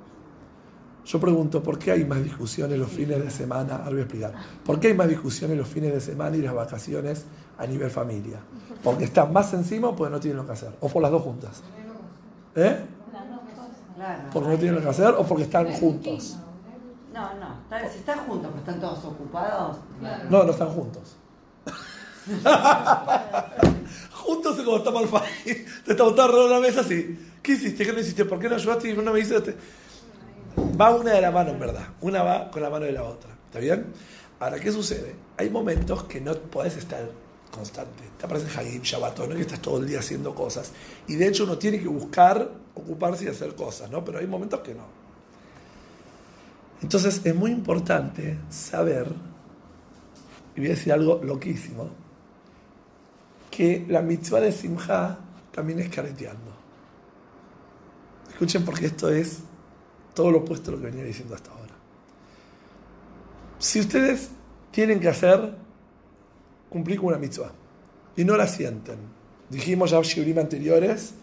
Yo 1.03 1.19
pregunto, 1.19 1.63
¿por 1.63 1.79
qué 1.79 1.91
hay 1.91 2.05
más 2.05 2.23
discusiones 2.23 2.77
los 2.77 2.89
fines 2.89 3.23
de 3.23 3.31
semana? 3.31 3.77
Ahora 3.77 3.89
voy 3.89 3.99
a 3.99 4.03
explicar. 4.03 4.33
¿Por 4.63 4.79
qué 4.79 4.89
hay 4.89 4.93
más 4.93 5.09
discusiones 5.09 5.57
los 5.57 5.67
fines 5.67 5.93
de 5.93 5.99
semana 5.99 6.37
y 6.37 6.41
las 6.41 6.53
vacaciones 6.53 7.25
a 7.57 7.65
nivel 7.67 7.89
familia? 7.89 8.39
¿Porque 8.83 9.05
están 9.05 9.31
más 9.31 9.53
encima 9.53 9.89
o 9.89 9.95
porque 9.95 10.11
no 10.11 10.19
tienen 10.19 10.37
lo 10.37 10.45
que 10.45 10.53
hacer? 10.53 10.71
¿O 10.79 10.89
por 10.89 11.01
las 11.01 11.11
dos 11.11 11.21
juntas? 11.21 11.61
¿Eh? 12.55 12.85
¿Porque 14.33 14.49
no 14.49 14.57
tienen 14.57 14.75
lo 14.75 14.81
que 14.81 14.89
hacer 14.89 15.13
o 15.17 15.23
porque 15.23 15.43
están 15.43 15.71
juntos? 15.73 16.37
No, 17.13 17.33
no. 17.35 17.61
Si 17.91 17.99
están 17.99 18.19
juntos, 18.19 18.49
pero 18.51 18.59
están 18.59 18.79
todos 18.79 19.05
ocupados. 19.05 19.77
No, 20.29 20.43
no 20.43 20.51
están 20.51 20.69
juntos. 20.69 21.17
juntos 24.11 24.57
es 24.57 24.63
como 24.63 24.77
estamos 24.77 25.03
al 25.03 25.09
país. 25.09 25.83
Te 25.85 25.91
estamos 25.91 26.15
todos 26.15 26.29
alrededor 26.29 26.49
de 26.49 26.55
la 26.55 26.61
mesa 26.61 26.81
así. 26.81 27.19
¿Qué 27.41 27.53
hiciste? 27.53 27.85
¿Qué 27.85 27.93
no 27.93 27.99
hiciste? 27.99 28.25
¿Por 28.25 28.39
qué 28.39 28.47
no 28.49 28.55
ayudaste 28.55 28.89
y 28.89 28.93
no 28.95 29.11
me 29.11 29.19
hiciste? 29.19 29.55
Va 30.79 30.95
una 30.95 31.13
de 31.13 31.21
la 31.21 31.31
mano, 31.31 31.51
en 31.51 31.59
verdad. 31.59 31.87
Una 32.01 32.23
va 32.23 32.51
con 32.51 32.61
la 32.61 32.69
mano 32.69 32.85
de 32.85 32.91
la 32.91 33.03
otra. 33.03 33.31
¿Está 33.45 33.59
bien? 33.59 33.87
Ahora, 34.39 34.59
¿qué 34.59 34.71
sucede? 34.71 35.15
Hay 35.37 35.49
momentos 35.49 36.03
que 36.03 36.21
no 36.21 36.33
puedes 36.33 36.77
estar 36.77 37.09
constante. 37.51 38.03
Te 38.17 38.25
aparece 38.25 38.57
Hagim, 38.57 38.81
Shabbat, 38.81 39.19
no 39.19 39.35
que 39.35 39.41
estás 39.41 39.61
todo 39.61 39.79
el 39.79 39.87
día 39.87 39.99
haciendo 39.99 40.33
cosas. 40.33 40.71
Y 41.07 41.15
de 41.15 41.27
hecho 41.27 41.43
uno 41.43 41.57
tiene 41.57 41.79
que 41.79 41.87
buscar 41.87 42.49
ocuparse 42.73 43.25
y 43.25 43.27
hacer 43.27 43.55
cosas, 43.55 43.91
¿no? 43.91 44.03
Pero 44.03 44.19
hay 44.19 44.27
momentos 44.27 44.61
que 44.61 44.73
no. 44.73 44.85
Entonces 46.81 47.21
es 47.23 47.35
muy 47.35 47.51
importante 47.51 48.37
saber, 48.49 49.07
y 50.55 50.59
voy 50.59 50.67
a 50.67 50.69
decir 50.71 50.91
algo 50.93 51.21
loquísimo, 51.23 51.89
que 53.51 53.85
la 53.87 54.01
mitzvah 54.01 54.39
de 54.39 54.51
Simha 54.51 55.19
también 55.51 55.79
es 55.79 55.89
careteando. 55.89 56.51
Escuchen 58.29 58.65
porque 58.65 58.87
esto 58.87 59.09
es 59.09 59.39
todo 60.15 60.31
lo 60.31 60.39
opuesto 60.39 60.71
a 60.71 60.73
lo 60.73 60.79
que 60.79 60.85
venía 60.85 61.03
diciendo 61.03 61.35
hasta 61.35 61.51
ahora. 61.51 61.75
Si 63.59 63.79
ustedes 63.79 64.29
tienen 64.71 64.99
que 64.99 65.09
hacer, 65.09 65.55
cumplir 66.71 66.97
con 66.97 67.07
una 67.09 67.17
mitzvah, 67.17 67.51
y 68.15 68.23
no 68.23 68.37
la 68.37 68.47
sienten, 68.47 68.97
dijimos 69.49 69.91
ya 69.91 69.99
en 69.99 70.39
anteriores, 70.39 71.13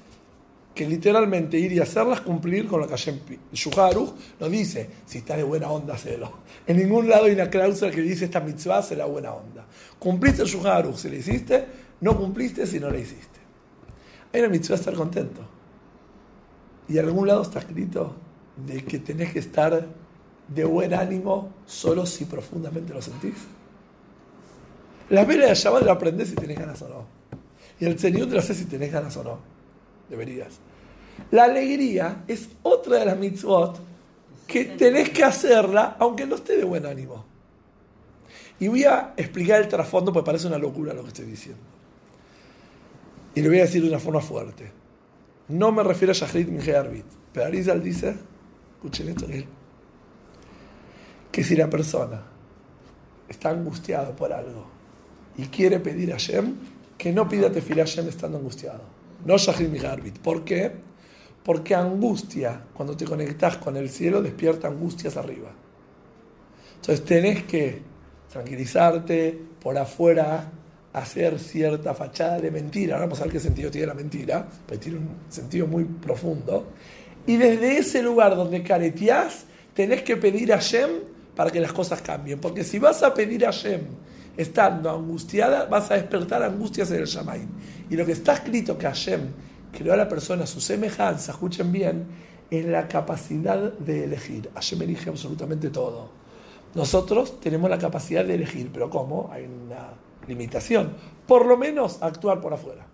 que 0.74 0.87
literalmente 0.87 1.58
ir 1.58 1.72
y 1.72 1.80
hacerlas 1.80 2.20
cumplir 2.20 2.68
con 2.68 2.80
lo 2.80 2.87
que 2.87 2.92
Hashem 2.92 3.18
Shuharu 3.52 4.14
nos 4.38 4.50
dice, 4.50 4.88
si 5.06 5.18
está 5.18 5.37
de 5.37 5.42
buena 5.42 5.68
onda, 5.70 5.94
hacelo. 5.94 6.38
En 6.66 6.76
ningún 6.76 7.08
lado 7.08 7.24
hay 7.24 7.32
una 7.32 7.50
cláusula 7.50 7.90
que 7.90 8.00
dice 8.00 8.26
esta 8.26 8.38
mitzvah 8.38 8.80
será 8.82 9.06
buena 9.06 9.32
onda. 9.32 9.66
Cumpliste 9.98 10.42
el 10.42 10.48
Shuharu, 10.48 10.96
si 10.96 11.08
le 11.08 11.16
hiciste, 11.16 11.66
no 12.00 12.16
cumpliste 12.16 12.64
si 12.64 12.78
no 12.78 12.90
le 12.90 13.00
hiciste. 13.00 13.40
Hay 14.32 14.40
una 14.40 14.50
mitzvah 14.50 14.76
estar 14.76 14.94
contento. 14.94 15.40
Y 16.88 16.96
en 16.96 17.06
algún 17.06 17.26
lado 17.26 17.42
está 17.42 17.58
escrito 17.58 18.14
de 18.64 18.84
que 18.84 19.00
tenés 19.00 19.32
que 19.32 19.40
estar 19.40 19.84
de 20.46 20.64
buen 20.64 20.94
ánimo 20.94 21.54
solo 21.66 22.06
si 22.06 22.24
profundamente 22.24 22.94
lo 22.94 23.02
sentís. 23.02 23.34
La 25.11 25.25
vela 25.25 25.47
de 25.47 25.55
Shabbat 25.55 25.85
la 25.85 25.92
aprendes 25.92 26.29
si 26.29 26.35
tenés 26.35 26.59
ganas 26.59 26.83
o 26.83 26.88
no. 26.88 27.07
Y 27.81 27.87
el 27.87 27.99
Señor 27.99 28.29
te 28.29 28.35
lo 28.35 28.40
hace 28.40 28.55
si 28.55 28.66
tenés 28.66 28.92
ganas 28.92 29.16
o 29.16 29.25
no. 29.25 29.38
Deberías. 30.09 30.59
La 31.31 31.44
alegría 31.44 32.25
es 32.27 32.49
otra 32.62 32.99
de 32.99 33.07
las 33.07 33.18
mitzvot 33.18 33.81
que 34.47 34.64
tenés 34.64 35.11
que 35.11 35.25
hacerla 35.25 35.97
aunque 35.99 36.27
no 36.27 36.37
esté 36.37 36.57
de 36.57 36.64
buen 36.64 36.85
ánimo. 36.87 37.25
Y 38.61 38.68
voy 38.68 38.85
a 38.85 39.14
explicar 39.16 39.61
el 39.61 39.68
trasfondo 39.68 40.12
porque 40.12 40.27
parece 40.27 40.47
una 40.47 40.59
locura 40.59 40.92
lo 40.92 41.03
que 41.03 41.09
estoy 41.09 41.27
diciendo. 41.27 41.62
Y 43.35 43.42
lo 43.42 43.49
voy 43.49 43.59
a 43.59 43.62
decir 43.62 43.83
de 43.83 43.88
una 43.88 44.01
forma 44.01 44.21
fuerte. 44.21 44.73
No 45.49 45.71
me 45.71 45.83
refiero 45.83 46.12
a 46.12 46.14
Shahrit 46.14 46.68
Arbit, 46.68 47.07
pero 47.33 47.47
Arizal 47.47 47.83
dice, 47.83 48.14
escuchen 48.77 49.09
esto, 49.09 49.27
que 51.31 51.44
si 51.44 51.57
la 51.57 51.71
persona 51.71 52.23
está 53.29 53.51
angustiado 53.51 54.14
por 54.14 54.33
algo 54.33 54.77
y 55.38 55.46
quiere 55.46 55.79
pedir 55.79 56.12
a 56.12 56.18
Shem, 56.18 56.55
que 56.98 57.12
no 57.12 57.29
pida 57.29 57.51
tefilá 57.51 57.85
a 57.85 57.87
Shem 57.87 58.09
estando 58.09 58.38
angustiado. 58.38 58.83
No 59.24 59.38
Shahrit 59.38 59.85
Arbit. 59.85 60.18
¿Por 60.18 60.44
qué? 60.44 60.70
Porque 61.44 61.74
angustia, 61.74 62.61
cuando 62.74 62.96
te 62.96 63.05
conectas 63.05 63.57
con 63.57 63.77
el 63.77 63.88
cielo, 63.88 64.20
despierta 64.20 64.68
angustias 64.68 65.16
arriba. 65.16 65.51
Entonces 66.74 67.05
tenés 67.05 67.44
que 67.44 67.81
tranquilizarte 68.31 69.40
por 69.61 69.79
afuera, 69.79 70.51
hacer 70.92 71.38
cierta 71.38 71.94
fachada 71.94 72.40
de 72.40 72.51
mentira. 72.51 72.94
Ahora 72.94 73.07
vamos 73.07 73.20
a 73.20 73.24
ver 73.24 73.33
qué 73.33 73.40
sentido 73.40 73.70
tiene 73.70 73.87
la 73.87 73.94
mentira, 73.94 74.46
pero 74.66 74.81
tiene 74.81 74.98
un 74.98 75.09
sentido 75.29 75.68
muy 75.68 75.85
profundo. 75.85 76.66
Y 77.27 77.37
desde 77.37 77.79
ese 77.79 78.03
lugar 78.03 78.35
donde 78.35 78.62
careteás, 78.62 79.44
tenés 79.72 80.03
que 80.03 80.16
pedir 80.16 80.53
a 80.53 80.59
Shem 80.59 80.90
para 81.37 81.51
que 81.51 81.61
las 81.61 81.72
cosas 81.72 82.03
cambien. 82.03 82.40
Porque 82.40 82.64
si 82.64 82.81
vas 82.81 83.03
a 83.05 83.14
pedir 83.14 83.46
a 83.46 83.53
Shem 83.53 83.83
estando 84.38 84.88
angustiada, 84.88 85.66
vas 85.66 85.90
a 85.90 85.94
despertar 85.94 86.44
angustias 86.44 86.90
en 86.92 87.01
el 87.01 87.07
Shamaim. 87.07 87.48
Y 87.90 87.96
lo 87.96 88.07
que 88.07 88.12
está 88.12 88.35
escrito 88.35 88.79
que 88.79 88.87
Hashem 88.87 89.20
creó 89.72 89.92
a 89.92 89.96
la 89.96 90.09
persona 90.09 90.46
su 90.46 90.61
semejanza, 90.61 91.33
escuchen 91.33 91.72
bien, 91.72 92.07
es 92.48 92.64
la 92.64 92.87
capacidad 92.87 93.59
de 93.59 94.05
elegir. 94.05 94.48
Hashem 94.55 94.81
elige 94.83 95.11
absolutamente 95.11 95.70
todo. 95.70 96.09
Nosotros 96.74 97.40
tenemos 97.40 97.68
la 97.68 97.79
capacidad 97.79 98.24
de 98.24 98.35
elegir, 98.35 98.70
pero 98.72 98.88
¿cómo? 98.88 99.29
Hay 99.33 99.44
una 99.44 99.90
limitación. 100.29 100.92
Por 101.27 101.44
lo 101.44 101.57
menos 101.57 102.01
actuar 102.01 102.40
por 102.40 102.55
afuera. 102.55 102.87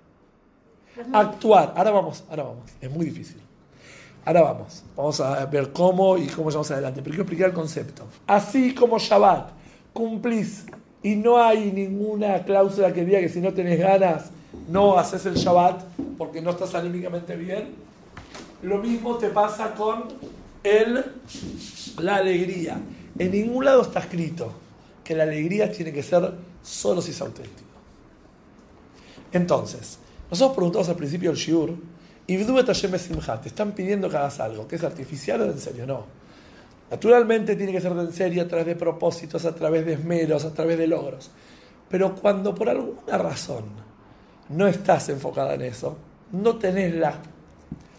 Actuar. 1.12 1.74
Ahora 1.76 1.90
vamos, 1.90 2.24
ahora 2.30 2.44
vamos. 2.44 2.70
Es 2.80 2.90
muy 2.90 3.04
difícil. 3.04 3.40
Ahora 4.24 4.40
vamos. 4.40 4.82
Vamos 4.96 5.20
a 5.20 5.44
ver 5.44 5.72
cómo 5.72 6.16
y 6.16 6.26
cómo 6.28 6.48
llevamos 6.48 6.70
adelante. 6.70 7.02
Pero 7.02 7.10
quiero 7.10 7.22
explicar 7.24 7.48
el 7.50 7.54
concepto. 7.54 8.06
Así 8.26 8.74
como 8.74 8.98
Shabbat 8.98 9.50
cumplís 9.92 10.64
y 11.04 11.16
no 11.16 11.40
hay 11.40 11.70
ninguna 11.70 12.42
cláusula 12.44 12.92
que 12.92 13.04
diga 13.04 13.20
que 13.20 13.28
si 13.28 13.40
no 13.40 13.52
tenés 13.52 13.78
ganas 13.78 14.30
no 14.68 14.98
haces 14.98 15.26
el 15.26 15.34
Shabbat 15.34 15.84
porque 16.16 16.40
no 16.40 16.50
estás 16.50 16.74
anímicamente 16.74 17.36
bien. 17.36 17.74
Lo 18.62 18.78
mismo 18.78 19.16
te 19.18 19.28
pasa 19.28 19.74
con 19.74 20.04
el, 20.62 21.04
la 21.98 22.16
alegría. 22.16 22.80
En 23.18 23.30
ningún 23.30 23.66
lado 23.66 23.82
está 23.82 24.00
escrito 24.00 24.50
que 25.04 25.14
la 25.14 25.24
alegría 25.24 25.70
tiene 25.70 25.92
que 25.92 26.02
ser 26.02 26.32
solo 26.62 27.02
si 27.02 27.10
es 27.10 27.20
auténtico. 27.20 27.68
Entonces, 29.32 29.98
nosotros 30.30 30.56
preguntamos 30.56 30.88
al 30.88 30.96
principio 30.96 31.30
del 31.30 31.38
Shiur, 31.38 31.76
te 32.26 33.48
están 33.48 33.72
pidiendo 33.72 34.08
que 34.08 34.16
hagas 34.16 34.40
algo, 34.40 34.66
que 34.66 34.76
es 34.76 34.84
artificial 34.84 35.42
o 35.42 35.44
en 35.44 35.58
serio, 35.58 35.86
no. 35.86 36.23
Naturalmente 36.90 37.56
tiene 37.56 37.72
que 37.72 37.80
ser 37.80 37.92
en 37.92 38.12
serio 38.12 38.42
a 38.42 38.48
través 38.48 38.66
de 38.66 38.76
propósitos, 38.76 39.44
a 39.44 39.54
través 39.54 39.84
de 39.86 39.94
esmeros, 39.94 40.44
a 40.44 40.52
través 40.52 40.78
de 40.78 40.86
logros. 40.86 41.30
Pero 41.88 42.14
cuando 42.14 42.54
por 42.54 42.68
alguna 42.68 43.18
razón 43.18 43.64
no 44.50 44.66
estás 44.66 45.08
enfocada 45.08 45.54
en 45.54 45.62
eso, 45.62 45.96
no 46.32 46.56
tenés 46.56 46.94
las 46.94 47.16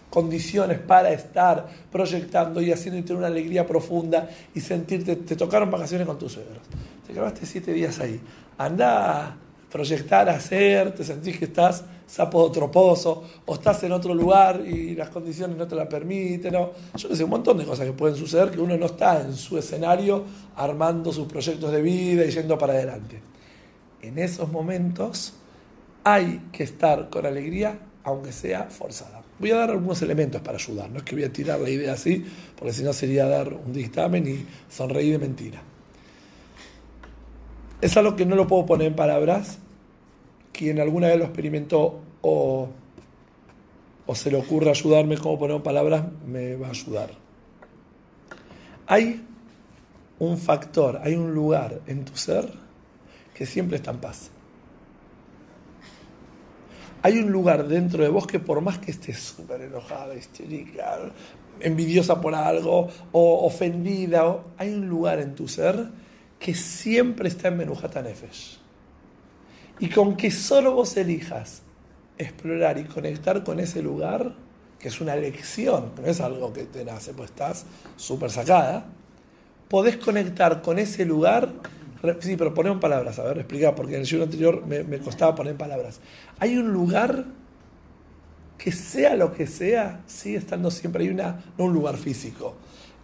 condiciones 0.09 0.79
para 0.79 1.11
estar 1.11 1.67
proyectando 1.91 2.61
y 2.61 2.71
haciendo 2.71 2.99
y 2.99 3.03
tener 3.03 3.17
una 3.17 3.27
alegría 3.27 3.67
profunda 3.67 4.29
y 4.53 4.61
sentirte, 4.61 5.17
te 5.17 5.35
tocaron 5.35 5.69
vacaciones 5.69 6.07
con 6.07 6.17
tus 6.17 6.33
suegros. 6.33 6.59
Te 7.05 7.13
quedaste 7.13 7.45
siete 7.45 7.73
días 7.73 7.99
ahí. 7.99 8.21
Anda 8.57 9.25
a 9.25 9.35
proyectar, 9.69 10.29
a 10.29 10.35
hacer, 10.35 10.95
te 10.95 11.03
sentís 11.03 11.37
que 11.37 11.45
estás 11.45 11.83
sapo 12.07 12.41
de 12.41 12.47
otro 12.47 12.71
pozo, 12.71 13.23
o 13.45 13.53
estás 13.55 13.83
en 13.83 13.91
otro 13.91 14.13
lugar 14.13 14.61
y 14.65 14.95
las 14.95 15.09
condiciones 15.09 15.57
no 15.57 15.67
te 15.67 15.75
la 15.75 15.87
permiten. 15.87 16.53
¿no? 16.53 16.71
Yo 16.95 17.09
que 17.09 17.15
sé, 17.15 17.23
un 17.23 17.29
montón 17.29 17.57
de 17.57 17.65
cosas 17.65 17.85
que 17.85 17.93
pueden 17.93 18.15
suceder 18.15 18.51
que 18.51 18.59
uno 18.59 18.77
no 18.77 18.85
está 18.85 19.21
en 19.21 19.35
su 19.35 19.57
escenario 19.57 20.23
armando 20.55 21.11
sus 21.11 21.27
proyectos 21.27 21.71
de 21.71 21.81
vida 21.81 22.25
y 22.25 22.31
yendo 22.31 22.57
para 22.57 22.73
adelante. 22.73 23.19
En 24.01 24.19
esos 24.19 24.51
momentos 24.51 25.33
hay 26.03 26.49
que 26.51 26.63
estar 26.63 27.09
con 27.09 27.25
alegría, 27.25 27.79
aunque 28.03 28.31
sea 28.31 28.65
forzada. 28.65 29.23
Voy 29.39 29.51
a 29.51 29.55
dar 29.55 29.71
algunos 29.71 30.01
elementos 30.01 30.41
para 30.41 30.57
ayudar, 30.57 30.89
no 30.89 30.99
es 30.99 31.03
que 31.03 31.15
voy 31.15 31.25
a 31.25 31.33
tirar 31.33 31.59
la 31.59 31.69
idea 31.69 31.93
así, 31.93 32.23
porque 32.55 32.71
si 32.71 32.83
no 32.83 32.93
sería 32.93 33.25
dar 33.25 33.51
un 33.51 33.73
dictamen 33.73 34.25
y 34.27 34.45
sonreír 34.73 35.13
de 35.13 35.19
mentira. 35.19 35.61
Es 37.81 37.97
algo 37.97 38.15
que 38.15 38.25
no 38.25 38.35
lo 38.35 38.47
puedo 38.47 38.65
poner 38.65 38.87
en 38.87 38.95
palabras. 38.95 39.59
Quien 40.55 40.79
alguna 40.79 41.07
vez 41.07 41.17
lo 41.17 41.25
experimentó 41.25 41.99
o, 42.21 42.69
o 44.05 44.15
se 44.15 44.31
le 44.31 44.37
ocurre 44.37 44.69
ayudarme 44.69 45.17
cómo 45.17 45.37
poner 45.37 45.61
palabras, 45.61 46.05
me 46.25 46.55
va 46.55 46.67
a 46.67 46.69
ayudar. 46.69 47.09
Hay 48.87 49.21
un 50.19 50.37
factor, 50.37 51.01
hay 51.03 51.15
un 51.15 51.33
lugar 51.33 51.81
en 51.87 52.05
tu 52.05 52.15
ser 52.15 52.49
que 53.33 53.45
siempre 53.45 53.75
está 53.75 53.91
en 53.91 53.97
paz. 53.97 54.31
Hay 57.01 57.19
un 57.19 57.31
lugar 57.31 57.67
dentro 57.67 58.01
de 58.01 58.09
vos 58.09 58.25
que 58.25 58.39
por 58.39 58.61
más 58.61 58.79
que 58.79 58.91
estés 58.91 59.19
súper 59.19 59.61
enojada, 59.61 60.15
histérica, 60.15 61.11
envidiosa 61.59 62.21
por 62.21 62.33
algo 62.33 62.87
o 63.11 63.45
ofendida, 63.45 64.41
hay 64.57 64.73
un 64.73 64.87
lugar 64.87 65.19
en 65.19 65.35
tu 65.35 65.49
ser 65.49 65.89
que 66.39 66.55
siempre 66.55 67.27
está 67.27 67.49
en 67.49 67.57
Menujata 67.57 68.01
Nefesh. 68.01 68.64
Y 69.79 69.89
con 69.89 70.15
que 70.15 70.31
solo 70.31 70.73
vos 70.73 70.95
elijas 70.97 71.61
explorar 72.17 72.77
y 72.77 72.85
conectar 72.85 73.43
con 73.43 73.59
ese 73.59 73.81
lugar, 73.81 74.33
que 74.79 74.87
es 74.87 75.01
una 75.01 75.15
lección, 75.15 75.91
no 76.01 76.07
es 76.07 76.21
algo 76.21 76.53
que 76.53 76.63
te 76.63 76.85
nace, 76.85 77.13
pues 77.13 77.31
estás 77.31 77.65
súper 77.97 78.31
sacada, 78.31 78.85
podés 79.69 79.97
conectar 79.97 80.61
con 80.61 80.79
ese 80.79 81.05
lugar. 81.05 81.51
Sí, 82.19 82.35
pero 82.35 82.53
poner 82.53 82.73
en 82.73 82.79
palabras, 82.79 83.17
a 83.17 83.23
ver, 83.23 83.39
explicar, 83.39 83.73
porque 83.73 83.95
en 83.95 84.01
el 84.01 84.07
siglo 84.07 84.25
anterior 84.25 84.65
me, 84.65 84.83
me 84.83 84.99
costaba 84.99 85.33
poner 85.33 85.55
palabras. 85.55 85.99
Hay 86.39 86.55
un 86.55 86.71
lugar 86.71 87.25
que 88.57 88.71
sea 88.71 89.15
lo 89.15 89.33
que 89.33 89.47
sea, 89.47 90.03
sigue 90.05 90.37
estando 90.37 90.69
siempre. 90.69 91.03
Hay 91.03 91.09
una, 91.09 91.43
no 91.57 91.65
un 91.65 91.73
lugar 91.73 91.97
físico, 91.97 92.55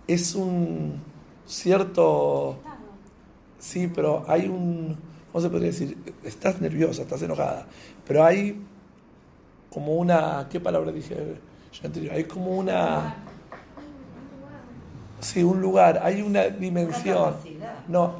es 0.08 0.36
un 0.36 1.02
cierto 1.48 2.60
Sí, 3.62 3.88
pero 3.94 4.26
hay 4.28 4.48
un, 4.48 4.98
¿cómo 5.32 5.42
se 5.42 5.50
podría 5.50 5.72
decir? 5.72 5.98
Estás 6.24 6.60
nerviosa, 6.62 7.04
estás 7.04 7.22
enojada, 7.22 7.66
pero 8.06 8.24
hay 8.24 8.62
como 9.70 9.96
una, 9.96 10.48
¿qué 10.50 10.60
palabra 10.60 10.92
dije 10.92 11.16
yo 11.72 11.88
anterior? 11.88 12.14
Hay 12.14 12.26
como 12.26 12.58
una... 12.58 13.16
Sí, 15.22 15.44
un 15.44 15.62
lugar, 15.62 16.00
hay 16.04 16.22
una 16.22 16.48
dimensión. 16.48 17.36
No, 17.88 18.16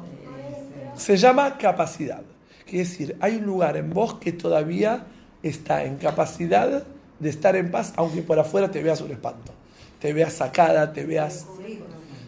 se 0.94 1.16
llama 1.16 1.58
capacidad. 1.58 2.22
Quiere 2.64 2.84
decir, 2.84 3.16
hay 3.20 3.36
un 3.36 3.44
lugar 3.44 3.76
en 3.76 3.90
vos 3.90 4.14
que 4.14 4.32
todavía 4.32 5.04
está 5.42 5.84
en 5.84 5.96
capacidad 5.96 6.84
de 7.18 7.28
estar 7.28 7.56
en 7.56 7.70
paz, 7.70 7.92
aunque 7.96 8.22
por 8.22 8.38
afuera 8.38 8.70
te 8.70 8.82
veas 8.82 9.00
un 9.00 9.10
espanto, 9.10 9.52
te 10.00 10.12
veas 10.12 10.32
sacada, 10.32 10.92
te 10.92 11.04
veas... 11.04 11.46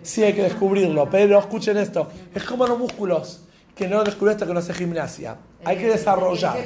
Sí, 0.03 0.23
hay 0.23 0.35
que 0.35 0.43
descubrirlo, 0.43 1.09
pero 1.09 1.39
escuchen 1.39 1.79
esto, 1.79 2.09
es 2.35 2.45
como 2.45 2.67
los 2.67 2.79
músculos, 2.79 3.44
que 3.75 3.89
no 3.89 3.97
lo 3.97 4.05
descubrí 4.05 4.33
hasta 4.33 4.47
que 4.47 4.53
no 4.53 4.61
hace 4.61 4.75
gimnasia. 4.75 5.37
Hay 5.65 5.79
que 5.79 5.89
desarrollar, 5.89 6.59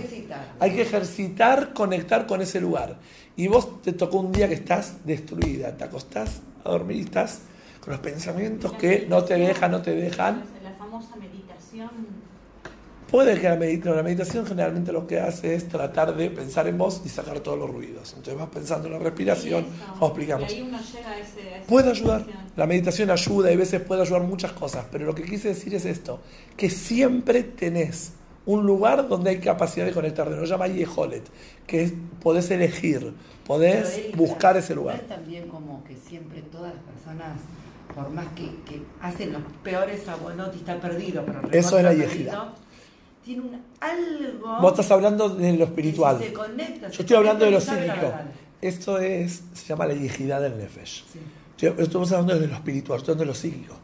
hay 0.61 0.75
que 0.75 0.83
ejercitar, 0.83 1.73
conectar 1.73 2.27
con 2.27 2.43
ese 2.43 2.61
lugar. 2.61 2.99
Y 3.37 3.47
vos 3.47 3.83
te 3.83 3.93
tocó 3.93 4.19
un 4.19 4.33
día 4.33 4.49
que 4.49 4.55
estás 4.55 5.05
destruida, 5.05 5.77
te 5.77 5.85
acostás 5.85 6.41
a 6.65 6.71
dormir 6.71 6.97
y 6.97 7.01
estás 7.03 7.43
con 7.81 7.93
los 7.93 8.01
pensamientos 8.01 8.73
que 8.75 9.07
no 9.09 9.25
te 9.25 9.35
dejan, 9.35 9.71
no 9.71 9.81
te 9.81 9.93
dejan. 9.93 10.43
La 10.63 10.73
famosa 10.73 11.17
meditación. 11.17 12.18
Puede 13.11 13.41
que 13.41 13.49
la 13.49 13.57
meditación, 13.57 13.97
la 13.97 14.03
meditación 14.03 14.47
generalmente 14.47 14.93
lo 14.93 15.07
que 15.07 15.19
hace 15.19 15.55
es 15.55 15.67
tratar 15.69 16.15
de 16.15 16.29
pensar 16.31 16.67
en 16.69 16.77
vos 16.77 17.01
y 17.05 17.09
sacar 17.09 17.41
todos 17.41 17.59
los 17.59 17.71
ruidos. 17.71 18.11
Entonces 18.11 18.37
vas 18.37 18.49
pensando 18.51 18.87
en 18.89 18.93
la 18.95 18.99
respiración, 18.99 19.65
como 19.95 20.09
explicamos. 20.09 20.53
Y 20.53 20.57
ahí 20.57 20.63
uno 20.63 20.79
llega 20.79 21.11
a 21.11 21.19
ese, 21.19 21.41
a 21.41 21.57
esa 21.59 21.67
Puede 21.67 21.91
ayudar, 21.91 22.21
situación. 22.21 22.47
la 22.57 22.67
meditación 22.67 23.11
ayuda 23.11 23.51
y 23.51 23.55
a 23.55 23.57
veces 23.57 23.81
puede 23.81 24.03
ayudar 24.03 24.23
muchas 24.23 24.53
cosas, 24.53 24.85
pero 24.93 25.07
lo 25.07 25.15
que 25.15 25.23
quise 25.25 25.49
decir 25.49 25.75
es 25.75 25.87
esto, 25.87 26.21
que 26.57 26.69
siempre 26.69 27.43
tenés 27.45 28.13
un 28.45 28.65
lugar 28.67 29.09
donde 29.09 29.31
hay 29.31 29.39
capacidad 29.41 29.85
de 29.87 29.93
conectar, 29.93 30.27
lo 30.29 30.45
llama 30.45 30.67
Yeholet, 30.69 31.23
que 31.67 31.83
es, 31.85 31.93
podés 32.23 32.51
elegir, 32.51 33.13
podés 33.47 34.15
buscar 34.17 34.57
ese 34.57 34.75
¿no 34.75 34.81
lugar. 34.83 34.97
es 34.97 35.09
también 35.09 35.49
como 35.49 35.83
que 35.85 35.97
siempre 35.97 36.43
todas 36.43 36.75
las 36.75 36.83
personas, 36.83 37.39
por 37.95 38.11
más 38.11 38.27
que, 38.35 38.45
que 38.71 38.83
hacen 39.03 39.33
los 39.33 39.43
peores 39.63 40.07
abonos 40.09 40.51
y 40.55 40.59
está 40.59 40.79
perdido, 40.81 41.25
pero 41.27 41.41
Eso 41.53 41.77
es 41.79 41.85
la 41.85 41.91
recontra 41.91 41.93
yejida. 42.15 42.31
perdido, 42.31 42.68
Tiene 43.29 43.43
un 43.43 43.63
algo. 43.81 44.59
Vos 44.63 44.71
estás 44.71 44.91
hablando 44.91 45.29
de 45.29 45.53
lo 45.53 45.65
espiritual, 45.65 46.19
se 46.19 46.33
conecta, 46.33 46.89
yo 46.89 46.95
se 46.95 47.03
estoy 47.03 47.15
hablando 47.19 47.45
de 47.45 47.51
lo 47.51 47.61
psíquico. 47.61 48.11
Esto 48.63 48.99
es, 48.99 49.43
se 49.53 49.67
llama 49.67 49.85
la 49.85 49.93
yejidad 49.93 50.41
del 50.41 50.57
Nefesh. 50.57 51.05
Sí. 51.13 51.19
Estoy- 51.67 51.85
Estamos 51.85 52.11
hablando 52.13 52.39
de 52.41 52.47
lo 52.49 52.55
espiritual, 52.55 52.97
estoy 53.01 53.13
hablando 53.13 53.25
de 53.25 53.27
lo 53.27 53.35
psíquico, 53.35 53.75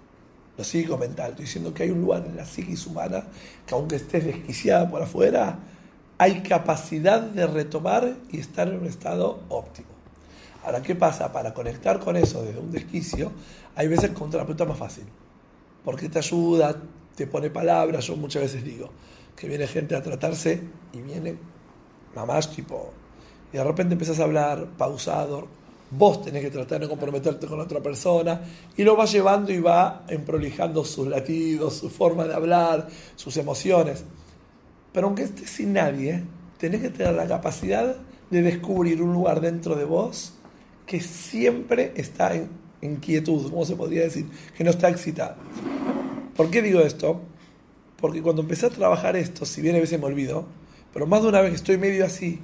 lo 0.56 0.64
psíquico 0.64 0.96
mental. 0.96 1.30
Estoy 1.32 1.44
diciendo 1.44 1.74
que 1.74 1.82
hay 1.82 1.90
un 1.90 2.00
lugar 2.00 2.24
en 2.24 2.36
la 2.36 2.46
psiquis 2.46 2.86
humana 2.86 3.24
que 3.66 3.74
aunque 3.74 3.96
estés 3.96 4.24
desquiciada 4.24 4.88
por 4.88 5.02
afuera, 5.02 5.58
hay 6.16 6.40
capacidad 6.40 7.20
de 7.20 7.46
retomar 7.46 8.14
y 8.32 8.38
estar 8.40 8.66
en 8.68 8.76
un 8.78 8.86
estado 8.86 9.40
óptimo. 9.50 9.88
Ahora, 10.64 10.80
¿qué 10.80 10.94
pasa? 10.94 11.30
Para 11.34 11.52
conectar 11.52 12.00
con 12.00 12.16
eso 12.16 12.42
desde 12.42 12.60
un 12.60 12.70
desquicio, 12.72 13.30
hay 13.76 13.88
veces 13.88 14.12
con 14.12 14.22
un 14.22 14.30
terapeuta 14.30 14.64
más 14.64 14.78
fácil. 14.78 15.04
Porque 15.84 16.08
te 16.08 16.18
ayuda, 16.18 16.74
te 17.14 17.26
pone 17.26 17.50
palabras. 17.50 18.06
Yo 18.06 18.16
muchas 18.16 18.40
veces 18.44 18.64
digo 18.64 18.88
que 19.36 19.48
viene 19.48 19.66
gente 19.66 19.96
a 19.96 20.02
tratarse 20.02 20.60
y 20.92 21.02
viene 21.02 21.36
mamás 22.14 22.50
tipo. 22.50 22.92
Y 23.52 23.56
de 23.56 23.64
repente 23.64 23.94
empiezas 23.94 24.20
a 24.20 24.24
hablar 24.24 24.66
pausado. 24.76 25.46
Vos 25.90 26.22
tenés 26.22 26.42
que 26.42 26.50
tratar 26.50 26.80
de 26.80 26.88
comprometerte 26.88 27.46
con 27.46 27.60
otra 27.60 27.80
persona 27.80 28.40
y 28.76 28.82
lo 28.82 28.96
va 28.96 29.04
llevando 29.04 29.52
y 29.52 29.60
va 29.60 30.04
emprolijando 30.08 30.84
sus 30.84 31.06
latidos, 31.06 31.74
su 31.74 31.90
forma 31.90 32.24
de 32.24 32.34
hablar, 32.34 32.88
sus 33.14 33.36
emociones. 33.36 34.04
Pero 34.92 35.06
aunque 35.06 35.24
estés 35.24 35.50
sin 35.50 35.74
nadie, 35.74 36.24
tenés 36.58 36.80
que 36.80 36.90
tener 36.90 37.14
la 37.14 37.26
capacidad 37.26 37.96
de 38.30 38.42
descubrir 38.42 39.02
un 39.02 39.12
lugar 39.12 39.40
dentro 39.40 39.76
de 39.76 39.84
vos 39.84 40.32
que 40.86 41.00
siempre 41.00 41.92
está 41.96 42.34
en, 42.34 42.48
en 42.80 42.96
quietud, 42.96 43.50
¿cómo 43.50 43.64
se 43.64 43.76
podría 43.76 44.02
decir? 44.02 44.26
Que 44.56 44.64
no 44.64 44.70
está 44.70 44.88
excitado. 44.88 45.36
¿Por 46.36 46.50
qué 46.50 46.62
digo 46.62 46.80
esto? 46.80 47.20
Porque 48.04 48.20
cuando 48.20 48.42
empecé 48.42 48.66
a 48.66 48.68
trabajar 48.68 49.16
esto, 49.16 49.46
si 49.46 49.62
bien 49.62 49.76
a 49.76 49.78
veces 49.78 49.98
me 49.98 50.04
olvido, 50.04 50.44
pero 50.92 51.06
más 51.06 51.22
de 51.22 51.28
una 51.28 51.40
vez 51.40 51.52
que 51.52 51.56
estoy 51.56 51.78
medio 51.78 52.04
así, 52.04 52.38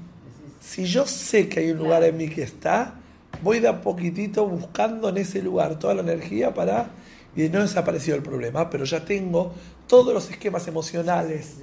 si 0.59 0.87
yo 0.87 1.05
sé 1.05 1.51
que 1.51 1.61
hay 1.61 1.73
un 1.73 1.77
lugar 1.77 2.03
en 2.03 2.17
mí 2.17 2.31
que 2.31 2.43
está, 2.43 2.95
voy 3.43 3.61
de 3.61 3.69
a 3.69 3.83
poquitito 3.83 4.47
buscando 4.47 5.11
en 5.11 5.19
ese 5.19 5.43
lugar 5.43 5.79
toda 5.79 5.93
la 5.93 6.01
energía 6.01 6.55
para... 6.55 6.89
Y 7.37 7.51
no 7.51 7.61
desapareció 7.61 8.15
el 8.15 8.23
problema, 8.23 8.71
pero 8.71 8.87
ya 8.87 9.05
tengo 9.05 9.53
todos 9.87 10.15
los 10.15 10.31
esquemas 10.31 10.67
emocionales 10.67 11.57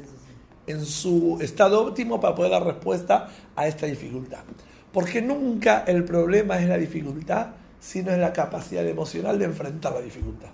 en 0.68 0.86
su 0.86 1.40
estado 1.42 1.84
óptimo 1.84 2.22
para 2.22 2.36
poder 2.36 2.52
dar 2.52 2.66
respuesta 2.66 3.32
a 3.56 3.68
esta 3.68 3.88
dificultad. 3.88 4.44
Porque 4.94 5.24
nunca 5.24 5.86
el 5.88 6.04
problema 6.04 6.60
es 6.60 6.70
la 6.70 6.78
dificultad, 6.78 7.48
sino 7.80 8.12
es 8.12 8.20
la 8.20 8.32
capacidad 8.32 8.86
emocional 8.86 9.40
de 9.40 9.46
enfrentar 9.46 9.94
la 9.94 10.02
dificultad. 10.02 10.50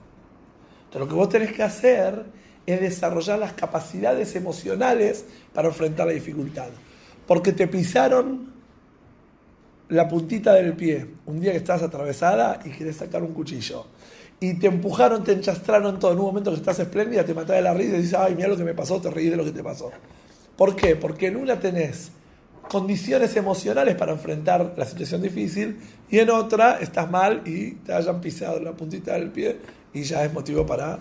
Entonces 0.86 1.01
lo 1.01 1.08
que 1.10 1.15
vos 1.15 1.27
tenés 1.27 1.51
que 1.51 1.63
hacer 1.63 2.41
es 2.65 2.80
desarrollar 2.80 3.39
las 3.39 3.54
capacidades 3.54 4.36
emocionales 4.36 5.26
para 5.54 5.67
enfrentar 5.67 6.08
la 6.08 6.13
dificultad. 6.13 6.69
Porque 7.28 7.52
te 7.52 7.67
pisaron 7.67 8.54
la 9.89 10.08
puntita 10.08 10.54
del 10.54 10.73
pie 10.73 11.08
un 11.26 11.39
día 11.39 11.52
que 11.52 11.58
estás 11.58 11.84
atravesada 11.84 12.60
y 12.65 12.69
querés 12.69 12.97
sacar 12.97 13.21
un 13.21 13.34
cuchillo. 13.34 13.86
Y 14.39 14.56
te 14.56 14.67
empujaron, 14.67 15.23
te 15.23 15.34
enchastraron 15.34 15.99
todo. 15.99 16.12
En 16.12 16.19
un 16.19 16.26
momento 16.26 16.52
que 16.52 16.58
estás 16.58 16.80
espléndida, 16.80 17.23
te 17.23 17.34
matás 17.34 17.58
de 17.58 17.62
la 17.62 17.73
risa 17.73 17.95
y 17.95 18.02
dices, 18.02 18.15
ay, 18.15 18.36
mira 18.36 18.47
lo 18.47 18.58
que 18.58 18.63
me 18.63 18.73
pasó, 18.73 18.99
te 18.99 19.10
reí 19.10 19.30
de 19.30 19.38
lo 19.38 19.45
que 19.45 19.52
te 19.52 19.63
pasó. 19.63 19.91
¿Por 20.58 20.76
qué? 20.76 20.95
Porque 20.95 21.28
en 21.28 21.38
una 21.38 21.60
tenés 21.60 22.12
condiciones 22.69 23.36
emocionales 23.36 23.95
para 23.95 24.13
enfrentar 24.13 24.73
la 24.78 24.86
situación 24.86 25.21
difícil 25.21 25.80
y 26.10 26.19
en 26.19 26.30
otra 26.30 26.80
estás 26.80 27.10
mal 27.10 27.41
y 27.45 27.71
te 27.71 27.93
hayan 27.93 28.21
pisado 28.21 28.60
la 28.60 28.71
puntita 28.71 29.13
del 29.13 29.30
pie 29.30 29.58
y 29.93 30.04
ya 30.04 30.23
es 30.23 30.34
motivo 30.34 30.65
para 30.65 30.97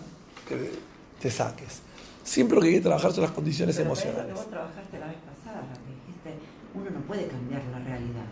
que 0.48 0.91
te 1.22 1.30
saques. 1.30 1.80
Siempre 2.24 2.56
lo 2.56 2.62
que 2.62 2.68
hay 2.68 2.74
que 2.74 2.80
trabajar 2.80 3.12
son 3.12 3.22
las 3.22 3.32
condiciones 3.32 3.76
Pero 3.76 3.87
emocionales. 3.88 4.35
vos 4.35 4.50
trabajaste 4.50 4.98
la 4.98 5.06
vez 5.06 5.16
pasada, 5.16 5.62
que 5.72 5.90
dijiste, 5.90 6.46
uno 6.74 6.90
no 6.90 7.00
puede 7.06 7.26
cambiar 7.26 7.62
la 7.72 7.78
realidad. 7.78 8.24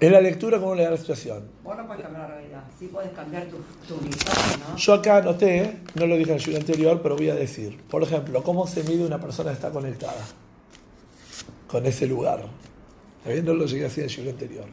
En 0.00 0.12
la 0.12 0.20
lectura, 0.20 0.58
¿cómo 0.58 0.74
le 0.74 0.82
da 0.82 0.90
la 0.90 0.96
situación? 0.96 1.48
Vos 1.62 1.76
no 1.76 1.86
puedes 1.86 2.02
cambiar 2.02 2.28
la 2.28 2.34
realidad. 2.36 2.64
Sí 2.78 2.88
puedes 2.88 3.12
cambiar 3.12 3.44
tu, 3.46 3.56
tu 3.86 3.94
¿no? 3.94 4.76
Yo 4.76 4.94
acá 4.94 5.18
anoté, 5.18 5.78
no 5.94 6.06
lo 6.06 6.16
dije 6.16 6.32
en 6.32 6.38
el 6.38 6.44
video 6.44 6.60
anterior, 6.60 7.00
pero 7.02 7.16
voy 7.16 7.30
a 7.30 7.34
decir, 7.34 7.80
por 7.88 8.02
ejemplo, 8.02 8.42
cómo 8.42 8.66
se 8.66 8.82
mide 8.82 9.06
una 9.06 9.20
persona 9.20 9.50
que 9.50 9.54
está 9.54 9.70
conectada 9.70 10.24
con 11.68 11.86
ese 11.86 12.06
lugar. 12.06 12.40
¿Está 13.18 13.30
bien? 13.30 13.44
No 13.44 13.54
lo 13.54 13.66
llegué 13.66 13.86
así 13.86 14.00
en 14.00 14.10
el 14.10 14.16
video 14.16 14.32
anterior. 14.32 14.66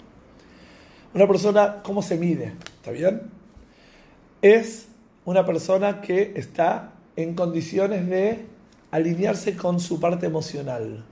Una 1.14 1.28
persona, 1.28 1.82
¿cómo 1.84 2.02
se 2.02 2.18
mide? 2.18 2.54
¿Está 2.80 2.92
bien? 2.92 3.22
Es 4.42 4.88
una 5.26 5.46
persona 5.46 6.02
que 6.02 6.34
está 6.36 6.92
en 7.16 7.36
condiciones 7.36 8.08
de 8.10 8.46
alinearse 8.92 9.56
con 9.56 9.80
su 9.80 10.00
parte 10.00 10.26
emocional. 10.26 11.04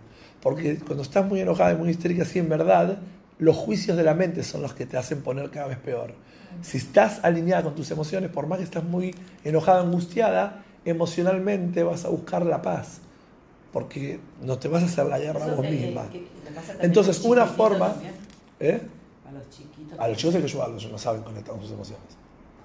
Porque 0.42 0.78
cuando 0.78 1.04
estás 1.04 1.26
muy 1.28 1.42
enojada 1.42 1.74
y 1.74 1.76
muy 1.76 1.90
histérica, 1.90 2.26
sí, 2.26 2.40
en 2.40 2.50
verdad, 2.50 2.98
los 3.38 3.56
juicios 3.56 3.98
de 3.98 4.04
la 4.04 4.14
mente 4.14 4.44
son 4.44 4.62
los 4.62 4.74
que 4.74 4.86
te 4.86 4.98
hacen 4.98 5.22
poner 5.22 5.50
cada 5.50 5.68
vez 5.68 5.78
peor. 5.78 6.14
Si 6.62 6.78
estás 6.78 7.20
alineada 7.24 7.64
con 7.64 7.76
tus 7.76 7.92
emociones, 7.92 8.32
por 8.32 8.48
más 8.48 8.58
que 8.58 8.64
estás 8.64 8.84
muy 8.84 9.14
enojada, 9.44 9.82
angustiada, 9.82 10.64
emocionalmente 10.86 11.84
vas 11.84 12.06
a 12.06 12.10
buscar 12.10 12.46
la 12.46 12.62
paz. 12.62 13.00
Porque 13.72 14.20
no 14.42 14.58
te 14.58 14.68
vas 14.68 14.82
a 14.82 14.86
hacer 14.88 15.06
la 15.06 15.20
guerra 15.20 15.46
a 15.46 15.56
vos 15.56 15.66
misma. 15.70 16.10
que- 16.10 16.28
Entonces, 16.82 17.22
una 17.24 17.46
forma... 17.46 17.90
también. 17.94 18.14
¿eh? 18.60 18.82
A 19.28 19.32
los 19.32 19.50
chiquitos. 19.52 20.00
A 20.00 20.08
los 20.08 20.18
chicos 20.18 20.36
hay 20.36 20.42
que 20.42 20.48
ayudarlos, 20.48 20.82
ellos 20.82 20.92
no 20.92 20.98
saben 20.98 21.22
conectar 21.22 21.54
con 21.54 21.62
sus 21.64 21.72
emociones. 21.74 22.06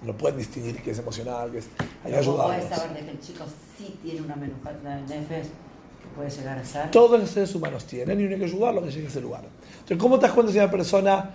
No 0.04 0.12
pueden 0.12 0.38
distinguir 0.38 0.82
qué 0.82 0.90
es 0.90 0.98
emocional, 0.98 1.50
qué 1.50 1.58
es... 1.58 1.68
Hay 2.04 2.12
que 2.12 2.18
ayudarlos. 2.18 2.68
saber 2.68 2.94
de 2.94 3.04
que 3.04 3.10
el 3.12 3.20
chico 3.20 3.44
sí 3.76 3.98
tiene 4.02 4.20
una 4.20 4.36
menujata 4.36 4.96
de 4.96 5.02
nefes 5.02 5.48
que 5.48 6.08
puede 6.14 6.30
llegar 6.30 6.58
a 6.58 6.64
ser. 6.64 6.90
Todos 6.90 7.18
los 7.18 7.30
seres 7.30 7.54
humanos 7.54 7.84
tienen 7.86 8.20
y 8.20 8.24
uno 8.24 8.34
hay 8.34 8.38
que 8.38 8.44
ayudarlo 8.44 8.80
a 8.80 8.84
que 8.84 8.90
llegue 8.90 9.06
a 9.06 9.08
ese 9.08 9.20
lugar. 9.20 9.44
Entonces, 9.72 9.98
¿cómo 9.98 10.18
te 10.18 10.26
das 10.26 10.34
cuenta 10.34 10.52
si 10.52 10.58
una 10.58 10.70
persona 10.70 11.30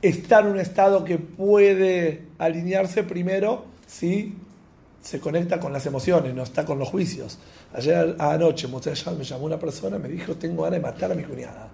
está 0.00 0.40
en 0.40 0.46
un 0.48 0.58
estado 0.58 1.04
que 1.04 1.18
puede 1.18 2.26
alinearse 2.38 3.04
primero 3.04 3.66
si 3.86 4.34
se 5.00 5.20
conecta 5.20 5.60
con 5.60 5.72
las 5.72 5.86
emociones, 5.86 6.34
no 6.34 6.42
está 6.42 6.64
con 6.64 6.78
los 6.78 6.88
juicios? 6.88 7.38
Ayer 7.72 8.16
anoche 8.18 8.68
me 8.68 9.24
llamó 9.24 9.44
una 9.44 9.58
persona 9.58 9.98
me 9.98 10.08
dijo, 10.08 10.34
tengo 10.34 10.64
ganas 10.64 10.80
de 10.80 10.86
matar 10.86 11.12
a 11.12 11.14
mi 11.14 11.22
cuñada. 11.22 11.68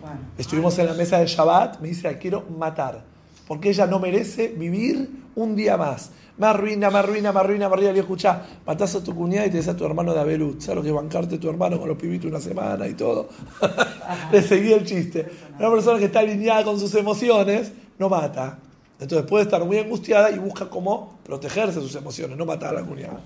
Bueno, 0.00 0.16
Estuvimos 0.38 0.78
en 0.78 0.86
la 0.86 0.94
mesa 0.94 1.18
de 1.18 1.26
Shabbat, 1.26 1.80
me 1.80 1.88
dice, 1.88 2.10
la 2.10 2.18
quiero 2.18 2.42
matar, 2.42 3.02
porque 3.46 3.70
ella 3.70 3.86
no 3.86 3.98
merece 3.98 4.48
vivir 4.48 5.19
un 5.34 5.56
día 5.56 5.76
más. 5.76 6.10
Me 6.38 6.46
arruina, 6.46 6.90
me 6.90 6.98
arruina, 6.98 7.32
me 7.32 7.40
arruina, 7.40 7.68
me 7.68 7.74
arruina. 7.74 7.92
Le 7.92 8.00
escuchá, 8.00 8.42
matás 8.66 8.94
a 8.94 9.04
tu 9.04 9.14
cuñada 9.14 9.46
y 9.46 9.50
te 9.50 9.58
des 9.58 9.68
a 9.68 9.76
tu 9.76 9.84
hermano 9.84 10.14
de 10.14 10.20
Abelut. 10.20 10.60
¿Sabes 10.60 10.76
lo 10.76 10.82
que 10.82 10.88
es 10.88 10.94
bancarte 10.94 11.34
a 11.34 11.40
tu 11.40 11.50
hermano 11.50 11.78
con 11.78 11.88
los 11.88 11.98
pibitos 11.98 12.30
una 12.30 12.40
semana 12.40 12.88
y 12.88 12.94
todo? 12.94 13.28
Le 14.32 14.42
seguí 14.42 14.72
el 14.72 14.86
chiste. 14.86 15.28
Una 15.58 15.70
persona 15.70 15.98
que 15.98 16.06
está 16.06 16.20
alineada 16.20 16.64
con 16.64 16.80
sus 16.80 16.94
emociones 16.94 17.72
no 17.98 18.08
mata. 18.08 18.58
Entonces 18.98 19.26
puede 19.26 19.44
estar 19.44 19.64
muy 19.64 19.78
angustiada 19.78 20.30
y 20.30 20.38
busca 20.38 20.68
cómo 20.68 21.18
protegerse 21.24 21.80
de 21.80 21.86
sus 21.86 21.94
emociones, 21.94 22.36
no 22.36 22.46
matar 22.46 22.70
a 22.76 22.80
la 22.80 22.86
cuñada. 22.86 23.20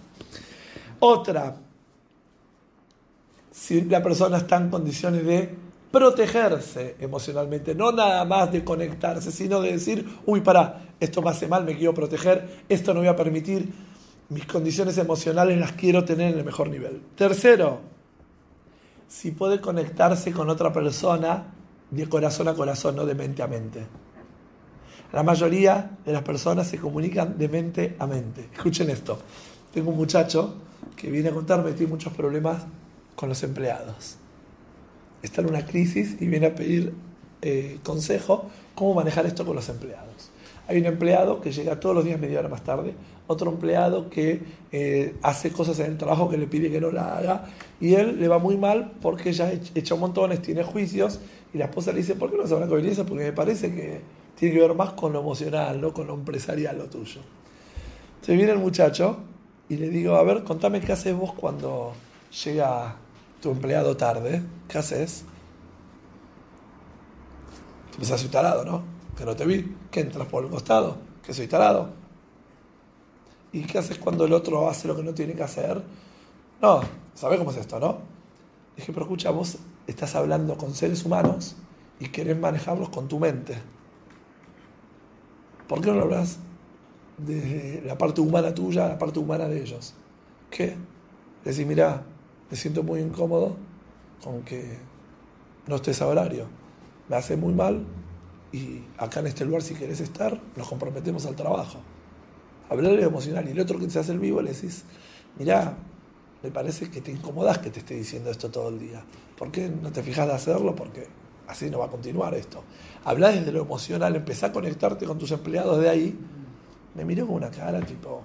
Otra, 1.01 1.57
si 3.51 3.83
la 3.83 4.03
persona 4.03 4.39
está 4.39 4.57
en 4.57 4.71
condiciones 4.71 5.25
de 5.25 5.55
protegerse 5.95 6.97
emocionalmente, 6.99 7.73
no 7.73 7.93
nada 7.93 8.25
más 8.25 8.51
de 8.51 8.65
conectarse, 8.65 9.31
sino 9.31 9.61
de 9.61 9.71
decir, 9.71 10.05
uy, 10.27 10.41
pará, 10.41 10.89
esto 10.99 11.23
me 11.23 11.31
hace 11.31 11.47
mal, 11.47 11.65
me 11.65 11.77
quiero 11.77 11.95
proteger, 11.95 12.65
esto 12.69 12.93
no 12.93 12.99
voy 12.99 13.09
a 13.09 13.15
permitir, 13.15 13.73
mis 14.29 14.45
condiciones 14.45 14.99
emocionales 14.99 15.57
las 15.57 15.71
quiero 15.73 16.05
tener 16.05 16.33
en 16.33 16.41
el 16.41 16.45
mejor 16.45 16.69
nivel. 16.69 17.01
Tercero, 17.15 17.79
si 19.07 19.31
puede 19.31 19.61
conectarse 19.61 20.33
con 20.33 20.51
otra 20.51 20.73
persona 20.73 21.55
de 21.93 22.09
corazón 22.09 22.49
a 22.49 22.55
corazón, 22.55 22.97
no 22.97 23.07
de 23.07 23.15
mente 23.15 23.45
a 23.45 23.47
mente. 23.47 23.87
La 25.13 25.23
mayoría 25.23 25.93
de 26.05 26.13
las 26.13 26.23
personas 26.23 26.67
se 26.67 26.79
comunican 26.79 27.39
de 27.39 27.49
mente 27.49 27.95
a 28.01 28.09
mente. 28.09 28.49
Escuchen 28.53 28.91
esto. 28.91 29.17
Tengo 29.73 29.91
un 29.93 29.97
muchacho 29.97 30.57
que 30.97 31.09
viene 31.09 31.29
a 31.29 31.33
contarme 31.33 31.71
que 31.71 31.77
tiene 31.77 31.93
muchos 31.93 32.13
problemas 32.13 32.65
con 33.15 33.29
los 33.29 33.41
empleados. 33.45 34.19
Está 35.25 35.41
en 35.41 35.49
una 35.49 35.65
crisis 35.65 36.19
y 36.21 36.27
viene 36.27 36.47
a 36.47 36.55
pedir 36.55 36.93
eh, 37.41 37.79
consejo 37.83 38.51
cómo 38.75 38.93
manejar 38.93 39.25
esto 39.25 39.47
con 39.47 39.57
los 39.57 39.67
empleados. 39.71 40.31
Hay 40.69 40.79
un 40.79 40.85
empleado 40.85 41.41
que 41.41 41.51
llega 41.51 41.81
todos 41.81 41.95
los 41.95 42.05
días 42.05 42.21
media 42.21 42.41
hora 42.41 42.51
más 42.51 42.63
tarde, 42.63 42.95
otro 43.27 43.51
empleado 43.51 44.11
que 44.11 44.43
eh, 44.71 45.15
hace 45.23 45.51
cosas 45.51 45.79
en 45.79 45.87
el 45.93 45.99
trabajo 45.99 46.29
que 46.29 46.37
le 46.37 46.47
pide 46.47 46.71
que 46.71 46.79
no 46.79 46.91
la 46.91 47.17
haga 47.17 47.47
y 47.81 47.95
él 47.95 48.21
le 48.21 48.29
va 48.29 48.39
muy 48.39 48.59
mal 48.59 48.93
porque 49.01 49.33
ya 49.33 49.51
hecho 49.75 49.97
montones, 49.97 50.43
tiene 50.43 50.63
juicios 50.63 51.21
y 51.55 51.59
la 51.59 51.67
esposa 51.67 51.93
le 51.93 51.99
dice, 51.99 52.17
¿por 52.17 52.31
qué 52.31 52.37
no 52.37 52.47
se 52.47 52.55
van 52.55 52.71
a 52.71 52.79
eso? 52.87 53.07
Porque 53.07 53.25
me 53.25 53.33
parece 53.33 53.75
que 53.75 54.03
tiene 54.39 54.55
que 54.55 54.61
ver 54.61 54.75
más 54.75 54.93
con 54.93 55.15
lo 55.15 55.21
emocional, 55.21 55.81
no 55.81 55.95
con 55.95 56.07
lo 56.07 56.15
empresarial, 56.15 56.77
lo 56.77 56.85
tuyo. 56.85 57.23
Entonces 58.17 58.37
viene 58.37 58.53
el 58.53 58.59
muchacho 58.59 59.19
y 59.71 59.79
le 59.79 59.89
digo, 59.89 60.17
a 60.17 60.23
ver, 60.23 60.45
contame 60.45 60.83
qué 60.83 60.93
haces 60.93 61.17
vos 61.17 61.33
cuando 61.33 61.95
llega 62.45 62.97
tu 63.45 63.51
empleado 63.51 63.95
tarde. 63.95 64.43
¿Qué 64.67 64.79
haces? 64.79 65.23
Empezás 67.93 68.15
a 68.15 68.19
soy 68.19 68.31
tarado, 68.31 68.65
¿no? 68.65 68.83
Que 69.15 69.27
no 69.27 69.37
te 69.37 69.45
vi, 69.45 69.77
que 69.91 70.01
entras 70.01 70.27
por 70.29 70.45
el 70.45 70.51
costado, 70.51 70.97
que 71.23 71.35
soy 71.35 71.47
tarado. 71.47 71.91
¿Y 73.53 73.65
qué 73.65 73.77
haces 73.79 73.99
cuando 73.99 74.25
el 74.25 74.33
otro 74.33 74.67
hace 74.67 74.89
lo 74.89 74.97
que 74.97 75.03
no 75.03 75.13
tiene 75.13 75.35
que 75.35 75.43
hacer? 75.43 75.83
No, 76.63 76.81
¿sabes 77.13 77.39
cómo 77.39 77.51
es 77.51 77.59
esto, 77.59 77.79
no? 77.79 77.99
Dije, 78.77 78.93
pero 78.95 79.05
escucha, 79.05 79.31
vos 79.31 79.59
estás 79.87 80.15
hablando 80.15 80.57
con 80.57 80.75
seres 80.75 81.05
humanos 81.05 81.55
y 82.01 82.09
querés 82.09 82.39
manejarlos 82.39 82.89
con 82.89 83.09
tu 83.09 83.19
mente. 83.19 83.59
¿Por 85.69 85.83
qué 85.83 85.91
no 85.91 85.97
lo 85.97 86.03
hablas 86.05 86.39
de 87.19 87.83
la 87.85 87.99
parte 87.99 88.23
humana 88.23 88.55
tuya 88.55 88.87
a 88.87 88.89
la 88.89 88.99
parte 88.99 89.19
humana 89.19 89.47
de 89.49 89.61
ellos? 89.61 89.93
¿Qué? 90.51 90.75
Decir, 91.45 91.67
mira, 91.67 92.05
me 92.51 92.57
siento 92.57 92.83
muy 92.83 93.01
incómodo 93.01 93.57
con 94.23 94.43
que 94.43 94.79
no 95.67 95.77
estés 95.77 96.01
a 96.03 96.07
horario. 96.07 96.47
Me 97.09 97.17
hace 97.17 97.37
muy 97.37 97.53
mal 97.53 97.85
y 98.53 98.83
acá 98.99 99.21
en 99.21 99.27
este 99.27 99.45
lugar 99.45 99.63
si 99.63 99.75
querés 99.75 100.01
estar, 100.01 100.41
nos 100.57 100.69
comprometemos 100.69 101.27
al 101.27 101.35
trabajo. 101.35 101.79
Hablarle 102.71 103.03
emocional. 103.03 103.47
Y 103.49 103.53
el 103.53 103.61
otro 103.61 103.79
que 103.79 103.87
te 103.87 103.99
hace 103.99 104.13
el 104.13 104.19
vivo 104.19 104.41
le 104.41 104.53
decís, 104.53 104.85
mira, 105.39 105.77
me 106.43 106.51
parece 106.51 106.91
que 106.91 107.01
te 107.01 107.11
incomodas 107.11 107.59
que 107.59 107.71
te 107.71 107.81
esté 107.81 107.95
diciendo 107.95 108.31
esto 108.31 108.51
todo 108.51 108.69
el 108.69 108.79
día. 108.79 109.03
¿Por 109.37 109.51
qué 109.51 109.69
no 109.69 109.91
te 109.91 110.03
fijas 110.03 110.27
de 110.27 110.35
hacerlo? 110.35 110.77
Porque 110.77 111.07
así 111.49 111.71
no 111.71 111.79
va 111.79 111.87
a 111.87 111.91
continuar 111.91 112.35
esto. 112.35 112.63
Habla 113.05 113.31
desde 113.31 113.51
lo 113.51 113.63
emocional, 113.63 114.15
empezá 114.15 114.47
a 114.47 114.53
conectarte 114.53 115.07
con 115.07 115.19
tus 115.19 115.31
empleados 115.33 115.81
de 115.81 115.89
ahí. 115.89 116.19
Me 116.95 117.05
miró 117.05 117.27
con 117.27 117.37
una 117.37 117.51
cara 117.51 117.81
tipo. 117.81 118.23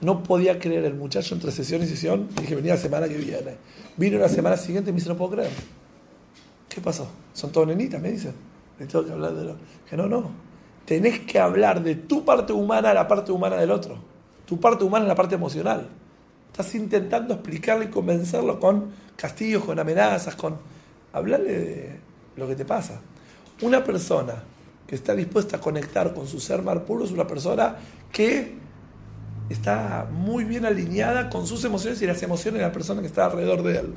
No 0.00 0.22
podía 0.22 0.58
creer 0.58 0.84
el 0.84 0.94
muchacho 0.94 1.34
entre 1.34 1.52
sesión 1.52 1.82
y 1.82 1.86
sesión. 1.86 2.28
Dije, 2.40 2.54
venía 2.54 2.74
la 2.74 2.80
semana 2.80 3.08
que 3.08 3.16
viene. 3.16 3.56
Vino 3.96 4.18
la 4.18 4.28
semana 4.28 4.56
siguiente 4.56 4.90
y 4.90 4.92
me 4.92 4.98
dice, 4.98 5.10
no 5.10 5.16
puedo 5.16 5.32
creer. 5.32 5.50
¿Qué 6.68 6.80
pasó? 6.80 7.08
Son 7.34 7.52
todos 7.52 7.66
nenitas, 7.66 8.00
me 8.00 8.12
dicen. 8.12 8.32
Le 8.78 8.86
tengo 8.86 9.04
que 9.04 9.12
hablar 9.12 9.34
de 9.34 9.44
lo. 9.44 9.56
Que 9.88 9.96
no, 9.96 10.06
no. 10.06 10.30
Tenés 10.86 11.20
que 11.20 11.38
hablar 11.38 11.82
de 11.82 11.96
tu 11.96 12.24
parte 12.24 12.52
humana 12.52 12.90
a 12.90 12.94
la 12.94 13.06
parte 13.06 13.30
humana 13.32 13.56
del 13.56 13.70
otro. 13.70 13.98
Tu 14.46 14.58
parte 14.58 14.84
humana 14.84 15.04
a 15.04 15.08
la 15.08 15.14
parte 15.14 15.34
emocional. 15.34 15.88
Estás 16.50 16.74
intentando 16.74 17.34
explicarle 17.34 17.86
y 17.86 17.88
convencerlo 17.88 18.58
con 18.58 18.90
castigos, 19.16 19.64
con 19.64 19.78
amenazas, 19.78 20.34
con 20.34 20.56
hablarle 21.12 21.52
de 21.52 22.00
lo 22.36 22.48
que 22.48 22.56
te 22.56 22.64
pasa. 22.64 23.00
Una 23.62 23.84
persona 23.84 24.42
que 24.86 24.94
está 24.94 25.14
dispuesta 25.14 25.58
a 25.58 25.60
conectar 25.60 26.14
con 26.14 26.26
su 26.26 26.40
ser 26.40 26.62
mar 26.62 26.84
puro 26.84 27.04
es 27.04 27.10
una 27.10 27.26
persona 27.26 27.76
que 28.10 28.54
está 29.50 30.08
muy 30.10 30.44
bien 30.44 30.64
alineada 30.64 31.28
con 31.28 31.46
sus 31.46 31.64
emociones 31.64 32.00
y 32.02 32.06
las 32.06 32.22
emociones 32.22 32.60
de 32.60 32.66
la 32.66 32.72
persona 32.72 33.00
que 33.00 33.08
está 33.08 33.26
alrededor 33.26 33.62
de 33.62 33.78
él. 33.78 33.94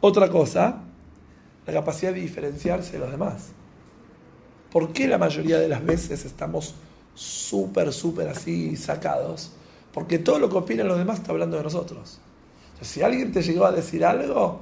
Otra 0.00 0.30
cosa, 0.30 0.82
la 1.66 1.72
capacidad 1.72 2.12
de 2.12 2.20
diferenciarse 2.20 2.92
de 2.92 2.98
los 3.00 3.10
demás. 3.10 3.48
¿Por 4.72 4.92
qué 4.92 5.06
la 5.06 5.18
mayoría 5.18 5.58
de 5.58 5.68
las 5.68 5.84
veces 5.84 6.24
estamos 6.24 6.74
súper, 7.14 7.92
súper 7.92 8.28
así 8.28 8.76
sacados? 8.76 9.52
Porque 9.92 10.18
todo 10.18 10.38
lo 10.38 10.48
que 10.48 10.56
opinan 10.56 10.88
los 10.88 10.98
demás 10.98 11.18
está 11.18 11.32
hablando 11.32 11.56
de 11.56 11.64
nosotros. 11.64 12.18
si 12.80 13.02
alguien 13.02 13.32
te 13.32 13.42
llegó 13.42 13.66
a 13.66 13.72
decir 13.72 14.04
algo, 14.04 14.60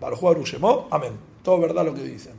Baruj 0.00 0.22
Ushemó, 0.38 0.88
amén. 0.90 1.12
Todo 1.42 1.60
verdad 1.60 1.84
lo 1.84 1.94
que 1.94 2.02
dicen. 2.02 2.34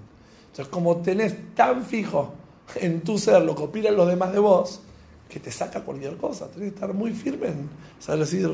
Entonces, 0.48 0.68
como 0.68 0.98
tenés 0.98 1.36
tan 1.54 1.86
fijo 1.86 2.34
en 2.76 3.02
tu 3.02 3.18
ser 3.18 3.42
lo 3.44 3.56
que 3.56 3.64
opinan 3.64 3.96
los 3.96 4.08
demás 4.08 4.32
de 4.32 4.40
vos, 4.40 4.82
que 5.30 5.40
te 5.40 5.52
saca 5.52 5.82
cualquier 5.82 6.18
cosa. 6.18 6.48
Tenés 6.48 6.72
que 6.72 6.76
estar 6.76 6.94
muy 6.94 7.12
firme 7.12 7.48
en 7.48 7.70
saber 8.00 8.22
decir, 8.22 8.50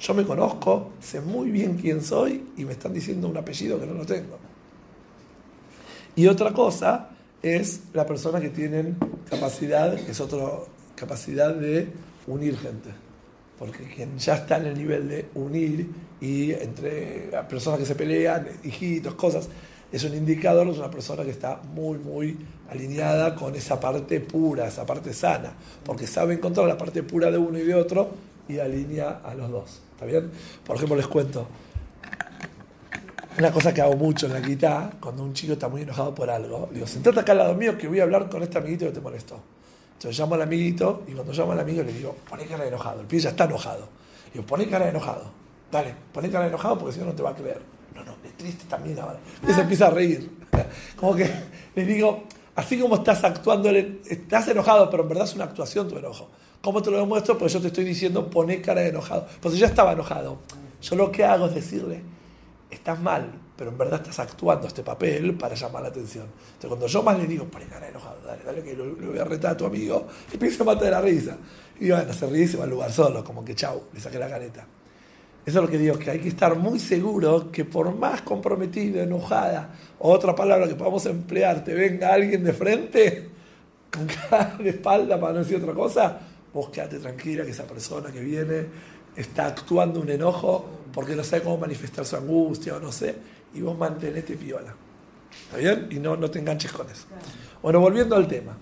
yo 0.00 0.14
me 0.14 0.24
conozco, 0.24 0.92
sé 1.00 1.20
muy 1.20 1.50
bien 1.50 1.76
quién 1.76 2.02
soy 2.02 2.42
y 2.56 2.64
me 2.64 2.72
están 2.72 2.94
diciendo 2.94 3.28
un 3.28 3.36
apellido 3.36 3.78
que 3.78 3.86
no 3.86 3.94
lo 3.94 4.06
tengo. 4.06 4.38
Y 6.16 6.26
otra 6.26 6.52
cosa 6.52 7.10
es 7.42 7.82
la 7.92 8.06
persona 8.06 8.40
que 8.40 8.48
tienen 8.48 8.96
capacidad, 9.28 9.94
que 9.94 10.12
es 10.12 10.20
otra 10.20 10.46
capacidad 10.94 11.54
de 11.54 11.88
unir 12.26 12.56
gente. 12.56 12.90
Porque 13.58 13.84
quien 13.84 14.18
ya 14.18 14.34
está 14.36 14.56
en 14.56 14.66
el 14.66 14.78
nivel 14.78 15.08
de 15.08 15.28
unir 15.34 15.88
y 16.20 16.52
entre 16.52 17.30
personas 17.48 17.78
que 17.78 17.86
se 17.86 17.94
pelean, 17.94 18.48
hijitos, 18.64 19.14
cosas, 19.14 19.48
es 19.92 20.02
un 20.04 20.14
indicador, 20.14 20.66
es 20.68 20.78
una 20.78 20.90
persona 20.90 21.22
que 21.22 21.30
está 21.30 21.60
muy, 21.74 21.98
muy 21.98 22.36
alineada 22.74 23.34
con 23.34 23.54
esa 23.54 23.78
parte 23.80 24.20
pura, 24.20 24.66
esa 24.66 24.84
parte 24.84 25.12
sana, 25.12 25.52
porque 25.84 26.06
sabe 26.06 26.34
encontrar 26.34 26.66
la 26.66 26.76
parte 26.76 27.02
pura 27.02 27.30
de 27.30 27.38
uno 27.38 27.58
y 27.58 27.62
de 27.62 27.74
otro 27.74 28.10
y 28.48 28.58
alinea 28.58 29.20
a 29.24 29.34
los 29.34 29.50
dos. 29.50 29.80
¿Está 29.92 30.06
bien? 30.06 30.30
Por 30.64 30.76
ejemplo, 30.76 30.96
les 30.96 31.06
cuento. 31.06 31.46
Una 33.38 33.50
cosa 33.50 33.74
que 33.74 33.80
hago 33.80 33.96
mucho 33.96 34.26
en 34.26 34.32
la 34.32 34.40
guitarra, 34.40 34.90
cuando 35.00 35.24
un 35.24 35.32
chico 35.32 35.54
está 35.54 35.68
muy 35.68 35.82
enojado 35.82 36.14
por 36.14 36.30
algo, 36.30 36.68
digo, 36.72 36.86
sentate 36.86 37.20
acá 37.20 37.32
al 37.32 37.38
lado 37.38 37.54
mío 37.54 37.76
que 37.76 37.88
voy 37.88 38.00
a 38.00 38.04
hablar 38.04 38.28
con 38.28 38.42
este 38.42 38.58
amiguito 38.58 38.86
que 38.86 38.92
te 38.92 39.00
molestó. 39.00 39.40
Entonces 39.94 40.18
llamo 40.18 40.34
al 40.34 40.42
amiguito 40.42 41.02
y 41.08 41.12
cuando 41.12 41.32
llamo 41.32 41.52
al 41.52 41.60
amigo 41.60 41.82
le 41.82 41.92
digo, 41.92 42.14
poné 42.28 42.44
cara 42.44 42.62
de 42.62 42.68
enojado. 42.68 43.00
El 43.00 43.06
pibe 43.06 43.22
ya 43.22 43.30
está 43.30 43.44
enojado. 43.44 43.88
Digo, 44.32 44.46
poné 44.46 44.68
cara 44.68 44.84
de 44.84 44.90
enojado. 44.90 45.30
Dale, 45.70 45.94
poné 46.12 46.30
cara 46.30 46.44
de 46.44 46.50
enojado 46.50 46.78
porque 46.78 46.94
si 46.94 47.00
no, 47.00 47.06
no 47.06 47.12
te 47.12 47.22
va 47.22 47.30
a 47.30 47.34
creer. 47.34 47.60
No, 47.94 48.04
no, 48.04 48.12
es 48.24 48.36
triste 48.36 48.64
también 48.68 48.98
ahora. 48.98 49.18
Y 49.48 49.52
se 49.52 49.60
empieza 49.60 49.86
a 49.86 49.90
reír. 49.90 50.30
Como 50.96 51.16
que 51.16 51.28
le 51.74 51.84
digo, 51.84 52.24
así 52.56 52.78
como 52.78 52.96
estás 52.96 53.24
actuando, 53.24 53.70
estás 53.70 54.48
enojado, 54.48 54.90
pero 54.90 55.02
en 55.02 55.08
verdad 55.08 55.24
es 55.24 55.34
una 55.34 55.44
actuación 55.44 55.88
tu 55.88 55.98
enojo. 55.98 56.28
¿Cómo 56.62 56.80
te 56.80 56.90
lo 56.90 56.98
demuestro? 56.98 57.36
Pues 57.36 57.52
yo 57.52 57.60
te 57.60 57.66
estoy 57.66 57.84
diciendo, 57.84 58.30
poné 58.30 58.60
cara 58.60 58.80
de 58.80 58.88
enojado. 58.88 59.26
Pues 59.40 59.58
ya 59.58 59.66
estaba 59.66 59.92
enojado. 59.92 60.38
Yo 60.80 60.96
lo 60.96 61.12
que 61.12 61.24
hago 61.24 61.46
es 61.46 61.54
decirle, 61.54 62.02
estás 62.70 63.00
mal, 63.00 63.30
pero 63.56 63.70
en 63.70 63.78
verdad 63.78 64.00
estás 64.00 64.18
actuando 64.18 64.66
este 64.66 64.82
papel 64.82 65.34
para 65.34 65.54
llamar 65.54 65.82
la 65.82 65.88
atención. 65.88 66.24
Entonces, 66.24 66.68
cuando 66.68 66.86
yo 66.86 67.02
más 67.02 67.18
le 67.18 67.26
digo, 67.26 67.44
poné 67.44 67.66
cara 67.66 67.86
de 67.86 67.90
enojado, 67.90 68.16
dale, 68.24 68.42
dale, 68.44 68.62
que 68.62 68.74
lo, 68.74 68.94
voy 68.94 69.18
a 69.18 69.24
retar 69.24 69.52
a 69.52 69.56
tu 69.56 69.66
amigo, 69.66 70.06
empieza 70.32 70.62
a 70.62 70.66
matar 70.66 70.90
la 70.90 71.00
risa. 71.00 71.36
Y 71.80 71.90
bueno, 71.90 72.12
se 72.12 72.26
ríe 72.26 72.44
y 72.44 72.48
se 72.48 72.56
va 72.56 72.64
al 72.64 72.70
lugar 72.70 72.92
solo, 72.92 73.22
como 73.22 73.44
que 73.44 73.54
chau, 73.54 73.84
le 73.92 74.00
saqué 74.00 74.18
la 74.18 74.28
careta. 74.28 74.66
Eso 75.46 75.58
es 75.58 75.64
lo 75.64 75.70
que 75.70 75.76
digo, 75.76 75.98
que 75.98 76.10
hay 76.10 76.20
que 76.20 76.28
estar 76.28 76.56
muy 76.56 76.78
seguro 76.78 77.50
que 77.52 77.66
por 77.66 77.94
más 77.94 78.22
comprometido, 78.22 79.02
enojada, 79.02 79.74
o 79.98 80.10
otra 80.10 80.34
palabra 80.34 80.66
que 80.66 80.74
podamos 80.74 81.04
emplear, 81.04 81.62
te 81.62 81.74
venga 81.74 82.14
alguien 82.14 82.42
de 82.42 82.52
frente, 82.54 83.28
con 83.90 84.06
cara 84.06 84.56
de 84.58 84.70
espalda 84.70 85.20
para 85.20 85.34
no 85.34 85.38
decir 85.40 85.56
otra 85.56 85.74
cosa, 85.74 86.18
vos 86.52 86.70
quédate 86.70 86.98
tranquila 86.98 87.44
que 87.44 87.50
esa 87.50 87.64
persona 87.64 88.10
que 88.10 88.20
viene 88.20 88.66
está 89.14 89.46
actuando 89.46 90.00
un 90.00 90.08
enojo 90.08 90.66
porque 90.94 91.14
no 91.14 91.22
sabe 91.22 91.42
cómo 91.42 91.58
manifestar 91.58 92.06
su 92.06 92.16
angustia 92.16 92.76
o 92.76 92.80
no 92.80 92.90
sé, 92.90 93.14
y 93.52 93.60
vos 93.60 93.76
mantenete 93.76 94.36
piola. 94.36 94.74
¿Está 95.44 95.58
bien? 95.58 95.88
Y 95.90 95.98
no, 95.98 96.16
no 96.16 96.30
te 96.30 96.38
enganches 96.38 96.72
con 96.72 96.88
eso. 96.88 97.06
Bueno, 97.60 97.80
volviendo 97.80 98.16
al 98.16 98.26
tema. 98.26 98.56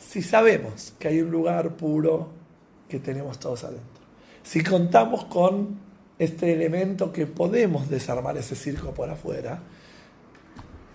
Si 0.00 0.20
sabemos 0.20 0.94
que 0.98 1.08
hay 1.08 1.20
un 1.20 1.30
lugar 1.30 1.76
puro 1.76 2.28
que 2.88 2.98
tenemos 2.98 3.38
todos 3.38 3.64
adentro, 3.64 4.02
si 4.42 4.62
contamos 4.62 5.26
con 5.26 5.91
este 6.22 6.52
elemento 6.52 7.12
que 7.12 7.26
podemos 7.26 7.88
desarmar 7.88 8.36
ese 8.36 8.54
circo 8.54 8.92
por 8.92 9.10
afuera, 9.10 9.60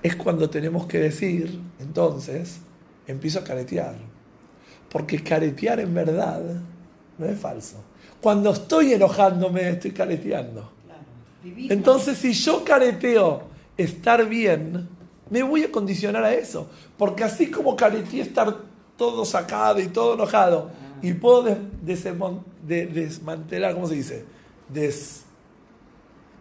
es 0.01 0.15
cuando 0.15 0.49
tenemos 0.49 0.85
que 0.85 0.99
decir, 0.99 1.59
entonces, 1.79 2.59
empiezo 3.07 3.39
a 3.39 3.43
caretear. 3.43 3.95
Porque 4.89 5.21
caretear 5.21 5.79
en 5.81 5.93
verdad 5.93 6.41
no 7.17 7.25
es 7.25 7.37
falso. 7.37 7.83
Cuando 8.21 8.51
estoy 8.51 8.93
enojándome, 8.93 9.69
estoy 9.69 9.91
careteando. 9.91 10.71
Entonces, 11.43 12.17
si 12.17 12.31
yo 12.33 12.63
careteo 12.63 13.43
estar 13.75 14.27
bien, 14.27 14.87
me 15.29 15.43
voy 15.43 15.63
a 15.63 15.71
condicionar 15.71 16.23
a 16.23 16.33
eso. 16.33 16.69
Porque 16.97 17.23
así 17.23 17.51
como 17.51 17.75
careteé 17.75 18.21
estar 18.21 18.55
todo 18.95 19.25
sacado 19.25 19.79
y 19.79 19.87
todo 19.87 20.13
enojado, 20.13 20.71
y 21.01 21.13
puedo 21.13 21.57
desmantelar, 22.63 23.73
¿cómo 23.73 23.87
se 23.87 23.95
dice? 23.95 24.36
Des, 24.69 25.23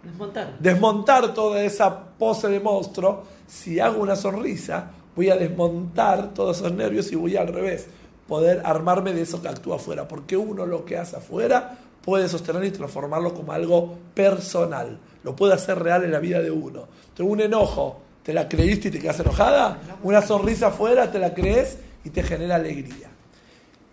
Desmontar. 0.02 0.58
desmontar 0.58 1.34
toda 1.34 1.62
esa 1.62 2.04
pose 2.18 2.48
de 2.48 2.60
monstruo, 2.60 3.24
si 3.46 3.80
hago 3.80 4.02
una 4.02 4.16
sonrisa, 4.16 4.90
voy 5.14 5.30
a 5.30 5.36
desmontar 5.36 6.34
todos 6.34 6.58
esos 6.58 6.72
nervios 6.72 7.10
y 7.10 7.16
voy 7.16 7.36
al 7.36 7.48
revés, 7.48 7.86
poder 8.28 8.62
armarme 8.64 9.12
de 9.12 9.22
eso 9.22 9.40
que 9.40 9.48
actúa 9.48 9.76
afuera, 9.76 10.06
porque 10.06 10.36
uno 10.36 10.66
lo 10.66 10.84
que 10.84 10.96
hace 10.96 11.16
afuera 11.16 11.78
puede 12.02 12.28
sostener 12.28 12.64
y 12.64 12.70
transformarlo 12.70 13.34
como 13.34 13.52
algo 13.52 13.96
personal, 14.14 14.98
lo 15.24 15.34
puede 15.34 15.54
hacer 15.54 15.78
real 15.78 16.04
en 16.04 16.12
la 16.12 16.20
vida 16.20 16.40
de 16.40 16.50
uno. 16.50 16.86
Entonces, 17.08 17.32
un 17.32 17.40
enojo, 17.40 18.00
¿te 18.22 18.32
la 18.32 18.48
creíste 18.48 18.88
y 18.88 18.90
te 18.92 19.00
quedas 19.00 19.18
enojada? 19.20 19.80
Una 20.04 20.22
sonrisa 20.22 20.68
afuera, 20.68 21.10
te 21.10 21.18
la 21.18 21.34
crees 21.34 21.78
y 22.04 22.10
te 22.10 22.22
genera 22.22 22.54
alegría. 22.54 23.10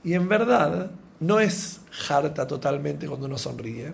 Y 0.04 0.14
en 0.14 0.30
verdad, 0.30 0.92
no 1.20 1.40
es 1.40 1.80
harta 2.10 2.46
totalmente 2.46 3.08
cuando 3.08 3.26
uno 3.26 3.38
sonríe, 3.38 3.94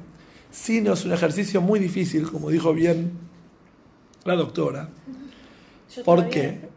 sino 0.52 0.94
es 0.94 1.06
un 1.06 1.14
ejercicio 1.14 1.62
muy 1.62 1.80
difícil, 1.80 2.30
como 2.30 2.50
dijo 2.50 2.74
bien 2.74 3.12
la 4.26 4.36
doctora. 4.36 4.90
Yo 5.96 6.04
¿Por 6.04 6.30
qué? 6.30 6.70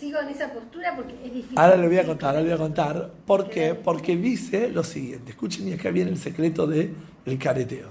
Sigo 0.00 0.18
en 0.18 0.28
esa 0.28 0.52
postura 0.52 0.96
porque 0.96 1.14
es 1.24 1.32
difícil. 1.32 1.58
Ahora 1.58 1.76
le 1.76 1.86
voy 1.86 1.98
a 1.98 2.04
contar, 2.04 2.30
ahora 2.30 2.40
le 2.40 2.48
voy 2.48 2.54
a 2.54 2.58
contar. 2.58 3.12
¿Por 3.24 3.48
qué? 3.48 3.74
Porque 3.74 4.16
dice 4.16 4.68
lo 4.68 4.82
siguiente. 4.82 5.30
Escuchen, 5.30 5.68
y 5.68 5.72
acá 5.72 5.90
viene 5.90 6.10
el 6.10 6.18
secreto 6.18 6.66
del 6.66 6.94
el 7.24 7.38
careteo. 7.38 7.88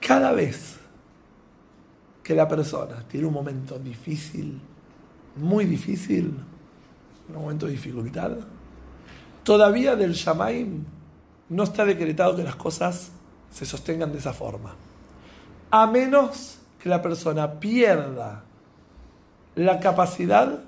Cada 0.00 0.32
vez 0.32 0.76
que 2.22 2.34
la 2.34 2.48
persona 2.48 3.04
tiene 3.06 3.26
un 3.26 3.34
momento 3.34 3.78
difícil, 3.78 4.58
muy 5.36 5.66
difícil, 5.66 6.32
un 7.28 7.34
momento 7.34 7.66
de 7.66 7.72
dificultad, 7.72 8.38
todavía 9.44 9.96
del 9.96 10.12
Shamaim 10.12 10.84
no 11.48 11.62
está 11.62 11.84
decretado 11.84 12.36
que 12.36 12.42
las 12.42 12.56
cosas 12.56 13.12
se 13.50 13.64
sostengan 13.64 14.12
de 14.12 14.18
esa 14.18 14.32
forma. 14.32 14.74
A 15.70 15.86
menos 15.86 16.58
que 16.82 16.88
la 16.88 17.02
persona 17.02 17.58
pierda 17.58 18.44
la 19.54 19.80
capacidad 19.80 20.60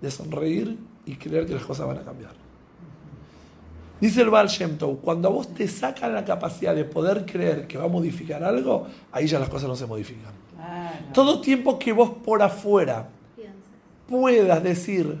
de 0.00 0.10
sonreír 0.10 0.78
y 1.04 1.16
creer 1.16 1.46
que 1.46 1.54
las 1.54 1.64
cosas 1.64 1.86
van 1.86 1.98
a 1.98 2.02
cambiar. 2.02 2.32
Dice 4.00 4.20
el 4.20 4.28
Baal 4.28 4.48
Shem 4.48 4.76
Tov, 4.76 5.00
cuando 5.00 5.28
a 5.28 5.30
vos 5.30 5.54
te 5.54 5.66
sacan 5.68 6.12
la 6.14 6.24
capacidad 6.24 6.74
de 6.74 6.84
poder 6.84 7.24
creer 7.24 7.66
que 7.66 7.78
va 7.78 7.84
a 7.84 7.88
modificar 7.88 8.44
algo, 8.44 8.86
ahí 9.10 9.26
ya 9.26 9.38
las 9.38 9.48
cosas 9.48 9.68
no 9.68 9.76
se 9.76 9.86
modifican. 9.86 10.32
Claro. 10.54 11.06
Todo 11.14 11.40
tiempo 11.40 11.78
que 11.78 11.92
vos 11.92 12.10
por 12.24 12.42
afuera 12.42 13.08
puedas 14.06 14.62
decir, 14.62 15.18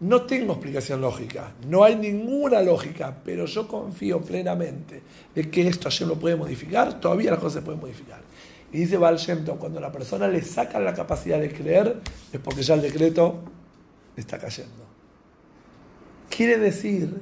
no 0.00 0.22
tengo 0.22 0.52
explicación 0.52 1.00
lógica, 1.00 1.52
no 1.68 1.82
hay 1.82 1.96
ninguna 1.96 2.60
lógica, 2.60 3.16
pero 3.24 3.46
yo 3.46 3.66
confío 3.66 4.20
plenamente 4.20 5.02
de 5.34 5.50
que 5.50 5.66
esto 5.66 5.88
ayer 5.88 6.06
lo 6.06 6.16
puede 6.16 6.36
modificar, 6.36 7.00
todavía 7.00 7.30
las 7.30 7.40
cosas 7.40 7.60
se 7.60 7.62
pueden 7.62 7.80
modificar. 7.80 8.20
Y 8.72 8.80
dice 8.80 8.98
Baal 8.98 9.18
cuando 9.58 9.80
la 9.80 9.90
persona 9.90 10.28
le 10.28 10.42
sacan 10.42 10.84
la 10.84 10.92
capacidad 10.92 11.40
de 11.40 11.50
creer, 11.50 12.00
es 12.32 12.40
porque 12.40 12.62
ya 12.62 12.74
el 12.74 12.82
decreto 12.82 13.40
está 14.16 14.38
cayendo. 14.38 14.84
Quiere 16.28 16.58
decir 16.58 17.18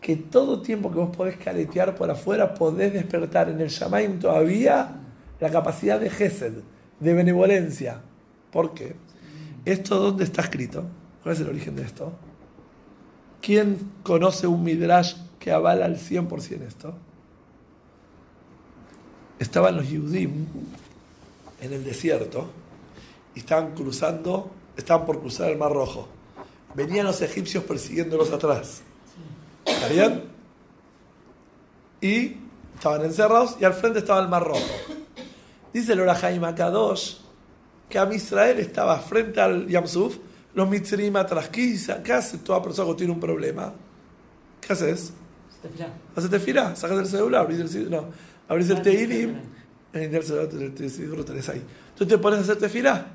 que 0.00 0.16
todo 0.16 0.60
tiempo 0.60 0.90
que 0.90 0.98
vos 0.98 1.16
podés 1.16 1.36
caretear 1.36 1.94
por 1.94 2.10
afuera, 2.10 2.54
podés 2.54 2.92
despertar 2.92 3.48
en 3.48 3.60
el 3.60 3.68
Shamaim 3.68 4.18
todavía 4.18 4.96
la 5.38 5.50
capacidad 5.50 5.98
de 5.98 6.10
Gesed, 6.10 6.54
de 6.98 7.14
benevolencia. 7.14 8.02
¿Por 8.50 8.74
qué? 8.74 8.94
¿Esto 9.64 9.98
dónde 9.98 10.24
está 10.24 10.42
escrito? 10.42 10.84
¿Cuál 11.22 11.34
es 11.34 11.40
el 11.40 11.48
origen 11.48 11.76
de 11.76 11.82
esto? 11.82 12.12
¿Quién 13.40 13.92
conoce 14.02 14.46
un 14.46 14.62
Midrash 14.62 15.14
que 15.38 15.52
avala 15.52 15.86
al 15.86 15.98
100% 15.98 16.62
esto? 16.66 16.94
Estaban 19.38 19.76
los 19.76 19.88
Yudim 19.88 20.46
en 21.60 21.72
el 21.72 21.84
desierto 21.84 22.50
y 23.34 23.40
estaban 23.40 23.74
cruzando, 23.74 24.50
estaban 24.76 25.06
por 25.06 25.20
cruzar 25.20 25.50
el 25.50 25.58
Mar 25.58 25.72
Rojo. 25.72 26.08
Venían 26.74 27.06
los 27.06 27.20
egipcios 27.22 27.64
persiguiéndolos 27.64 28.30
atrás. 28.32 28.82
¿Está 29.64 29.88
bien? 29.88 30.24
Y 32.00 32.36
estaban 32.74 33.04
encerrados 33.04 33.56
y 33.60 33.64
al 33.64 33.74
frente 33.74 33.98
estaba 33.98 34.20
el 34.20 34.28
Mar 34.28 34.44
Rojo. 34.44 34.60
Dice 35.72 35.92
el 35.92 36.00
Orahaim 36.00 36.44
Akadosh 36.44 37.16
que 37.88 37.98
a 37.98 38.12
Israel 38.14 38.58
estaba 38.60 38.98
frente 39.00 39.40
al 39.40 39.66
Yamsuf, 39.66 40.16
los 40.54 40.68
Mitzrim 40.68 41.16
atrás. 41.16 41.48
¿Qué? 41.48 41.76
¿Qué 42.04 42.12
hace 42.12 42.38
toda 42.38 42.62
persona 42.62 42.88
que 42.90 42.96
tiene 42.96 43.12
un 43.12 43.20
problema? 43.20 43.72
¿Qué 44.60 44.72
haces? 44.72 45.12
¿Haces 46.16 46.30
tefilá? 46.30 46.74
Sacas 46.76 46.98
el 46.98 47.06
celular, 47.06 47.42
abrís 47.42 47.60
el, 47.60 47.68
ci- 47.68 47.88
no, 47.88 48.06
abrís 48.48 48.70
el 48.70 48.82
Teilim, 48.82 49.34
en 49.92 50.14
el 50.14 50.22
celular 50.22 50.48
te- 50.48 50.70
tenés 50.70 51.48
ahí. 51.48 51.62
Tú 51.96 52.06
te 52.06 52.16
pones 52.18 52.38
a 52.40 52.42
hacer 52.42 52.56
tefilá. 52.56 53.06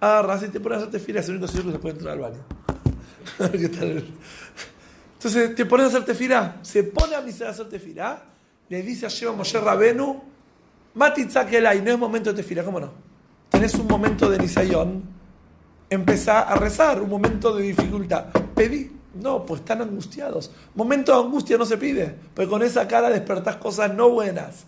Agarras 0.00 0.42
y 0.44 0.48
te 0.48 0.60
pones 0.60 0.76
a 0.78 0.80
hacer 0.82 0.92
tefilá, 0.92 1.20
es 1.20 1.26
el 1.28 1.32
único 1.36 1.48
sitio 1.48 1.66
que 1.66 1.72
se 1.72 1.78
puede 1.78 1.94
entrar 1.96 2.14
al 2.14 2.20
baño. 2.20 2.38
En 3.38 3.54
el- 3.82 4.14
Entonces 5.14 5.54
te 5.54 5.66
pones 5.66 5.86
a 5.86 5.88
hacer 5.88 6.04
tefilá, 6.04 6.56
se 6.62 6.84
pone 6.84 7.14
a 7.14 7.20
Misrael 7.20 7.50
a 7.50 7.52
hacer 7.52 7.68
tefilá, 7.68 8.22
le 8.68 8.82
dice 8.82 9.06
a 9.06 9.08
Sheva 9.10 9.32
Moshe 9.32 9.60
Rabenu, 9.60 10.22
Matitzakela, 10.94 11.74
no 11.74 11.90
es 11.90 11.98
momento 11.98 12.30
de 12.32 12.42
tefilá, 12.42 12.64
¿cómo 12.64 12.80
no? 12.80 12.90
Tenés 13.50 13.74
un 13.74 13.86
momento 13.86 14.30
de 14.30 14.38
nisayón, 14.38 15.02
empezá 15.90 16.40
a 16.42 16.54
rezar, 16.54 17.02
un 17.02 17.10
momento 17.10 17.54
de 17.54 17.64
dificultad. 17.64 18.26
Pedí, 18.54 18.90
no, 19.14 19.44
pues 19.44 19.60
están 19.60 19.82
angustiados. 19.82 20.52
Momento 20.74 21.12
de 21.12 21.26
angustia 21.26 21.58
no 21.58 21.66
se 21.66 21.76
pide, 21.76 22.14
porque 22.32 22.48
con 22.48 22.62
esa 22.62 22.86
cara 22.86 23.10
despertás 23.10 23.56
cosas 23.56 23.92
no 23.92 24.08
buenas. 24.08 24.64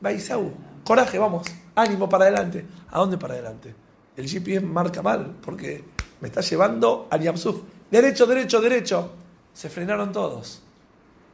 Baisau, 0.00 0.52
coraje, 0.84 1.18
vamos, 1.18 1.46
ánimo 1.74 2.08
para 2.08 2.24
adelante. 2.24 2.66
¿A 2.90 2.98
dónde 2.98 3.16
para 3.16 3.34
adelante? 3.34 3.74
El 4.16 4.28
GPS 4.28 4.60
marca 4.60 5.00
mal, 5.00 5.34
porque 5.40 5.82
me 6.20 6.28
está 6.28 6.42
llevando 6.42 7.08
al 7.10 7.22
Yamsuf. 7.22 7.62
Derecho, 7.90 8.26
derecho, 8.26 8.60
derecho. 8.60 9.10
Se 9.54 9.70
frenaron 9.70 10.12
todos. 10.12 10.62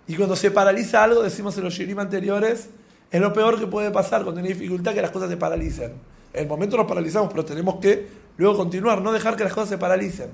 Y 0.06 0.14
cuando 0.14 0.36
se 0.36 0.50
paraliza 0.50 1.02
algo, 1.02 1.22
decimos 1.22 1.56
en 1.58 1.64
los 1.64 1.74
shirim 1.74 1.98
anteriores, 1.98 2.70
es 3.10 3.20
lo 3.20 3.32
peor 3.32 3.58
que 3.58 3.66
puede 3.66 3.90
pasar 3.90 4.22
cuando 4.22 4.40
hay 4.40 4.48
dificultad 4.48 4.94
que 4.94 5.02
las 5.02 5.10
cosas 5.10 5.28
se 5.28 5.36
paralicen. 5.36 5.92
En 6.32 6.42
el 6.42 6.48
momento 6.48 6.76
nos 6.76 6.86
paralizamos, 6.86 7.30
pero 7.30 7.44
tenemos 7.44 7.76
que 7.76 8.27
luego 8.38 8.56
continuar, 8.56 9.02
no 9.02 9.12
dejar 9.12 9.36
que 9.36 9.44
las 9.44 9.52
cosas 9.52 9.68
se 9.68 9.78
paralicen. 9.78 10.30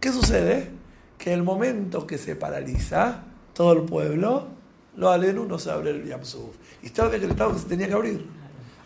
¿Qué 0.00 0.12
sucede? 0.12 0.70
Que 1.18 1.32
el 1.32 1.42
momento 1.42 2.06
que 2.06 2.18
se 2.18 2.36
paraliza 2.36 3.24
todo 3.52 3.72
el 3.72 3.82
pueblo, 3.82 4.46
lo 4.96 5.10
alenu 5.10 5.44
no 5.44 5.58
se 5.58 5.70
abre 5.70 5.90
el 5.90 6.06
Yamsuf. 6.06 6.54
Y 6.82 6.86
está 6.86 7.08
decretado 7.08 7.52
que 7.52 7.60
se 7.60 7.66
tenía 7.66 7.88
que 7.88 7.94
abrir. 7.94 8.26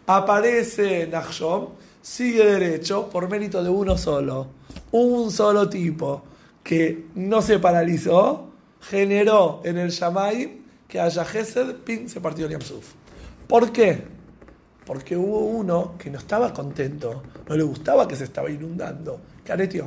Aparece 0.07 1.07
Nachshon, 1.07 1.71
sigue 2.01 2.45
derecho 2.45 3.11
por 3.11 3.29
mérito 3.29 3.63
de 3.63 3.69
uno 3.69 3.99
solo. 3.99 4.47
Un 4.93 5.31
solo 5.31 5.69
tipo 5.69 6.23
que 6.63 7.07
no 7.15 7.43
se 7.43 7.59
paralizó, 7.59 8.49
generó 8.81 9.61
en 9.65 9.79
el 9.79 9.91
Shamaim 9.91 10.63
que 10.87 11.01
haya 11.01 11.25
Gesed, 11.25 11.75
pin, 11.77 12.09
se 12.09 12.21
partió 12.21 12.47
el 12.47 12.53
Yamsuf. 12.53 12.93
¿Por 13.47 13.73
qué? 13.73 14.18
Porque 14.89 15.15
hubo 15.15 15.41
uno 15.41 15.97
que 15.99 16.09
no 16.09 16.17
estaba 16.17 16.51
contento, 16.51 17.23
no 17.47 17.55
le 17.55 17.63
gustaba 17.63 18.09
que 18.09 18.17
se 18.17 18.25
estaba 18.25 18.49
inundando, 18.51 19.21
careteó. 19.45 19.85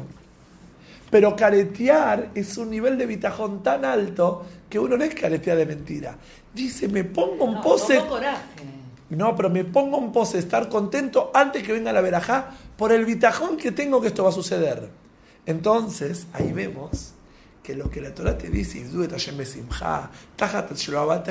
Pero 1.10 1.36
caretear 1.36 2.30
es 2.36 2.56
un 2.60 2.70
nivel 2.70 3.00
de 3.00 3.08
bitajón 3.08 3.64
tan 3.64 3.84
alto 3.84 4.46
que 4.70 4.78
uno 4.78 4.96
no 4.98 5.04
es 5.04 5.16
caretear 5.16 5.58
de 5.58 5.66
mentira. 5.66 6.16
Dice, 6.54 6.88
me 6.88 7.04
pongo 7.04 7.46
en 7.48 7.54
No, 7.56 7.62
pose. 7.64 8.00
coraje. 8.08 8.44
No, 9.10 9.36
pero 9.36 9.50
me 9.50 9.66
pongo 9.66 9.98
en 9.98 10.12
pose, 10.12 10.38
estar 10.38 10.70
contento 10.70 11.32
antes 11.34 11.64
que 11.64 11.74
venga 11.74 11.92
la 11.92 12.02
verajá 12.02 12.52
por 12.78 12.92
el 12.92 13.04
bitajón 13.04 13.58
que 13.58 13.72
tengo 13.72 14.00
que 14.02 14.08
esto 14.10 14.24
va 14.24 14.30
a 14.30 14.34
suceder. 14.34 14.88
Entonces, 15.48 16.28
ahí 16.34 16.54
vemos 16.54 17.14
lo 17.76 17.90
que 17.90 18.02
la 18.02 18.14
Torah 18.14 18.38
te 18.38 18.50
dice, 18.50 18.82
es 18.82 18.92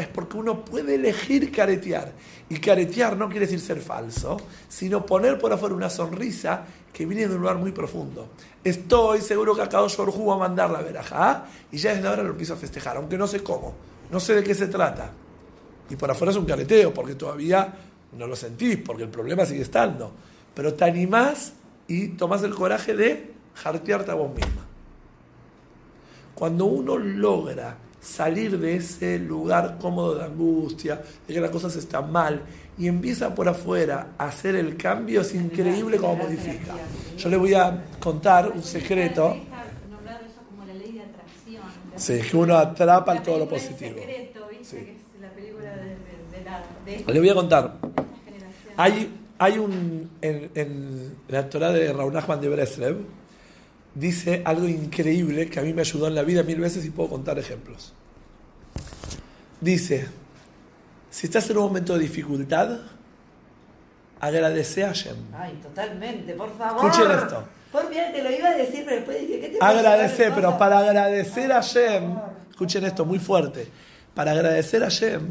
porque 0.09 0.36
uno 0.36 0.64
puede 0.64 0.95
elegir 0.95 1.53
caretear. 1.53 2.12
Y 2.49 2.59
caretear 2.59 3.16
no 3.16 3.28
quiere 3.28 3.47
decir 3.47 3.61
ser 3.61 3.80
falso, 3.80 4.36
sino 4.68 5.07
poner 5.07 5.38
por 5.38 5.53
afuera 5.53 5.74
una 5.74 5.91
sonrisa 5.91 6.64
que 6.93 7.07
viene 7.07 7.28
de 7.28 7.34
un 7.34 7.41
lugar 7.41 7.57
muy 7.57 7.72
profundo. 7.72 8.28
Estoy 8.62 9.20
seguro 9.20 9.55
que 9.55 9.62
Akadosh 9.62 9.97
Baruj 9.97 10.18
Hu 10.18 10.26
va 10.26 10.34
a 10.34 10.38
mandar 10.38 10.70
la 10.70 10.82
verajá 10.82 11.47
y 11.70 11.78
ya 11.78 11.95
desde 11.95 12.09
ahora 12.09 12.22
lo 12.22 12.30
empiezo 12.30 12.55
a 12.55 12.57
festejar, 12.57 12.97
aunque 12.97 13.16
no 13.16 13.26
sé 13.26 13.43
cómo, 13.43 13.74
no 14.11 14.20
sé 14.20 14.34
de 14.34 14.43
qué 14.43 14.55
se 14.55 14.66
trata. 14.66 15.12
Y 15.88 15.97
por 15.97 16.11
afuera 16.11 16.30
es 16.30 16.36
un 16.36 16.45
careteo, 16.45 16.95
porque 16.95 17.14
todavía 17.14 17.74
no 18.16 18.26
lo 18.26 18.36
sentís, 18.36 18.78
porque 18.78 19.05
el 19.05 19.09
problema 19.09 19.45
sigue 19.45 19.62
estando. 19.62 20.12
Pero 20.55 20.74
te 20.74 20.84
animás 20.84 21.53
y 21.88 22.09
tomás 22.09 22.43
el 22.43 22.55
coraje 22.55 22.95
de 22.95 23.32
jartearte 23.55 24.11
a 24.11 24.14
vos 24.14 24.34
misma. 24.34 24.69
Cuando 26.41 26.64
uno 26.64 26.97
logra 26.97 27.76
salir 28.01 28.59
de 28.59 28.76
ese 28.76 29.18
lugar 29.18 29.76
cómodo 29.78 30.14
de 30.14 30.24
angustia, 30.24 31.03
de 31.28 31.34
que 31.34 31.38
las 31.38 31.51
cosas 31.51 31.76
están 31.76 32.11
mal, 32.11 32.41
y 32.78 32.88
empieza 32.88 33.34
por 33.34 33.47
afuera 33.47 34.12
a 34.16 34.28
hacer 34.28 34.55
el 34.55 34.74
cambio, 34.78 35.20
es 35.20 35.34
increíble 35.34 35.99
cómo 35.99 36.16
modifica. 36.16 36.72
Yo 37.18 37.28
le 37.28 37.36
voy 37.36 37.53
a 37.53 37.84
contar 38.01 38.51
un 38.53 38.62
secreto. 38.62 39.36
Sí, 41.97 42.20
que 42.22 42.34
uno 42.38 42.57
atrapa 42.57 43.22
todo 43.22 43.41
lo 43.41 43.47
positivo. 43.47 43.97
Le 47.07 47.18
voy 47.20 47.28
a 47.28 47.34
contar. 47.34 47.74
Hay, 48.78 49.12
hay 49.38 49.59
un. 49.59 50.11
En, 50.22 50.51
en 50.55 51.16
la 51.28 51.47
Torah 51.51 51.70
de 51.70 51.93
Raúl 51.93 52.14
Nachman 52.14 52.41
de 52.41 52.49
Breslev, 52.49 53.19
dice 53.95 54.43
algo 54.45 54.68
increíble 54.68 55.49
que 55.49 55.61
a 55.61 55.62
mí 55.62 55.72
me 55.72 55.82
ayudó 55.82 56.09
en 56.09 56.14
la 56.14 56.22
vida 56.22 56.43
mil 56.43 56.61
veces 56.61 56.84
y 56.84 56.91
puedo 56.91 57.11
contar 57.11 57.38
ejemplos. 57.38 57.93
Dice: 59.61 60.07
Si 61.11 61.26
estás 61.26 61.49
en 61.51 61.59
un 61.59 61.64
momento 61.64 61.95
de 61.95 62.01
dificultad, 62.01 62.78
agradece 64.20 64.84
a 64.84 64.88
Hashem. 64.88 65.16
Ay, 65.34 65.59
totalmente, 65.62 66.34
por 66.34 66.57
favor. 66.57 66.91
Escuchen 66.91 67.11
esto. 67.11 67.45
Por 67.72 67.88
bien, 67.88 68.12
te 68.12 68.22
lo 68.22 68.30
iba 68.30 68.49
a 68.49 68.57
decir, 68.57 68.82
pero 68.84 68.97
después 68.97 69.20
dije, 69.20 69.41
¿qué 69.41 69.49
te? 69.51 69.59
Agradecer, 69.61 70.32
pero 70.34 70.59
para 70.59 70.78
agradecer 70.78 71.53
a 71.53 71.57
Hashem, 71.57 72.16
escuchen 72.51 72.84
esto 72.84 73.05
muy 73.05 73.20
fuerte, 73.20 73.68
para 74.12 74.32
agradecer 74.32 74.82
a 74.82 74.86
Hashem, 74.86 75.22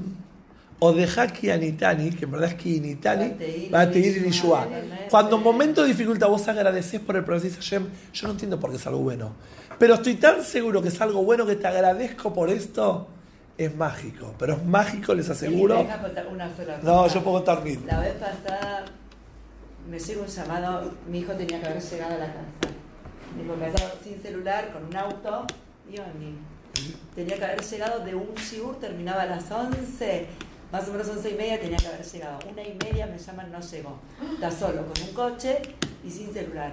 o 0.79 0.93
deja 0.93 1.27
que 1.27 1.51
Anitani, 1.51 2.11
que 2.11 2.25
en 2.25 2.31
verdad 2.31 2.49
es 2.49 2.55
que 2.55 2.69
Initani, 2.69 3.33
va 3.73 3.81
a 3.81 3.91
tener 3.91 4.23
Yeshua. 4.23 4.67
Cuando 5.09 5.35
en 5.35 5.43
momento 5.43 5.81
de 5.81 5.89
dificultad 5.89 6.29
vos 6.29 6.47
agradeces 6.47 7.01
por 7.01 7.17
el 7.17 7.23
proceso 7.23 7.57
de 7.57 7.61
Hashem, 7.61 7.87
yo 8.13 8.27
no 8.27 8.33
entiendo 8.33 8.59
por 8.59 8.71
qué 8.71 8.77
es 8.77 8.87
algo 8.87 8.99
bueno, 8.99 9.33
pero 9.77 9.95
estoy 9.95 10.15
tan 10.15 10.43
seguro 10.43 10.81
que 10.81 10.87
es 10.87 11.01
algo 11.01 11.23
bueno 11.23 11.45
que 11.45 11.55
te 11.55 11.67
agradezco 11.67 12.33
por 12.33 12.49
esto, 12.49 13.07
es 13.57 13.75
mágico, 13.75 14.33
pero 14.39 14.53
es 14.53 14.63
mágico, 14.63 15.13
les 15.13 15.29
aseguro. 15.29 15.81
Una 16.31 16.55
sola. 16.55 16.79
No, 16.81 17.07
yo 17.07 17.23
puedo 17.23 17.37
contar 17.37 17.61
mil. 17.63 17.85
La 17.85 17.99
vez 17.99 18.13
pasada 18.13 18.85
me 19.89 19.99
llegó 19.99 20.21
un 20.21 20.27
llamado, 20.27 20.91
mi 21.09 21.19
hijo 21.19 21.33
tenía 21.33 21.59
que 21.59 21.67
haber 21.67 21.81
llegado 21.81 22.15
a 22.15 22.17
la 22.19 22.27
casa. 22.27 22.75
Mi 23.35 23.43
hijo 23.43 23.55
casado 23.55 23.91
sin 24.01 24.21
celular, 24.21 24.71
con 24.71 24.85
un 24.85 24.95
auto, 24.95 25.45
y 25.91 25.97
yo 25.97 26.03
ni. 26.17 26.37
Tenía 27.13 27.37
que 27.37 27.43
haber 27.43 27.61
llegado 27.61 28.05
de 28.05 28.15
un 28.15 28.33
shiur, 28.35 28.79
terminaba 28.79 29.23
a 29.23 29.25
las 29.25 29.51
11, 29.51 30.27
más 30.71 30.87
o 30.87 30.91
menos 30.91 31.07
11 31.09 31.29
y 31.31 31.33
media 31.35 31.59
tenía 31.59 31.77
que 31.77 31.87
haber 31.87 32.03
llegado. 32.05 32.39
Una 32.51 32.61
y 32.63 32.77
media 32.83 33.07
me 33.07 33.17
llaman, 33.17 33.51
no 33.51 33.59
llegó. 33.59 33.99
Está 34.33 34.51
solo, 34.51 34.85
con 34.85 35.01
un 35.07 35.13
coche 35.13 35.57
y 36.03 36.09
sin 36.09 36.31
celular. 36.33 36.71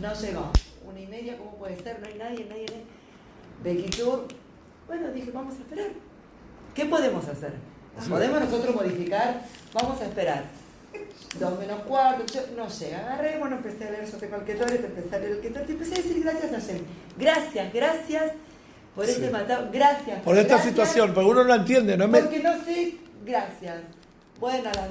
No 0.00 0.14
llegó. 0.14 0.50
Una 0.86 1.00
y 1.00 1.06
media, 1.06 1.36
¿cómo 1.38 1.56
puede 1.56 1.76
ser? 1.82 2.00
No 2.00 2.06
hay 2.06 2.14
nadie, 2.14 2.46
nadie. 2.48 2.66
nadie. 2.66 2.84
Bequitur, 3.62 4.26
bueno, 4.86 5.10
dije, 5.12 5.30
vamos 5.32 5.54
a 5.56 5.58
esperar. 5.58 5.90
¿Qué 6.74 6.86
podemos 6.86 7.26
hacer? 7.28 7.52
¿Podemos 8.08 8.40
nosotros 8.40 8.74
modificar? 8.74 9.42
Vamos 9.74 10.00
a 10.00 10.04
esperar. 10.04 10.44
Dos 11.38 11.58
menos 11.58 11.80
cuarto, 11.82 12.24
yo- 12.32 12.46
no 12.56 12.68
llega. 12.68 12.98
Agarré, 12.98 13.38
bueno, 13.38 13.56
empecé 13.56 13.86
a 13.86 13.90
leer 13.90 14.10
yo 14.10 14.18
tengo 14.18 14.36
el 14.36 14.44
empecé 14.84 15.14
a 15.14 15.18
leer 15.18 15.32
el 15.32 15.40
y 15.44 15.72
empecé 15.72 15.94
a 15.94 15.96
decir 15.98 16.22
gracias 16.22 16.52
a 16.52 16.60
Hashem. 16.60 16.84
Gracias, 17.18 17.72
gracias 17.72 18.32
por 18.94 19.06
Sí. 19.06 19.12
este 19.12 19.30
matado. 19.30 19.68
Gracias. 19.72 20.20
Por 20.22 20.36
esta 20.36 20.54
gracias, 20.54 20.68
situación, 20.70 21.12
porque 21.14 21.30
uno 21.30 21.44
no 21.44 21.54
entiende, 21.54 21.96
no 21.96 22.08
me... 22.08 22.20
Porque 22.20 22.40
no 22.40 22.52
sé, 22.64 22.94
gracias. 23.24 23.76
Bueno, 24.38 24.70
a 24.70 24.74
las 24.74 24.88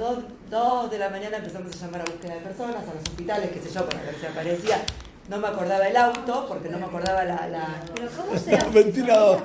2, 0.49 0.91
de 0.91 0.97
la 0.99 1.09
mañana 1.09 1.37
empezamos 1.37 1.73
a 1.75 1.85
llamar 1.85 2.01
a 2.01 2.05
búsqueda 2.05 2.35
de 2.35 2.41
personas, 2.41 2.75
a 2.77 2.93
los 2.93 3.03
hospitales, 3.07 3.49
qué 3.51 3.59
sé 3.61 3.69
yo, 3.73 3.89
para 3.89 4.01
ver 4.03 4.15
si 4.19 4.25
aparecía. 4.27 4.81
No 5.27 5.37
me 5.37 5.47
acordaba 5.47 5.87
el 5.87 5.97
auto, 5.97 6.45
porque 6.47 6.69
no 6.69 6.77
me 6.79 6.85
acordaba 6.85 7.23
la... 7.25 7.47
la- 7.47 7.81
Pero 7.95 8.09
¿cómo 8.15 8.37
se 8.39 8.55
hace? 8.55 8.69
Ventilador. 8.69 9.41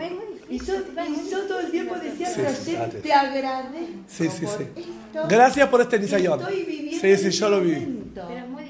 Y, 0.49 0.59
yo, 0.59 0.75
y 0.77 1.31
yo 1.31 1.43
todo 1.49 1.61
el 1.61 1.71
tiempo 1.71 1.95
decía, 1.97 2.29
Sí, 2.29 2.43
pero 2.77 2.91
te 3.03 3.13
agradezco 3.13 3.87
Sí, 4.07 4.29
sí, 4.29 4.45
por 4.45 4.59
sí. 4.59 4.65
esto 4.77 5.27
Gracias 5.29 5.69
por 5.69 5.81
este 5.81 5.97
que 5.97 6.03
nisayón. 6.03 6.41
estoy 6.41 6.63
viviendo 6.65 7.01
Sí, 7.01 7.17
sí, 7.17 7.25
en 7.27 7.31
yo 7.31 7.47
este 7.47 7.49
lo 7.49 7.61
vi. 7.63 8.11
Pero 8.15 8.29
es 8.29 8.49
muy. 8.49 8.64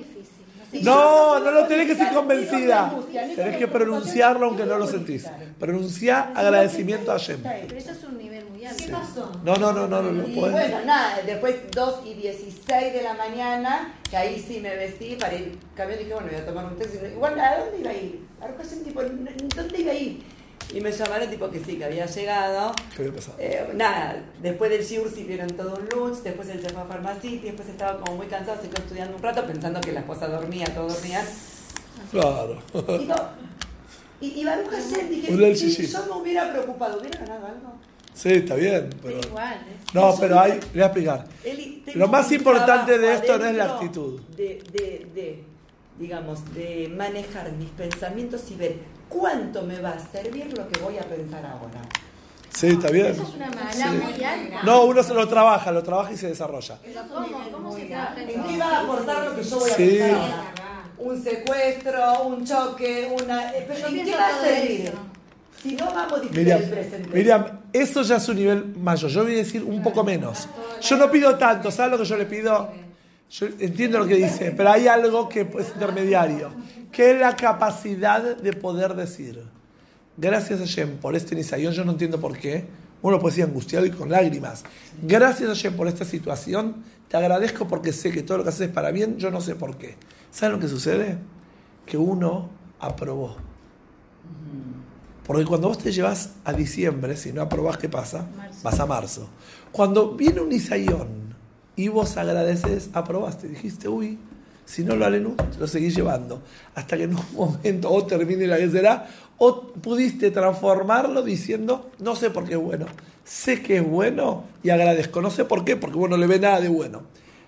No 0.82 1.38
No, 1.40 1.50
lo 1.50 1.66
tenés 1.66 1.86
que 1.86 1.94
ser 1.94 2.12
convencida. 2.12 2.94
Tenés 3.36 3.56
que 3.56 3.68
pronunciarlo 3.68 4.46
aunque 4.46 4.64
no 4.64 4.78
lo 4.78 4.86
sentís. 4.86 5.26
Pronunciá 5.58 6.32
agradecimiento 6.34 7.10
a 7.12 7.14
Hashem. 7.18 7.42
Pero 7.42 7.76
eso 7.76 7.92
es 7.92 8.04
un 8.04 8.18
nivel 8.18 8.44
muy 8.50 8.64
alto. 8.64 8.84
¿Qué 8.84 8.92
pasó? 8.92 9.32
No, 9.44 9.56
no, 9.56 9.72
no, 9.72 9.86
no, 9.86 10.02
no, 10.02 10.24
bueno, 10.34 10.84
nada, 10.84 11.20
después 11.24 11.56
2 11.70 12.06
y 12.06 12.14
16 12.14 12.92
de 12.92 13.02
la 13.02 13.14
mañana, 13.14 13.94
que 14.08 14.16
ahí 14.16 14.44
sí 14.46 14.60
me 14.60 14.74
vestí 14.76 15.16
para 15.16 15.34
ir 15.34 15.58
cambiando 15.74 16.02
y 16.02 16.04
dije, 16.04 16.14
bueno, 16.14 16.28
voy 16.30 16.40
a 16.40 16.46
tomar 16.46 16.64
un 16.66 16.76
taxi. 16.76 16.98
Igual, 17.12 17.38
¿a 17.38 17.58
dónde 17.58 17.78
iba 17.80 17.90
a 17.90 17.94
ir? 17.94 18.24
A 18.40 18.84
tipo, 18.84 19.02
¿dónde 19.02 19.80
iba 19.80 19.92
a 19.92 19.94
ir? 19.94 20.33
Y 20.72 20.80
me 20.80 20.90
llamaron, 20.90 21.28
tipo, 21.30 21.50
que 21.50 21.60
sí, 21.60 21.76
que 21.76 21.84
había 21.84 22.06
llegado. 22.06 22.72
¿Qué 22.96 23.02
había 23.02 23.14
pasado? 23.14 23.36
Eh, 23.38 23.70
nada, 23.74 24.24
después 24.40 24.70
del 24.70 24.84
shiur 24.84 25.10
sirvieron 25.10 25.48
todo 25.48 25.76
un 25.76 25.88
lunch, 25.88 26.22
después 26.22 26.48
él 26.48 26.60
se 26.60 26.70
fue 26.70 26.82
a 26.82 26.86
Pharmacity, 26.86 27.38
después 27.38 27.68
estaba 27.68 28.00
como 28.00 28.16
muy 28.16 28.26
cansado, 28.26 28.60
se 28.60 28.68
quedó 28.68 28.82
estudiando 28.82 29.16
un 29.16 29.22
rato 29.22 29.44
pensando 29.46 29.80
que 29.80 29.92
la 29.92 30.00
esposa 30.00 30.26
dormía, 30.28 30.66
todos 30.74 30.94
dormían. 30.94 31.26
Claro. 32.10 32.58
Digo, 32.98 33.14
y, 34.20 34.40
y 34.40 34.44
Baruch 34.44 34.70
Hashem, 34.70 35.08
dije, 35.10 35.54
shishi. 35.54 35.86
yo 35.86 36.06
me 36.06 36.22
hubiera 36.22 36.50
preocupado, 36.50 36.98
¿hubiera 36.98 37.18
ganado 37.20 37.46
algo? 37.46 37.74
Sí, 38.14 38.30
está 38.30 38.54
bien, 38.54 38.90
pero... 39.02 39.20
Igual. 39.20 39.54
¿eh? 39.54 39.76
No, 39.92 40.14
pero 40.18 40.38
hay, 40.38 40.52
le 40.52 40.58
voy 40.72 40.82
a 40.82 40.86
explicar. 40.86 41.26
Eli, 41.44 41.84
Lo 41.94 42.08
más 42.08 42.30
importante 42.30 42.96
de 42.98 43.14
esto 43.14 43.38
no 43.38 43.44
es 43.44 43.56
la 43.56 43.64
actitud. 43.74 44.20
De, 44.36 44.62
de, 44.72 45.08
de, 45.14 45.44
digamos, 45.98 46.54
de 46.54 46.92
manejar 46.96 47.52
mis 47.52 47.70
pensamientos 47.70 48.50
y 48.50 48.54
ver 48.54 48.76
cuánto 49.18 49.62
me 49.62 49.80
va 49.80 49.90
a 49.90 49.98
servir 49.98 50.46
lo 50.58 50.68
que 50.68 50.80
voy 50.80 50.98
a 50.98 51.02
pensar 51.02 51.44
ahora. 51.46 51.80
Sí, 52.50 52.68
está 52.68 52.90
bien. 52.90 53.06
Eso 53.06 53.22
es 53.22 53.34
una 53.34 53.48
mala 53.50 53.92
muy 53.92 54.24
alta. 54.24 54.62
No, 54.64 54.84
uno 54.84 55.02
se 55.02 55.14
lo 55.14 55.26
trabaja, 55.28 55.72
lo 55.72 55.82
trabaja 55.82 56.12
y 56.12 56.16
se 56.16 56.28
desarrolla. 56.28 56.78
Pero 56.84 57.00
¿cómo, 57.12 57.50
cómo 57.52 57.76
se 57.76 57.84
trabaja 57.86 58.22
¿En 58.22 58.42
qué 58.44 58.58
va 58.58 58.78
a 58.78 58.80
aportar 58.82 59.24
lo 59.26 59.34
que 59.36 59.42
yo 59.42 59.58
voy 59.58 59.70
a 59.70 59.74
Sí. 59.74 59.86
pensar 59.98 60.10
ahora? 60.10 60.44
Un 60.98 61.22
secuestro, 61.22 62.22
un 62.24 62.44
choque, 62.46 63.14
una... 63.20 63.50
eh, 63.52 63.64
Pero 63.68 63.88
¿en 63.88 64.04
qué 64.04 64.14
va 64.16 64.28
a 64.28 64.40
servir? 64.40 64.92
Si 65.60 65.74
no 65.74 65.86
va 65.94 66.04
a 66.04 66.08
modificar 66.08 66.36
Miriam, 66.38 66.62
el 66.62 66.70
presente. 66.70 67.08
Miriam, 67.16 67.46
eso 67.72 68.02
ya 68.02 68.16
es 68.16 68.28
un 68.28 68.36
nivel 68.36 68.64
mayor. 68.76 69.10
Yo 69.10 69.22
voy 69.24 69.34
a 69.34 69.36
decir 69.38 69.64
un 69.64 69.82
poco 69.82 70.04
menos. 70.04 70.46
Yo 70.82 70.96
no 70.96 71.10
pido 71.10 71.36
tanto, 71.36 71.70
¿sabes 71.70 71.92
lo 71.92 71.98
que 71.98 72.04
yo 72.04 72.16
le 72.16 72.26
pido? 72.26 72.70
Yo 73.34 73.48
entiendo 73.58 73.98
lo 73.98 74.06
que 74.06 74.14
dice, 74.14 74.52
pero 74.56 74.70
hay 74.70 74.86
algo 74.86 75.28
que 75.28 75.40
es 75.40 75.68
intermediario, 75.74 76.52
que 76.92 77.10
es 77.10 77.18
la 77.18 77.34
capacidad 77.34 78.36
de 78.36 78.52
poder 78.52 78.94
decir, 78.94 79.42
gracias 80.16 80.60
a 80.60 80.64
Shem 80.64 80.98
por 80.98 81.16
este 81.16 81.34
nisayón, 81.34 81.72
yo 81.72 81.84
no 81.84 81.90
entiendo 81.90 82.20
por 82.20 82.38
qué, 82.38 82.64
uno 83.02 83.18
puede 83.18 83.32
decir 83.32 83.44
angustiado 83.46 83.86
y 83.86 83.90
con 83.90 84.08
lágrimas, 84.08 84.62
gracias 85.02 85.50
a 85.50 85.54
Shem 85.54 85.74
por 85.74 85.88
esta 85.88 86.04
situación, 86.04 86.84
te 87.08 87.16
agradezco 87.16 87.66
porque 87.66 87.92
sé 87.92 88.12
que 88.12 88.22
todo 88.22 88.38
lo 88.38 88.44
que 88.44 88.50
haces 88.50 88.68
es 88.68 88.72
para 88.72 88.92
bien, 88.92 89.18
yo 89.18 89.32
no 89.32 89.40
sé 89.40 89.56
por 89.56 89.78
qué. 89.78 89.96
¿Sabes 90.30 90.54
lo 90.54 90.60
que 90.60 90.68
sucede? 90.68 91.18
Que 91.86 91.98
uno 91.98 92.50
aprobó. 92.78 93.34
Porque 95.26 95.44
cuando 95.44 95.66
vos 95.66 95.78
te 95.78 95.90
llevas 95.90 96.34
a 96.44 96.52
diciembre, 96.52 97.16
si 97.16 97.32
no 97.32 97.42
aprobás, 97.42 97.78
¿qué 97.78 97.88
pasa? 97.88 98.28
Marzo. 98.36 98.60
Vas 98.62 98.78
a 98.78 98.86
marzo. 98.86 99.28
Cuando 99.72 100.14
viene 100.14 100.40
un 100.40 100.52
Isayón 100.52 101.23
y 101.76 101.88
vos 101.88 102.16
agradeces, 102.16 102.90
aprobaste, 102.92 103.48
dijiste, 103.48 103.88
uy, 103.88 104.18
si 104.64 104.84
no 104.84 104.96
lo 104.96 105.04
alenu, 105.04 105.34
te 105.34 105.58
lo 105.58 105.66
seguís 105.66 105.94
llevando. 105.94 106.42
Hasta 106.74 106.96
que 106.96 107.04
en 107.04 107.16
un 107.16 107.24
momento 107.34 107.90
o 107.90 108.04
termine 108.06 108.46
la 108.46 108.56
que 108.56 108.70
será, 108.70 109.08
o 109.38 109.62
pudiste 109.72 110.30
transformarlo 110.30 111.22
diciendo, 111.22 111.90
no 111.98 112.14
sé 112.16 112.30
por 112.30 112.44
qué 112.44 112.54
es 112.54 112.60
bueno, 112.60 112.86
sé 113.24 113.62
que 113.62 113.78
es 113.78 113.86
bueno 113.86 114.44
y 114.62 114.70
agradezco. 114.70 115.20
No 115.20 115.30
sé 115.30 115.44
por 115.44 115.64
qué, 115.64 115.76
porque 115.76 115.96
vos 115.96 116.08
no 116.08 116.16
le 116.16 116.26
ve 116.26 116.38
nada 116.38 116.60
de 116.60 116.68
bueno. 116.68 117.02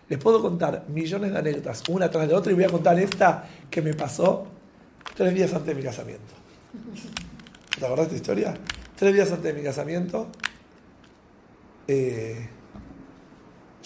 Les 0.08 0.18
puedo 0.18 0.40
contar 0.40 0.84
millones 0.88 1.32
de 1.32 1.38
anécdotas, 1.38 1.82
una 1.88 2.10
tras 2.10 2.28
de 2.28 2.34
otra, 2.34 2.52
y 2.52 2.54
voy 2.54 2.64
a 2.64 2.68
contar 2.68 2.98
esta 2.98 3.48
que 3.70 3.82
me 3.82 3.94
pasó 3.94 4.46
tres 5.14 5.34
días 5.34 5.52
antes 5.52 5.68
de 5.68 5.74
mi 5.74 5.82
casamiento. 5.82 6.34
¿Te 7.78 7.84
acordás 7.84 8.08
de 8.08 8.16
esta 8.16 8.32
historia? 8.32 8.54
Tres 8.94 9.14
días 9.14 9.30
antes 9.30 9.44
de 9.44 9.52
mi 9.52 9.64
casamiento, 9.64 10.28
eh, 11.88 12.48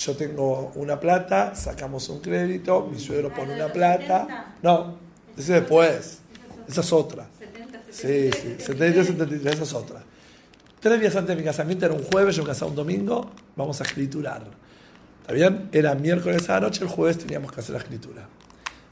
yo 0.00 0.16
tengo 0.16 0.72
una 0.76 0.98
plata, 0.98 1.54
sacamos 1.54 2.08
un 2.08 2.20
crédito, 2.20 2.88
mi 2.90 2.98
suegro 2.98 3.32
pone 3.34 3.54
una 3.54 3.70
plata. 3.70 4.54
No, 4.62 4.96
ese 5.36 5.54
después. 5.54 6.20
Esa 6.66 6.80
es 6.80 6.92
otra. 6.92 7.26
Sí, 7.90 8.30
sí, 8.32 8.54
73, 8.58 9.06
73, 9.08 9.54
esa 9.54 9.62
es 9.62 9.74
otra. 9.74 10.02
Tres 10.80 11.00
días 11.00 11.14
antes 11.16 11.36
de 11.36 11.42
mi 11.42 11.46
casamiento, 11.46 11.84
era 11.84 11.94
un 11.94 12.04
jueves, 12.04 12.34
yo 12.34 12.42
me 12.42 12.48
casaba 12.48 12.70
un 12.70 12.76
domingo, 12.76 13.30
vamos 13.56 13.78
a 13.80 13.84
escriturar. 13.84 14.42
¿Está 15.20 15.34
bien? 15.34 15.68
Era 15.70 15.94
miércoles 15.94 16.48
a 16.48 16.54
la 16.54 16.60
noche, 16.60 16.82
el 16.84 16.88
jueves 16.88 17.18
teníamos 17.18 17.52
que 17.52 17.60
hacer 17.60 17.74
la 17.74 17.80
escritura. 17.80 18.26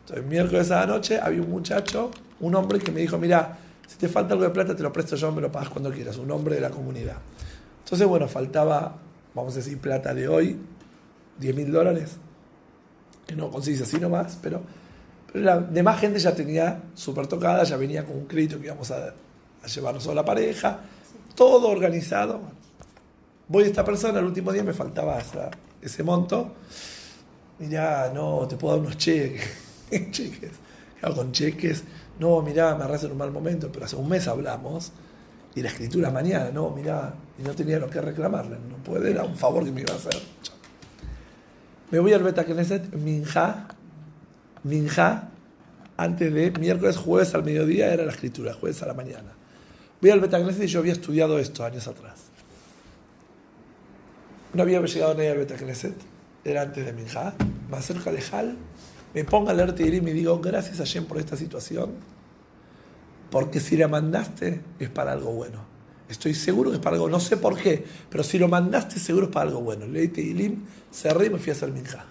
Entonces, 0.00 0.26
miércoles 0.26 0.70
a 0.70 0.80
la 0.80 0.86
noche 0.86 1.18
había 1.18 1.40
un 1.40 1.50
muchacho, 1.50 2.10
un 2.40 2.54
hombre 2.54 2.80
que 2.80 2.92
me 2.92 3.00
dijo, 3.00 3.16
mira, 3.16 3.56
si 3.86 3.96
te 3.96 4.08
falta 4.08 4.34
algo 4.34 4.44
de 4.44 4.50
plata, 4.50 4.76
te 4.76 4.82
lo 4.82 4.92
presto 4.92 5.16
yo, 5.16 5.32
me 5.32 5.40
lo 5.40 5.50
pagas 5.50 5.70
cuando 5.70 5.90
quieras, 5.90 6.18
un 6.18 6.30
hombre 6.30 6.56
de 6.56 6.60
la 6.60 6.70
comunidad. 6.70 7.16
Entonces, 7.84 8.06
bueno, 8.06 8.28
faltaba, 8.28 8.98
vamos 9.34 9.54
a 9.54 9.56
decir, 9.56 9.78
plata 9.78 10.12
de 10.12 10.28
hoy, 10.28 10.58
10 11.38 11.56
mil 11.56 11.72
dólares, 11.72 12.16
que 13.26 13.36
no 13.36 13.50
conseguís 13.50 13.80
así 13.82 13.98
nomás, 13.98 14.38
pero, 14.42 14.62
pero 15.32 15.44
la 15.44 15.58
demás 15.58 16.00
gente 16.00 16.18
ya 16.18 16.34
tenía 16.34 16.82
súper 16.94 17.26
tocada, 17.26 17.64
ya 17.64 17.76
venía 17.76 18.04
con 18.04 18.16
un 18.16 18.26
crédito 18.26 18.58
que 18.58 18.66
íbamos 18.66 18.90
a, 18.90 19.14
a 19.62 19.66
llevarnos 19.66 20.06
a 20.08 20.14
la 20.14 20.24
pareja, 20.24 20.80
todo 21.34 21.68
organizado. 21.68 22.40
Voy 23.48 23.64
a 23.64 23.66
esta 23.66 23.84
persona, 23.84 24.18
el 24.18 24.26
último 24.26 24.52
día 24.52 24.62
me 24.62 24.72
faltaba 24.72 25.18
ese 25.80 26.02
monto, 26.02 26.54
mirá, 27.58 28.10
no, 28.12 28.46
te 28.48 28.56
puedo 28.56 28.76
dar 28.76 28.84
unos 28.84 28.98
cheques, 28.98 29.46
cheques, 30.10 30.50
¿qué 31.00 31.06
hago 31.06 31.16
con 31.16 31.32
cheques? 31.32 31.84
No, 32.18 32.42
mirá, 32.42 32.74
me 32.74 32.84
arrasa 32.84 33.06
en 33.06 33.12
un 33.12 33.18
mal 33.18 33.30
momento, 33.30 33.70
pero 33.72 33.84
hace 33.84 33.96
un 33.96 34.08
mes 34.08 34.26
hablamos. 34.26 34.92
Y 35.54 35.62
la 35.62 35.70
escritura 35.70 36.10
mañana, 36.10 36.50
no, 36.52 36.70
mirá, 36.70 37.14
y 37.38 37.42
no 37.42 37.54
tenía 37.54 37.78
lo 37.78 37.88
que 37.88 38.00
reclamarle, 38.00 38.58
no 38.68 38.76
puede, 38.76 39.10
era 39.10 39.24
un 39.24 39.36
favor 39.36 39.64
que 39.64 39.72
me 39.72 39.80
iba 39.80 39.92
a 39.92 39.96
hacer. 39.96 40.20
Me 41.90 41.98
voy 42.00 42.12
al 42.12 42.22
Beta 42.22 42.44
Knesset, 42.44 42.94
Minja, 42.94 43.66
Minja, 44.64 45.30
antes 45.96 46.32
de 46.34 46.50
miércoles, 46.50 46.98
jueves 46.98 47.34
al 47.34 47.44
mediodía 47.44 47.92
era 47.92 48.04
la 48.04 48.12
escritura, 48.12 48.52
jueves 48.52 48.82
a 48.82 48.86
la 48.86 48.94
mañana. 48.94 49.32
Voy 50.00 50.10
al 50.10 50.20
Beta 50.20 50.38
Knesset 50.38 50.64
y 50.64 50.66
yo 50.66 50.80
había 50.80 50.92
estudiado 50.92 51.38
esto 51.38 51.64
años 51.64 51.88
atrás. 51.88 52.24
No 54.52 54.62
había 54.62 54.80
llegado 54.82 55.14
nadie 55.14 55.30
al 55.30 55.38
Beta 55.38 55.56
Knesset, 55.56 55.96
era 56.44 56.62
antes 56.62 56.84
de 56.84 56.92
Minja, 56.92 57.34
me 57.70 57.76
acerco 57.78 58.10
al 58.10 58.16
Ejal, 58.16 58.56
me 59.14 59.24
pongo 59.24 59.48
a 59.48 59.54
leer 59.54 59.74
Tehilim 59.74 60.06
y 60.08 60.12
digo, 60.12 60.38
gracias 60.40 60.80
a 60.80 60.84
Shem 60.84 61.06
por 61.06 61.16
esta 61.18 61.36
situación, 61.36 61.92
porque 63.30 63.60
si 63.60 63.78
la 63.78 63.88
mandaste 63.88 64.60
es 64.78 64.90
para 64.90 65.12
algo 65.12 65.32
bueno. 65.32 65.77
Estoy 66.08 66.34
seguro 66.34 66.70
que 66.70 66.76
es 66.76 66.82
para 66.82 66.96
algo, 66.96 67.08
no 67.08 67.20
sé 67.20 67.36
por 67.36 67.56
qué, 67.56 67.84
pero 68.08 68.24
si 68.24 68.38
lo 68.38 68.48
mandaste 68.48 68.98
seguro 68.98 69.26
es 69.26 69.32
para 69.32 69.48
algo 69.48 69.60
bueno. 69.60 69.86
Leí 69.86 70.08
Tehilim, 70.08 70.64
cerré 70.90 71.26
y 71.26 71.30
me 71.30 71.38
fui 71.38 71.50
a 71.50 71.52
hacer 71.52 71.70
Minja. 71.70 72.04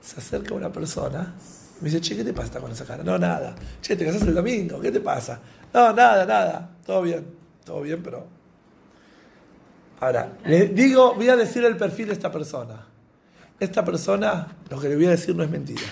Se 0.00 0.18
acerca 0.18 0.54
una 0.54 0.72
persona 0.72 1.34
me 1.80 1.88
dice, 1.88 2.00
che, 2.00 2.16
¿qué 2.16 2.24
te 2.24 2.32
pasa 2.32 2.60
con 2.60 2.72
esa 2.72 2.84
cara? 2.84 3.04
No, 3.04 3.18
nada. 3.18 3.54
Che, 3.80 3.94
¿te 3.94 4.04
casas 4.04 4.22
el 4.22 4.34
domingo? 4.34 4.80
¿Qué 4.80 4.90
te 4.90 5.00
pasa? 5.00 5.40
No, 5.72 5.92
nada, 5.92 6.26
nada. 6.26 6.76
Todo 6.84 7.02
bien, 7.02 7.24
todo 7.64 7.82
bien, 7.82 8.02
pero... 8.02 8.26
Ahora, 10.00 10.38
le 10.44 10.68
digo, 10.68 11.14
voy 11.14 11.28
a 11.28 11.36
decir 11.36 11.64
el 11.64 11.76
perfil 11.76 12.08
de 12.08 12.14
esta 12.14 12.32
persona. 12.32 12.84
Esta 13.60 13.84
persona, 13.84 14.56
lo 14.70 14.80
que 14.80 14.88
le 14.88 14.96
voy 14.96 15.06
a 15.06 15.10
decir 15.10 15.36
no 15.36 15.44
es 15.44 15.50
mentira. 15.50 15.82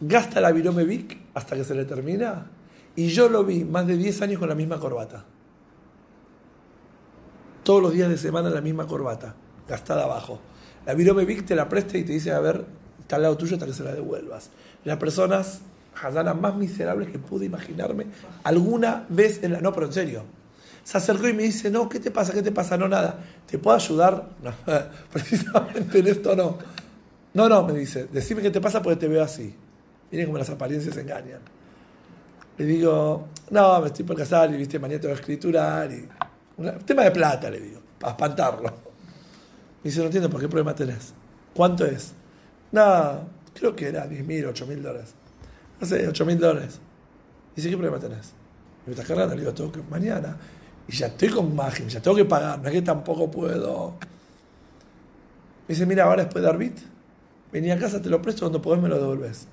Gasta 0.00 0.40
la 0.40 0.52
Virome 0.52 0.84
Vic 0.84 1.18
hasta 1.34 1.56
que 1.56 1.64
se 1.64 1.74
le 1.74 1.84
termina 1.84 2.46
y 2.94 3.08
yo 3.08 3.28
lo 3.28 3.44
vi 3.44 3.64
más 3.64 3.86
de 3.86 3.96
10 3.96 4.22
años 4.22 4.38
con 4.38 4.48
la 4.48 4.54
misma 4.54 4.78
corbata. 4.78 5.24
Todos 7.68 7.82
los 7.82 7.92
días 7.92 8.08
de 8.08 8.16
semana 8.16 8.48
la 8.48 8.62
misma 8.62 8.86
corbata, 8.86 9.34
gastada 9.68 10.04
abajo. 10.04 10.40
La 10.86 10.94
Virome 10.94 11.26
Vic 11.26 11.44
te 11.44 11.54
la 11.54 11.68
presta 11.68 11.98
y 11.98 12.02
te 12.02 12.14
dice, 12.14 12.32
a 12.32 12.40
ver, 12.40 12.64
está 12.98 13.16
al 13.16 13.22
lado 13.24 13.36
tuyo 13.36 13.56
hasta 13.56 13.66
que 13.66 13.74
se 13.74 13.84
la 13.84 13.92
devuelvas. 13.92 14.48
Las 14.86 14.96
personas 14.96 15.60
hazanas 16.02 16.34
más 16.34 16.56
miserables 16.56 17.10
que 17.10 17.18
pude 17.18 17.44
imaginarme 17.44 18.06
alguna 18.42 19.04
vez 19.10 19.42
en 19.42 19.52
la... 19.52 19.60
No, 19.60 19.74
pero 19.74 19.84
en 19.84 19.92
serio. 19.92 20.22
Se 20.82 20.96
acercó 20.96 21.28
y 21.28 21.34
me 21.34 21.42
dice, 21.42 21.70
no, 21.70 21.90
¿qué 21.90 22.00
te 22.00 22.10
pasa? 22.10 22.32
¿Qué 22.32 22.40
te 22.40 22.52
pasa? 22.52 22.78
No, 22.78 22.88
nada. 22.88 23.18
¿Te 23.46 23.58
puedo 23.58 23.76
ayudar? 23.76 24.30
No, 24.42 24.54
precisamente 25.12 25.98
en 25.98 26.06
esto 26.06 26.34
no. 26.34 26.56
No, 27.34 27.50
no, 27.50 27.66
me 27.66 27.74
dice, 27.74 28.08
decime 28.10 28.40
qué 28.40 28.50
te 28.50 28.62
pasa 28.62 28.80
porque 28.80 28.96
te 28.98 29.08
veo 29.08 29.22
así. 29.22 29.54
Miren 30.10 30.24
cómo 30.24 30.38
las 30.38 30.48
apariencias 30.48 30.96
engañan. 30.96 31.40
Le 32.56 32.64
digo, 32.64 33.28
no, 33.50 33.80
me 33.82 33.88
estoy 33.88 34.06
por 34.06 34.16
casar 34.16 34.50
y 34.54 34.56
viste, 34.56 34.78
mañana 34.78 35.02
tengo 35.02 35.14
que 35.14 35.20
escriturar. 35.20 35.92
Y... 35.92 36.08
Un 36.58 36.78
tema 36.80 37.04
de 37.04 37.12
plata, 37.12 37.48
le 37.50 37.60
digo, 37.60 37.80
para 38.00 38.12
espantarlo. 38.12 38.68
Me 38.68 39.84
dice, 39.84 40.00
no 40.00 40.06
entiendo 40.06 40.28
por 40.28 40.40
qué 40.40 40.48
problema 40.48 40.74
tenés. 40.74 41.14
¿Cuánto 41.54 41.86
es? 41.86 42.12
No, 42.72 43.20
creo 43.54 43.74
que 43.76 43.88
era 43.88 44.06
10 44.06 44.26
mil, 44.26 44.44
8 44.44 44.66
mil 44.66 44.82
dólares. 44.82 45.14
No 45.80 45.86
sé, 45.86 46.06
8 46.08 46.26
mil 46.26 46.38
dólares. 46.38 46.80
Dice, 47.54 47.70
¿qué 47.70 47.76
problema 47.76 48.00
tenés? 48.00 48.32
Me 48.84 48.92
estás 48.92 49.06
cargando, 49.06 49.34
le 49.34 49.42
digo, 49.42 49.54
tengo 49.54 49.70
que 49.70 49.82
mañana. 49.82 50.36
Y 50.88 50.92
ya 50.92 51.06
estoy 51.06 51.28
con 51.28 51.54
margen, 51.54 51.88
ya 51.88 52.02
tengo 52.02 52.16
que 52.16 52.24
pagar, 52.24 52.58
no 52.58 52.66
es 52.66 52.72
que 52.72 52.82
tampoco 52.82 53.30
puedo. 53.30 53.94
Me 55.68 55.74
dice, 55.74 55.86
mira, 55.86 56.04
ahora 56.04 56.24
después 56.24 56.42
de 56.42 56.50
Arbit, 56.50 56.78
vení 57.52 57.70
a 57.70 57.78
casa, 57.78 58.02
te 58.02 58.08
lo 58.08 58.20
presto, 58.20 58.40
cuando 58.40 58.60
podés 58.60 58.82
me 58.82 58.88
lo 58.88 58.96
devolves. 58.96 59.46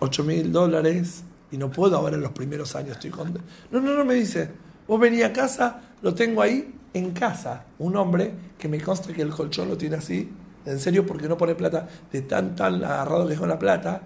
8 0.00 0.24
mil 0.24 0.50
dólares 0.50 1.22
y 1.54 1.56
no 1.56 1.70
puedo 1.70 1.96
ahora 1.96 2.16
en 2.16 2.22
los 2.22 2.32
primeros 2.32 2.74
años, 2.74 2.96
estoy 2.96 3.10
con... 3.10 3.32
No, 3.70 3.80
no, 3.80 3.94
no, 3.94 4.04
me 4.04 4.14
dice, 4.14 4.50
vos 4.88 4.98
vení 4.98 5.22
a 5.22 5.32
casa, 5.32 5.82
lo 6.02 6.12
tengo 6.12 6.42
ahí 6.42 6.74
en 6.92 7.12
casa. 7.12 7.66
Un 7.78 7.94
hombre 7.94 8.34
que 8.58 8.68
me 8.68 8.80
consta 8.80 9.12
que 9.12 9.22
el 9.22 9.30
colchón 9.30 9.68
lo 9.68 9.76
tiene 9.76 9.94
así, 9.94 10.28
en 10.66 10.80
serio, 10.80 11.06
porque 11.06 11.28
no 11.28 11.36
pone 11.36 11.54
plata, 11.54 11.86
de 12.10 12.22
tan, 12.22 12.56
tan 12.56 12.82
agarrado 12.82 13.28
que 13.28 13.34
es 13.34 13.38
con 13.38 13.48
la 13.48 13.56
plata. 13.56 14.02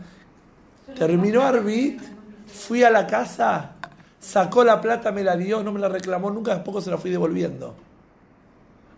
Terminó 0.99 1.40
Arbit, 1.40 2.03
fui 2.46 2.82
a 2.82 2.90
la 2.90 3.07
casa, 3.07 3.76
sacó 4.20 4.62
la 4.62 4.78
plata, 4.82 5.11
me 5.11 5.24
la 5.24 5.34
dio, 5.34 5.62
no 5.62 5.72
me 5.72 5.80
la 5.80 5.88
reclamó 5.88 6.30
nunca, 6.30 6.55
después 6.55 6.84
se 6.84 6.90
la 6.90 6.99
fui 6.99 7.11
devolviendo. 7.11 7.74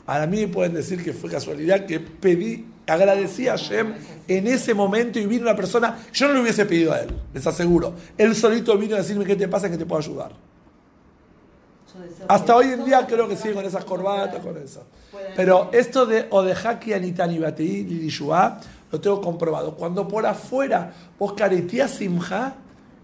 A 0.09 0.27
mí 0.27 0.41
me 0.41 0.49
pueden 0.49 0.75
decir 0.75 1.05
que 1.05 1.13
fue 1.13 1.31
casualidad 1.31 1.87
que 1.87 2.01
pedí, 2.01 2.67
agradecí 2.91 3.49
a 3.49 3.57
Shem 3.57 3.95
en 4.27 4.47
ese 4.47 4.75
momento 4.75 5.19
y 5.19 5.27
vino 5.27 5.43
una 5.43 5.57
persona, 5.57 5.99
yo 6.13 6.29
no 6.29 6.35
le 6.35 6.41
hubiese 6.41 6.67
pedido 6.67 6.93
a 6.93 7.01
él, 7.01 7.09
les 7.33 7.47
aseguro. 7.47 7.95
Él 8.19 8.35
solito 8.35 8.77
vino 8.77 8.97
a 8.97 8.99
decirme 8.99 9.25
qué 9.25 9.37
te 9.37 9.49
pasa, 9.49 9.71
que 9.71 9.79
te 9.79 9.87
puedo 9.87 10.01
ayudar. 10.01 10.33
Hasta 12.29 12.57
hoy 12.57 12.67
en 12.67 12.85
día 12.85 13.07
creo 13.07 13.29
que 13.29 13.37
sigue 13.37 13.55
con 13.55 13.65
esas 13.65 13.85
corbatas, 13.85 14.41
con 14.41 14.57
eso. 14.57 14.85
Pero 15.35 15.71
esto 15.73 16.07
de 16.07 16.27
Odehaki 16.31 16.93
Anitani 16.93 17.39
Batei 17.39 17.85
Lilishua 17.85 18.61
lo 18.91 19.01
tengo 19.01 19.21
comprobado. 19.21 19.75
Cuando 19.75 20.07
por 20.07 20.27
afuera 20.27 20.93
vos 21.19 21.33
careteás 21.33 21.93
Simha, 21.93 22.55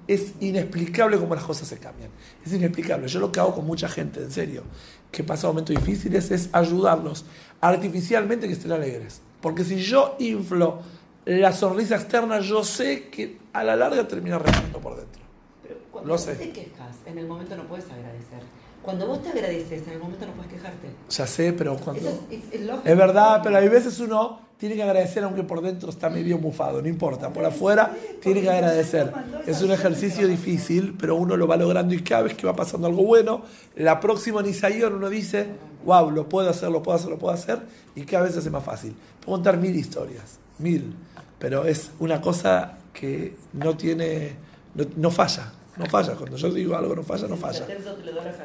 es 0.06 0.34
inexplicable 0.40 1.18
cómo 1.18 1.34
las 1.34 1.44
cosas 1.44 1.66
se 1.66 1.78
cambian. 1.78 2.10
Es 2.44 2.52
inexplicable. 2.52 3.08
Yo 3.08 3.18
lo 3.18 3.32
que 3.32 3.40
hago 3.40 3.54
con 3.54 3.66
mucha 3.66 3.88
gente, 3.88 4.20
en 4.22 4.30
serio, 4.30 4.62
que 5.10 5.24
pasa 5.24 5.48
momentos 5.48 5.74
difíciles, 5.74 6.30
es 6.30 6.48
ayudarlos 6.52 7.24
artificialmente 7.60 8.46
que 8.46 8.52
estén 8.52 8.72
alegres. 8.72 9.20
Porque 9.46 9.62
si 9.62 9.80
yo 9.80 10.16
inflo 10.18 10.80
la 11.24 11.52
sonrisa 11.52 11.94
externa, 11.94 12.40
yo 12.40 12.64
sé 12.64 13.08
que 13.10 13.38
a 13.52 13.62
la 13.62 13.76
larga 13.76 14.08
termina 14.08 14.40
remando 14.40 14.80
por 14.80 14.96
dentro. 14.96 15.22
Pero 15.62 15.76
cuando 15.92 16.08
Lo 16.08 16.18
sé. 16.18 16.34
te 16.34 16.50
quejas, 16.50 16.96
en 17.06 17.16
el 17.16 17.28
momento 17.28 17.56
no 17.56 17.62
puedes 17.68 17.84
agradecer. 17.84 18.40
Cuando 18.82 19.06
vos 19.06 19.22
te 19.22 19.28
agradeces, 19.28 19.86
en 19.86 19.92
el 19.92 19.98
momento 20.00 20.26
no 20.26 20.32
puedes 20.32 20.52
quejarte. 20.52 20.88
Ya 21.10 21.28
sé, 21.28 21.52
pero 21.52 21.76
cuando... 21.76 22.08
Eso 22.08 22.26
es, 22.28 22.40
es-. 22.60 22.68
Es 22.84 22.96
verdad, 22.96 23.40
pero 23.40 23.56
hay 23.58 23.68
veces 23.68 24.00
uno 24.00 24.40
tiene 24.58 24.74
que 24.74 24.82
agradecer 24.82 25.22
aunque 25.24 25.42
por 25.42 25.60
dentro 25.60 25.90
está 25.90 26.08
medio 26.08 26.38
mufado, 26.38 26.80
no 26.80 26.88
importa, 26.88 27.32
por 27.32 27.44
afuera 27.44 27.94
tiene 28.20 28.40
que 28.40 28.50
agradecer. 28.50 29.12
Es 29.46 29.62
un 29.62 29.70
ejercicio 29.70 30.26
difícil, 30.26 30.96
pero 30.98 31.16
uno 31.16 31.36
lo 31.36 31.46
va 31.46 31.56
logrando 31.56 31.94
y 31.94 32.02
cada 32.02 32.22
vez 32.22 32.34
que 32.34 32.46
va 32.46 32.56
pasando 32.56 32.86
algo 32.86 33.02
bueno, 33.02 33.42
la 33.76 34.00
próxima 34.00 34.42
Nisayón 34.42 34.94
uno 34.94 35.10
dice, 35.10 35.46
wow, 35.84 36.10
lo 36.10 36.28
puedo 36.28 36.48
hacer, 36.48 36.70
lo 36.70 36.82
puedo 36.82 36.96
hacer, 36.96 37.10
lo 37.10 37.18
puedo 37.18 37.34
hacer, 37.34 37.60
y 37.94 38.02
cada 38.02 38.24
vez 38.24 38.36
hace 38.36 38.50
más 38.50 38.64
fácil. 38.64 38.94
Puedo 39.20 39.36
contar 39.36 39.58
mil 39.58 39.76
historias, 39.76 40.38
mil, 40.58 40.94
pero 41.38 41.66
es 41.66 41.90
una 41.98 42.20
cosa 42.20 42.78
que 42.94 43.36
no 43.52 43.76
tiene, 43.76 44.36
no, 44.74 44.84
no 44.96 45.10
falla, 45.10 45.52
no 45.76 45.86
falla. 45.86 46.14
Cuando 46.14 46.36
yo 46.36 46.50
digo 46.50 46.76
algo 46.76 46.96
no 46.96 47.02
falla, 47.02 47.28
no 47.28 47.36
falla. 47.36 47.66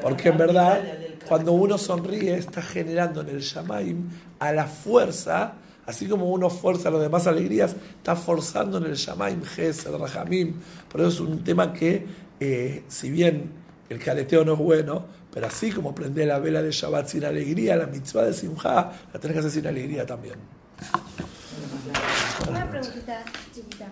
Porque 0.02 0.30
en 0.30 0.38
verdad, 0.38 0.82
cuando 1.28 1.54
uno 1.54 1.78
sonríe, 1.78 2.36
está 2.36 2.62
generando 2.62 3.22
en 3.22 3.30
el 3.30 3.40
Shamaim 3.40 4.10
a 4.40 4.52
la 4.52 4.66
fuerza, 4.66 5.54
así 5.92 6.08
como 6.08 6.30
uno 6.30 6.50
fuerza 6.50 6.90
las 6.90 7.02
demás 7.02 7.28
alegrías, 7.28 7.76
está 7.98 8.16
forzando 8.16 8.78
en 8.78 8.86
el 8.86 8.96
Shamaim 8.96 9.44
Gesed, 9.44 9.94
Rahamim. 9.94 10.56
Por 10.90 11.02
eso 11.02 11.10
es 11.10 11.20
un 11.20 11.44
tema 11.44 11.74
que, 11.74 12.06
eh, 12.40 12.84
si 12.88 13.12
bien 13.12 13.52
el 13.90 14.00
careteo 14.00 14.46
no 14.46 14.54
es 14.54 14.60
bueno, 14.60 15.06
pero 15.34 15.48
así 15.48 15.70
como 15.70 15.94
prender 15.94 16.30
la 16.30 16.40
vela 16.40 16.62
de 16.62 16.72
Shabbat 16.72 17.08
sin 17.08 17.26
alegría, 17.26 17.76
la 17.76 17.88
mitzvah 17.88 18.24
de 18.24 18.34
Simha, 18.34 18.92
la 19.14 19.20
tenés 19.20 19.34
que 19.34 19.40
hacer 19.40 19.52
sin 19.52 19.68
alegría 19.68 20.06
también. 20.06 20.36
Una 22.50 22.70
preguntita 22.70 23.24
chiquita. 23.54 23.92